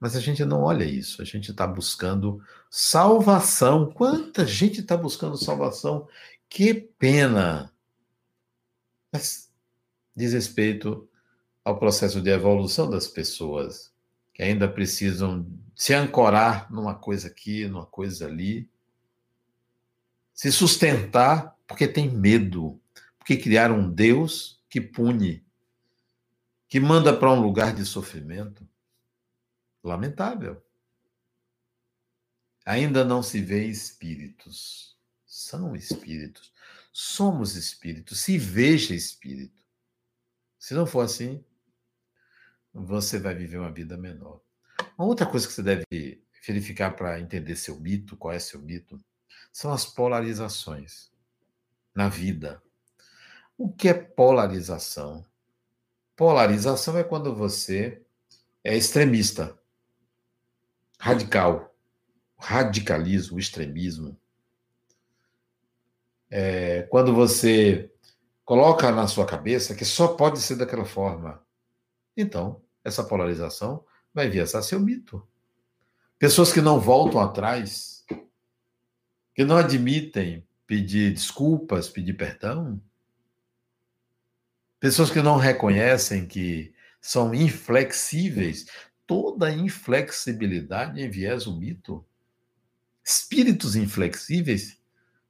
Mas 0.00 0.16
a 0.16 0.20
gente 0.20 0.42
não 0.46 0.62
olha 0.62 0.84
isso, 0.84 1.20
a 1.20 1.24
gente 1.26 1.50
está 1.50 1.66
buscando 1.66 2.42
salvação. 2.70 3.92
Quanta 3.92 4.46
gente 4.46 4.80
está 4.80 4.96
buscando 4.96 5.36
salvação? 5.36 6.08
Que 6.48 6.72
pena! 6.72 7.70
Mas 9.12 9.52
diz 10.16 10.32
respeito 10.32 11.06
ao 11.62 11.78
processo 11.78 12.22
de 12.22 12.30
evolução 12.30 12.88
das 12.88 13.06
pessoas, 13.06 13.92
que 14.32 14.42
ainda 14.42 14.66
precisam 14.66 15.46
se 15.76 15.92
ancorar 15.92 16.72
numa 16.72 16.94
coisa 16.94 17.28
aqui, 17.28 17.68
numa 17.68 17.84
coisa 17.84 18.26
ali, 18.26 18.66
se 20.38 20.52
sustentar 20.52 21.58
porque 21.66 21.88
tem 21.88 22.08
medo, 22.08 22.80
porque 23.18 23.36
criaram 23.36 23.80
um 23.80 23.90
Deus 23.90 24.62
que 24.70 24.80
pune, 24.80 25.44
que 26.68 26.78
manda 26.78 27.12
para 27.12 27.32
um 27.32 27.40
lugar 27.40 27.74
de 27.74 27.84
sofrimento. 27.84 28.64
Lamentável. 29.82 30.64
Ainda 32.64 33.04
não 33.04 33.20
se 33.20 33.40
vê 33.40 33.64
espíritos. 33.64 34.96
São 35.26 35.74
espíritos. 35.74 36.52
Somos 36.92 37.56
espíritos. 37.56 38.20
Se 38.20 38.38
veja 38.38 38.94
espírito. 38.94 39.60
Se 40.56 40.72
não 40.72 40.86
for 40.86 41.00
assim, 41.00 41.44
você 42.72 43.18
vai 43.18 43.34
viver 43.34 43.58
uma 43.58 43.72
vida 43.72 43.96
menor. 43.96 44.40
Uma 44.96 45.08
outra 45.08 45.26
coisa 45.26 45.48
que 45.48 45.52
você 45.52 45.64
deve 45.64 46.22
verificar 46.46 46.92
para 46.92 47.18
entender 47.18 47.56
seu 47.56 47.80
mito, 47.80 48.16
qual 48.16 48.32
é 48.32 48.38
seu 48.38 48.62
mito, 48.62 49.02
são 49.58 49.72
as 49.72 49.84
polarizações 49.84 51.10
na 51.92 52.08
vida. 52.08 52.62
O 53.56 53.68
que 53.68 53.88
é 53.88 53.92
polarização? 53.92 55.26
Polarização 56.14 56.96
é 56.96 57.02
quando 57.02 57.34
você 57.34 58.00
é 58.62 58.76
extremista, 58.76 59.58
radical, 60.96 61.74
radicalismo, 62.38 63.36
extremismo 63.36 64.16
é, 66.30 66.82
quando 66.82 67.12
você 67.12 67.92
coloca 68.44 68.92
na 68.92 69.08
sua 69.08 69.26
cabeça 69.26 69.74
que 69.74 69.84
só 69.84 70.14
pode 70.14 70.40
ser 70.40 70.54
daquela 70.54 70.84
forma, 70.84 71.44
então 72.16 72.62
essa 72.84 73.02
polarização 73.02 73.84
vai 74.14 74.28
vir 74.28 74.42
a 74.42 74.62
seu 74.62 74.78
mito. 74.78 75.26
Pessoas 76.16 76.52
que 76.52 76.60
não 76.60 76.78
voltam 76.78 77.20
atrás, 77.20 77.97
que 79.38 79.44
não 79.44 79.56
admitem 79.56 80.44
pedir 80.66 81.12
desculpas, 81.12 81.88
pedir 81.88 82.14
perdão, 82.14 82.82
pessoas 84.80 85.12
que 85.12 85.22
não 85.22 85.36
reconhecem 85.36 86.26
que 86.26 86.74
são 87.00 87.32
inflexíveis, 87.32 88.66
toda 89.06 89.52
inflexibilidade 89.52 91.00
enviesa 91.00 91.48
o 91.48 91.56
mito. 91.56 92.04
Espíritos 93.04 93.76
inflexíveis 93.76 94.76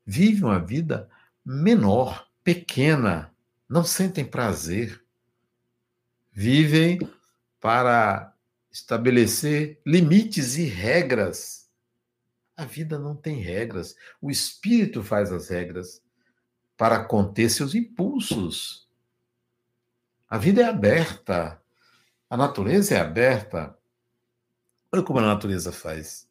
vivem 0.07 0.45
uma 0.45 0.59
vida 0.59 1.07
menor, 1.45 2.31
pequena, 2.43 3.31
não 3.69 3.85
sentem 3.85 4.25
prazer. 4.25 5.05
Vivem 6.33 6.99
para 7.61 8.35
estabelecer 8.73 9.83
limites 9.85 10.57
e 10.57 10.65
regras. 10.65 11.68
A 12.59 12.65
vida 12.65 12.99
não 12.99 13.15
tem 13.15 13.37
regras. 13.37 13.95
O 14.21 14.33
espírito 14.33 15.01
faz 15.01 15.31
as 15.31 15.49
regras 15.49 16.03
para 16.77 17.05
conter 17.05 17.49
seus 17.51 17.73
impulsos. 17.73 18.89
A 20.29 20.37
vida 20.37 20.63
é 20.63 20.65
aberta. 20.65 21.63
A 22.29 22.37
natureza 22.37 22.97
é 22.97 23.01
aberta. 23.01 23.79
Olha 24.93 25.05
como 25.05 25.21
a 25.21 25.23
natureza 25.23 25.71
faz. 25.71 26.29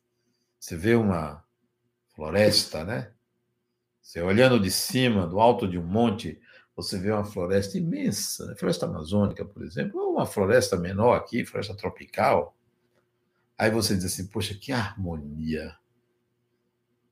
Você 0.59 0.75
vê 0.75 0.95
uma 0.95 1.45
floresta, 2.13 2.83
né? 2.83 3.13
Você 4.01 4.21
olhando 4.21 4.59
de 4.59 4.69
cima, 4.69 5.25
do 5.25 5.39
alto 5.39 5.65
de 5.65 5.79
um 5.79 5.85
monte, 5.85 6.41
você 6.75 6.99
vê 6.99 7.09
uma 7.09 7.23
floresta 7.23 7.77
imensa, 7.77 8.53
floresta 8.57 8.85
amazônica, 8.85 9.45
por 9.45 9.63
exemplo, 9.63 10.01
ou 10.01 10.11
uma 10.15 10.25
floresta 10.25 10.75
menor 10.75 11.15
aqui, 11.15 11.45
floresta 11.45 11.73
tropical. 11.73 12.53
Aí 13.57 13.71
você 13.71 13.95
diz 13.95 14.03
assim, 14.03 14.27
poxa, 14.27 14.53
que 14.53 14.73
harmonia. 14.73 15.73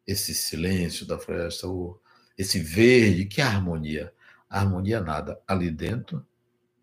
Esse 0.05 0.33
silêncio 0.33 1.05
da 1.05 1.17
floresta, 1.17 1.67
esse 2.37 2.59
verde, 2.59 3.25
que 3.25 3.41
harmonia. 3.41 4.13
Harmonia 4.49 5.01
nada. 5.01 5.41
Ali 5.47 5.71
dentro 5.71 6.25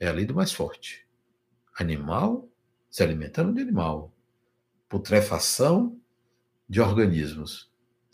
é 0.00 0.08
a 0.08 0.12
lei 0.12 0.24
do 0.24 0.34
mais 0.34 0.52
forte. 0.52 1.06
Animal 1.78 2.48
se 2.90 3.02
alimentando 3.02 3.54
de 3.54 3.62
animal. 3.62 4.12
Putrefação 4.88 5.98
de 6.68 6.80
organismos 6.80 7.72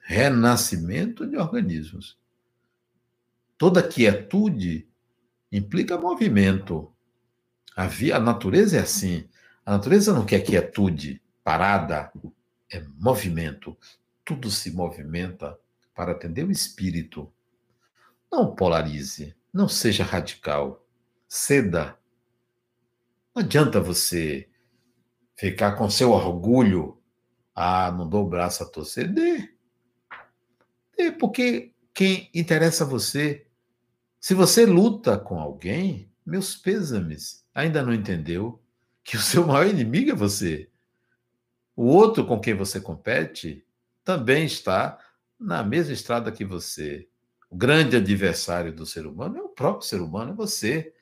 renascimento 0.09 1.27
de 1.27 1.37
organismos. 1.37 2.19
Toda 3.59 3.87
quietude 3.87 4.89
implica 5.53 5.99
movimento. 5.99 6.91
A, 7.77 7.87
via, 7.87 8.17
a 8.17 8.21
natureza 8.21 8.79
é 8.79 8.81
assim. 8.81 9.29
A 9.67 9.73
natureza 9.73 10.15
não 10.15 10.25
quer 10.25 10.41
quietude, 10.41 11.21
parada, 11.45 12.11
é 12.73 12.83
movimento. 12.97 13.77
Tudo 14.29 14.51
se 14.51 14.71
movimenta 14.71 15.59
para 15.95 16.13
atender 16.13 16.45
o 16.45 16.51
espírito. 16.51 17.33
Não 18.31 18.55
polarize, 18.55 19.35
não 19.51 19.67
seja 19.67 20.05
radical, 20.05 20.87
ceda. 21.27 21.99
Não 23.35 23.43
adianta 23.43 23.81
você 23.81 24.47
ficar 25.35 25.77
com 25.77 25.89
seu 25.89 26.11
orgulho. 26.11 27.01
Ah, 27.55 27.91
não 27.91 28.07
dou 28.07 28.27
o 28.27 28.29
braço 28.29 28.63
a 28.63 28.67
torcer. 28.67 29.11
Dê. 29.11 29.49
É 30.99 31.11
porque 31.11 31.73
quem 31.95 32.29
interessa 32.35 32.85
a 32.85 32.87
você. 32.87 33.47
Se 34.21 34.35
você 34.35 34.67
luta 34.67 35.17
com 35.17 35.41
alguém, 35.41 36.13
meus 36.27 36.55
pêsames, 36.55 37.47
ainda 37.55 37.83
não 37.83 37.95
entendeu 37.95 38.63
que 39.03 39.17
o 39.17 39.23
seu 39.23 39.47
maior 39.47 39.67
inimigo 39.67 40.11
é 40.11 40.15
você. 40.15 40.69
O 41.75 41.87
outro 41.87 42.27
com 42.27 42.39
quem 42.39 42.53
você 42.53 42.79
compete 42.79 43.65
também 44.09 44.47
está 44.47 44.99
na 45.39 45.63
mesma 45.63 45.93
estrada 45.93 46.33
que 46.33 46.43
você. 46.43 47.07
O 47.51 47.57
grande 47.59 47.95
adversário 47.95 48.73
do 48.73 48.87
ser 48.87 49.07
humano 49.07 49.37
é 49.37 49.43
o 49.43 49.51
próprio 49.51 49.87
ser 49.87 50.01
humano, 50.01 50.33
é 50.33 50.35
você. 50.35 50.95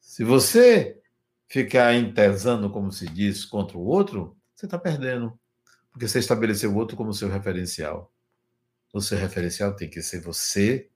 Se 0.00 0.24
você 0.24 0.98
ficar 1.46 1.94
entesando, 1.94 2.70
como 2.70 2.90
se 2.90 3.06
diz, 3.06 3.44
contra 3.44 3.76
o 3.76 3.84
outro, 3.84 4.34
você 4.54 4.64
está 4.64 4.78
perdendo. 4.78 5.38
Porque 5.90 6.08
você 6.08 6.18
estabeleceu 6.18 6.72
o 6.72 6.76
outro 6.76 6.96
como 6.96 7.12
seu 7.12 7.28
referencial. 7.28 8.10
O 8.90 9.02
seu 9.02 9.18
referencial 9.18 9.76
tem 9.76 9.90
que 9.90 10.00
ser 10.00 10.22
você, 10.22 10.88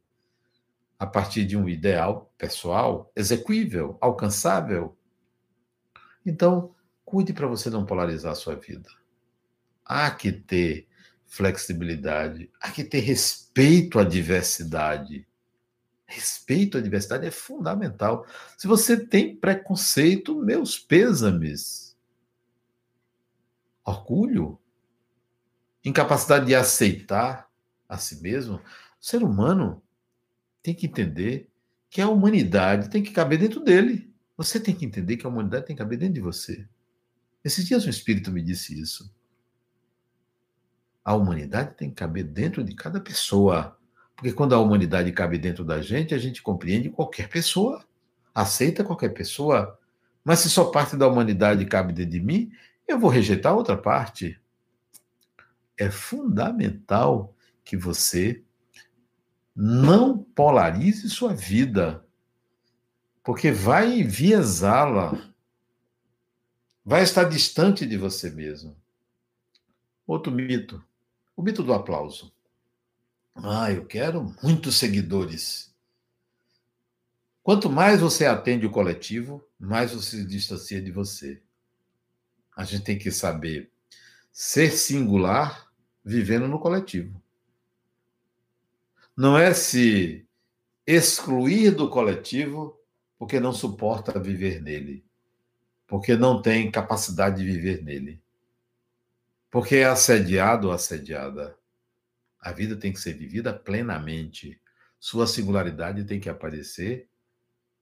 a 0.98 1.06
partir 1.06 1.44
de 1.44 1.58
um 1.58 1.68
ideal 1.68 2.32
pessoal, 2.38 3.12
execuível, 3.14 3.98
alcançável. 4.00 4.96
Então, 6.24 6.74
cuide 7.04 7.34
para 7.34 7.46
você 7.46 7.68
não 7.68 7.84
polarizar 7.84 8.32
a 8.32 8.34
sua 8.34 8.54
vida. 8.54 8.88
Há 9.84 10.10
que 10.10 10.32
ter 10.32 10.88
flexibilidade, 11.34 12.48
há 12.60 12.70
que 12.70 12.84
ter 12.84 13.00
respeito 13.00 13.98
à 13.98 14.04
diversidade. 14.04 15.26
Respeito 16.06 16.78
à 16.78 16.80
diversidade 16.80 17.26
é 17.26 17.30
fundamental. 17.30 18.24
Se 18.56 18.68
você 18.68 18.96
tem 18.96 19.34
preconceito, 19.34 20.36
meus 20.36 20.78
pêsames. 20.78 21.96
Orgulho, 23.84 24.58
incapacidade 25.84 26.46
de 26.46 26.54
aceitar, 26.54 27.50
a 27.88 27.98
si 27.98 28.20
mesmo, 28.22 28.56
o 28.56 28.62
ser 29.00 29.22
humano 29.22 29.82
tem 30.62 30.72
que 30.72 30.86
entender 30.86 31.50
que 31.90 32.00
a 32.00 32.08
humanidade 32.08 32.88
tem 32.88 33.02
que 33.02 33.10
caber 33.10 33.40
dentro 33.40 33.60
dele. 33.60 34.08
Você 34.36 34.60
tem 34.60 34.74
que 34.74 34.86
entender 34.86 35.16
que 35.16 35.26
a 35.26 35.28
humanidade 35.28 35.66
tem 35.66 35.74
que 35.74 35.82
caber 35.82 35.98
dentro 35.98 36.14
de 36.14 36.20
você. 36.20 36.66
Esses 37.44 37.64
dias 37.66 37.84
um 37.84 37.90
espírito 37.90 38.30
me 38.30 38.40
disse 38.40 38.80
isso. 38.80 39.12
A 41.04 41.14
humanidade 41.14 41.74
tem 41.76 41.90
que 41.90 41.96
caber 41.96 42.24
dentro 42.24 42.64
de 42.64 42.74
cada 42.74 43.00
pessoa. 43.00 43.78
Porque 44.16 44.32
quando 44.32 44.54
a 44.54 44.58
humanidade 44.58 45.12
cabe 45.12 45.36
dentro 45.36 45.64
da 45.64 45.82
gente, 45.82 46.14
a 46.14 46.18
gente 46.18 46.42
compreende 46.42 46.88
qualquer 46.88 47.28
pessoa, 47.28 47.84
aceita 48.34 48.82
qualquer 48.82 49.10
pessoa. 49.10 49.78
Mas 50.24 50.38
se 50.38 50.48
só 50.48 50.70
parte 50.70 50.96
da 50.96 51.06
humanidade 51.06 51.66
cabe 51.66 51.92
dentro 51.92 52.12
de 52.12 52.20
mim, 52.20 52.50
eu 52.88 52.98
vou 52.98 53.10
rejeitar 53.10 53.54
outra 53.54 53.76
parte. 53.76 54.40
É 55.76 55.90
fundamental 55.90 57.34
que 57.64 57.76
você 57.76 58.42
não 59.54 60.18
polarize 60.18 61.08
sua 61.08 61.34
vida, 61.34 62.04
porque 63.22 63.50
vai 63.52 64.00
enviesá-la, 64.00 65.32
vai 66.84 67.02
estar 67.02 67.24
distante 67.24 67.86
de 67.86 67.96
você 67.96 68.30
mesmo. 68.30 68.76
Outro 70.06 70.32
mito, 70.32 70.84
o 71.36 71.42
mito 71.42 71.62
do 71.62 71.72
aplauso. 71.72 72.32
Ah, 73.34 73.70
eu 73.70 73.84
quero 73.84 74.34
muitos 74.42 74.76
seguidores. 74.76 75.74
Quanto 77.42 77.68
mais 77.68 78.00
você 78.00 78.26
atende 78.26 78.64
o 78.66 78.70
coletivo, 78.70 79.44
mais 79.58 79.92
você 79.92 80.18
se 80.18 80.24
distancia 80.24 80.80
de 80.80 80.90
você. 80.90 81.42
A 82.56 82.64
gente 82.64 82.84
tem 82.84 82.98
que 82.98 83.10
saber 83.10 83.70
ser 84.32 84.70
singular 84.70 85.70
vivendo 86.04 86.48
no 86.48 86.58
coletivo 86.58 87.22
não 89.16 89.38
é 89.38 89.54
se 89.54 90.26
excluir 90.86 91.70
do 91.70 91.88
coletivo 91.88 92.78
porque 93.18 93.38
não 93.38 93.52
suporta 93.52 94.18
viver 94.18 94.60
nele, 94.60 95.04
porque 95.86 96.16
não 96.16 96.42
tem 96.42 96.70
capacidade 96.70 97.38
de 97.38 97.44
viver 97.44 97.82
nele, 97.82 98.20
porque 99.54 99.76
é 99.76 99.84
assediado 99.84 100.66
ou 100.66 100.72
assediada. 100.72 101.56
A 102.40 102.50
vida 102.50 102.74
tem 102.74 102.92
que 102.92 102.98
ser 102.98 103.12
vivida 103.12 103.52
plenamente. 103.52 104.60
Sua 104.98 105.28
singularidade 105.28 106.02
tem 106.02 106.18
que 106.18 106.28
aparecer 106.28 107.08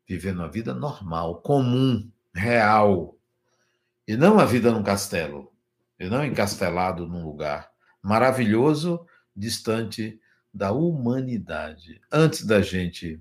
vivendo 0.07 0.43
a 0.43 0.49
vida 0.49 0.75
normal, 0.75 1.41
comum, 1.41 2.12
real. 2.35 3.16
E 4.07 4.18
não 4.18 4.39
a 4.39 4.45
vida 4.45 4.70
num 4.70 4.83
castelo, 4.83 5.51
e 5.99 6.11
não 6.11 6.23
encastelado 6.23 7.07
num 7.07 7.25
lugar 7.25 7.73
maravilhoso, 8.03 9.07
distante 9.35 10.20
da 10.53 10.73
humanidade. 10.73 12.03
Antes 12.12 12.45
da 12.45 12.61
gente 12.61 13.18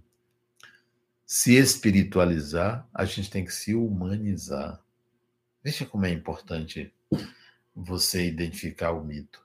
se 1.26 1.56
espiritualizar, 1.56 2.86
a 2.93 3.06
gente 3.06 3.32
tem 3.32 3.45
que 3.45 3.54
se 3.54 3.74
humanizar. 3.74 4.84
Veja 5.64 5.86
como 5.86 6.06
é 6.06 6.10
importante 6.10 6.93
você 7.76 8.28
identificar 8.28 8.91
o 8.91 9.03
mito. 9.03 9.41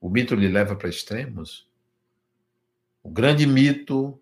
O 0.00 0.08
mito 0.10 0.34
lhe 0.34 0.48
leva 0.48 0.74
para 0.74 0.88
extremos. 0.88 1.68
O 3.02 3.10
grande 3.10 3.46
mito 3.46 4.20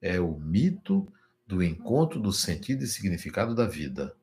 é 0.00 0.20
o 0.20 0.38
mito 0.38 1.12
do 1.46 1.62
encontro 1.62 2.20
do 2.20 2.32
sentido 2.32 2.84
e 2.84 2.86
significado 2.86 3.54
da 3.56 3.66
vida, 3.66 4.14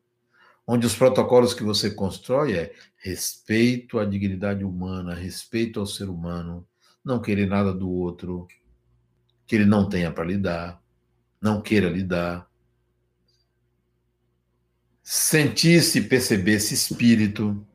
onde 0.66 0.86
os 0.86 0.96
protocolos 0.96 1.54
que 1.54 1.62
você 1.62 1.92
constrói 1.92 2.54
é 2.54 2.74
respeito 2.96 4.00
à 4.00 4.06
dignidade 4.06 4.64
humana, 4.64 5.14
respeito 5.14 5.80
ao 5.80 5.86
ser 5.86 6.10
humano, 6.10 6.66
não 7.04 7.22
querer 7.22 7.48
nada 7.48 7.74
do 7.74 7.90
outro 7.90 8.48
que 9.46 9.56
ele 9.56 9.66
não 9.66 9.90
tenha 9.90 10.12
para 10.12 10.24
lhe 10.24 10.38
dar, 10.38 10.82
não 11.42 11.62
queira 11.62 11.90
lhe 11.90 12.04
dar. 12.04 12.50
Sentir-se, 15.04 16.02
perceber 16.02 16.54
esse 16.54 16.74
espírito, 16.74 17.67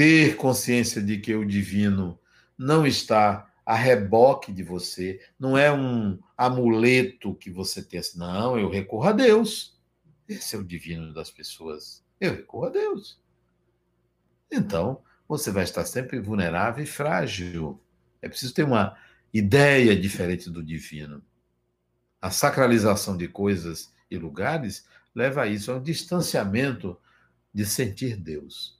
ter 0.00 0.34
consciência 0.36 1.02
de 1.02 1.18
que 1.18 1.34
o 1.34 1.44
divino 1.44 2.18
não 2.56 2.86
está 2.86 3.52
a 3.66 3.74
reboque 3.74 4.50
de 4.50 4.62
você, 4.62 5.20
não 5.38 5.58
é 5.58 5.70
um 5.70 6.18
amuleto 6.34 7.34
que 7.34 7.50
você 7.50 7.82
tem 7.82 8.00
assim, 8.00 8.18
não, 8.18 8.58
eu 8.58 8.70
recorro 8.70 9.08
a 9.10 9.12
Deus. 9.12 9.78
Esse 10.26 10.56
é 10.56 10.58
o 10.58 10.64
divino 10.64 11.12
das 11.12 11.30
pessoas. 11.30 12.02
Eu 12.18 12.30
recorro 12.30 12.64
a 12.64 12.70
Deus. 12.70 13.20
Então, 14.50 15.02
você 15.28 15.50
vai 15.50 15.64
estar 15.64 15.84
sempre 15.84 16.18
vulnerável 16.18 16.82
e 16.82 16.86
frágil. 16.86 17.78
É 18.22 18.28
preciso 18.30 18.54
ter 18.54 18.64
uma 18.64 18.96
ideia 19.34 19.94
diferente 19.94 20.48
do 20.48 20.62
divino. 20.62 21.22
A 22.22 22.30
sacralização 22.30 23.18
de 23.18 23.28
coisas 23.28 23.92
e 24.10 24.16
lugares 24.16 24.86
leva 25.14 25.42
a 25.42 25.46
isso, 25.46 25.70
a 25.70 25.76
um 25.76 25.82
distanciamento 25.82 26.98
de 27.52 27.66
sentir 27.66 28.16
Deus. 28.16 28.79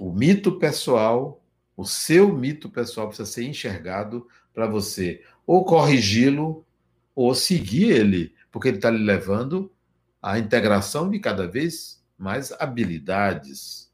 O 0.00 0.12
mito 0.12 0.58
pessoal, 0.58 1.40
o 1.76 1.84
seu 1.84 2.36
mito 2.36 2.68
pessoal 2.68 3.06
precisa 3.06 3.30
ser 3.30 3.44
enxergado 3.44 4.26
para 4.52 4.66
você 4.66 5.22
ou 5.46 5.64
corrigi-lo 5.64 6.66
ou 7.14 7.32
seguir 7.36 7.92
ele, 7.92 8.34
porque 8.50 8.66
ele 8.66 8.78
está 8.78 8.90
lhe 8.90 8.98
levando 8.98 9.72
à 10.20 10.40
integração 10.40 11.08
de 11.08 11.20
cada 11.20 11.46
vez 11.46 12.04
mais 12.18 12.50
habilidades. 12.58 13.92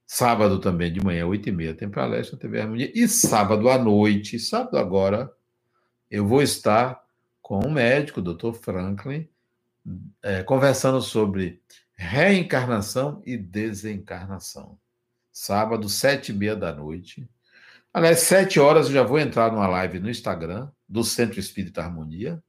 Sábado 0.06 0.58
também 0.58 0.92
de 0.92 1.02
manhã, 1.02 1.26
8 1.26 1.48
e 1.48 1.52
meia, 1.52 1.74
tem 1.74 1.88
palestra 1.88 2.36
na 2.36 2.42
TV 2.42 2.60
Harmonia. 2.60 2.90
E 2.94 3.06
sábado 3.06 3.68
à 3.68 3.78
noite, 3.78 4.38
sábado 4.38 4.76
agora, 4.76 5.32
eu 6.10 6.26
vou 6.26 6.42
estar 6.42 7.00
com 7.40 7.64
um 7.64 7.70
médico, 7.70 8.20
o 8.20 8.22
Dr. 8.22 8.52
Franklin, 8.52 9.28
é, 10.22 10.42
conversando 10.42 11.00
sobre 11.00 11.60
reencarnação 11.94 13.22
e 13.24 13.36
desencarnação. 13.36 14.78
Sábado, 15.32 15.88
sete 15.88 16.32
e 16.32 16.34
meia 16.34 16.56
da 16.56 16.72
noite. 16.72 17.28
Aliás, 17.92 18.20
sete 18.20 18.60
horas 18.60 18.86
eu 18.86 18.92
já 18.92 19.02
vou 19.02 19.18
entrar 19.18 19.52
numa 19.52 19.66
live 19.66 20.00
no 20.00 20.10
Instagram 20.10 20.70
do 20.88 21.02
Centro 21.02 21.38
Espírita 21.38 21.82
Harmonia. 21.82 22.42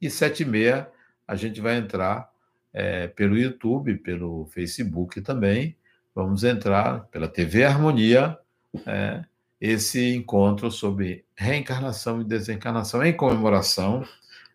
E 0.00 0.10
sete 0.10 0.42
e 0.42 0.46
meia 0.46 0.90
a 1.32 1.34
gente 1.34 1.62
vai 1.62 1.78
entrar 1.78 2.30
é, 2.74 3.08
pelo 3.08 3.38
YouTube, 3.38 3.96
pelo 3.96 4.44
Facebook 4.52 5.22
também. 5.22 5.74
Vamos 6.14 6.44
entrar 6.44 7.06
pela 7.06 7.26
TV 7.26 7.64
Harmonia, 7.64 8.38
é, 8.86 9.24
esse 9.58 10.14
encontro 10.14 10.70
sobre 10.70 11.24
reencarnação 11.34 12.20
e 12.20 12.24
desencarnação 12.24 13.02
em 13.02 13.16
comemoração 13.16 14.06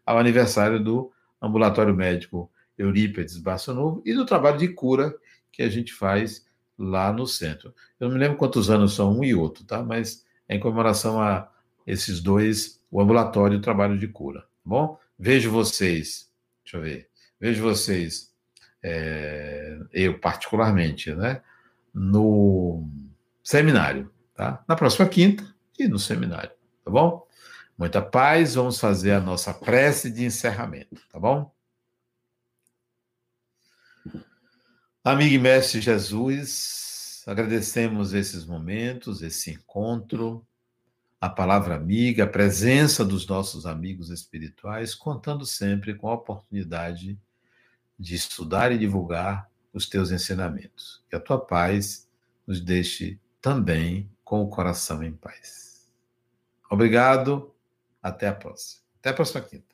ao 0.06 0.20
aniversário 0.20 0.80
do 0.80 1.12
Ambulatório 1.42 1.96
Médico 1.96 2.48
Eurípedes 2.78 3.40
Basso 3.40 3.74
Novo 3.74 4.04
e 4.06 4.14
do 4.14 4.24
trabalho 4.24 4.60
de 4.60 4.68
cura 4.68 5.16
que 5.52 5.64
a 5.64 5.70
gente 5.70 5.92
faz 5.92 6.46
lá 6.78 7.12
no 7.12 7.26
centro. 7.26 7.74
Eu 8.00 8.08
não 8.08 8.14
me 8.14 8.22
lembro 8.22 8.38
quantos 8.38 8.70
anos 8.70 8.94
são 8.94 9.18
um 9.18 9.24
e 9.24 9.34
outro, 9.34 9.64
tá? 9.64 9.82
Mas 9.82 10.24
é 10.48 10.56
em 10.56 10.60
comemoração 10.60 11.20
a 11.20 11.50
esses 11.88 12.22
dois, 12.22 12.80
o 12.92 13.02
ambulatório 13.02 13.56
e 13.56 13.58
o 13.58 13.64
trabalho 13.64 13.98
de 13.98 14.08
cura, 14.08 14.42
tá 14.42 14.48
bom? 14.64 15.00
Vejo 15.18 15.50
vocês, 15.50 16.28
deixa 16.68 16.78
eu 16.78 16.82
ver, 16.82 17.10
vejo 17.40 17.64
vocês, 17.64 18.34
é, 18.84 19.80
eu 19.94 20.20
particularmente, 20.20 21.14
né? 21.16 21.42
No 21.94 22.86
seminário, 23.42 24.12
tá? 24.36 24.64
Na 24.68 24.76
próxima 24.76 25.08
quinta 25.08 25.44
e 25.80 25.88
no 25.88 25.98
seminário, 25.98 26.52
tá 26.84 26.92
bom? 26.92 27.26
Muita 27.78 28.02
paz, 28.02 28.56
vamos 28.56 28.80
fazer 28.80 29.12
a 29.12 29.22
nossa 29.22 29.54
prece 29.54 30.12
de 30.12 30.26
encerramento, 30.26 31.02
tá 31.10 31.20
bom? 31.20 31.54
Amigo 35.04 35.36
e 35.36 35.40
mestre 35.40 35.80
Jesus, 35.80 37.24
agradecemos 37.26 38.14
esses 38.14 38.46
momentos, 38.46 39.22
esse 39.22 39.52
encontro, 39.52 40.46
a 41.20 41.30
palavra 41.30 41.76
amiga, 41.76 42.24
a 42.24 42.28
presença 42.28 43.04
dos 43.04 43.26
nossos 43.26 43.66
amigos 43.66 44.10
espirituais, 44.10 44.94
contando 44.94 45.46
sempre 45.46 45.96
com 45.96 46.10
a 46.10 46.14
oportunidade 46.14 47.20
de 47.98 48.16
estudar 48.16 48.72
e 48.72 48.78
divulgar 48.78 49.50
os 49.74 49.90
teus 49.90 50.12
ensinamentos. 50.12 51.04
Que 51.10 51.16
a 51.16 51.20
tua 51.20 51.40
paz 51.40 52.08
nos 52.46 52.62
deixe 52.62 53.20
também 53.42 54.10
com 54.24 54.42
o 54.42 54.50
coração 54.50 55.04
em 55.04 55.12
paz. 55.12 55.88
Obrigado 56.70 57.54
até 58.02 58.28
a 58.28 58.34
próxima. 58.34 58.84
Até 59.00 59.10
a 59.10 59.14
próxima 59.14 59.42
quinta. 59.42 59.67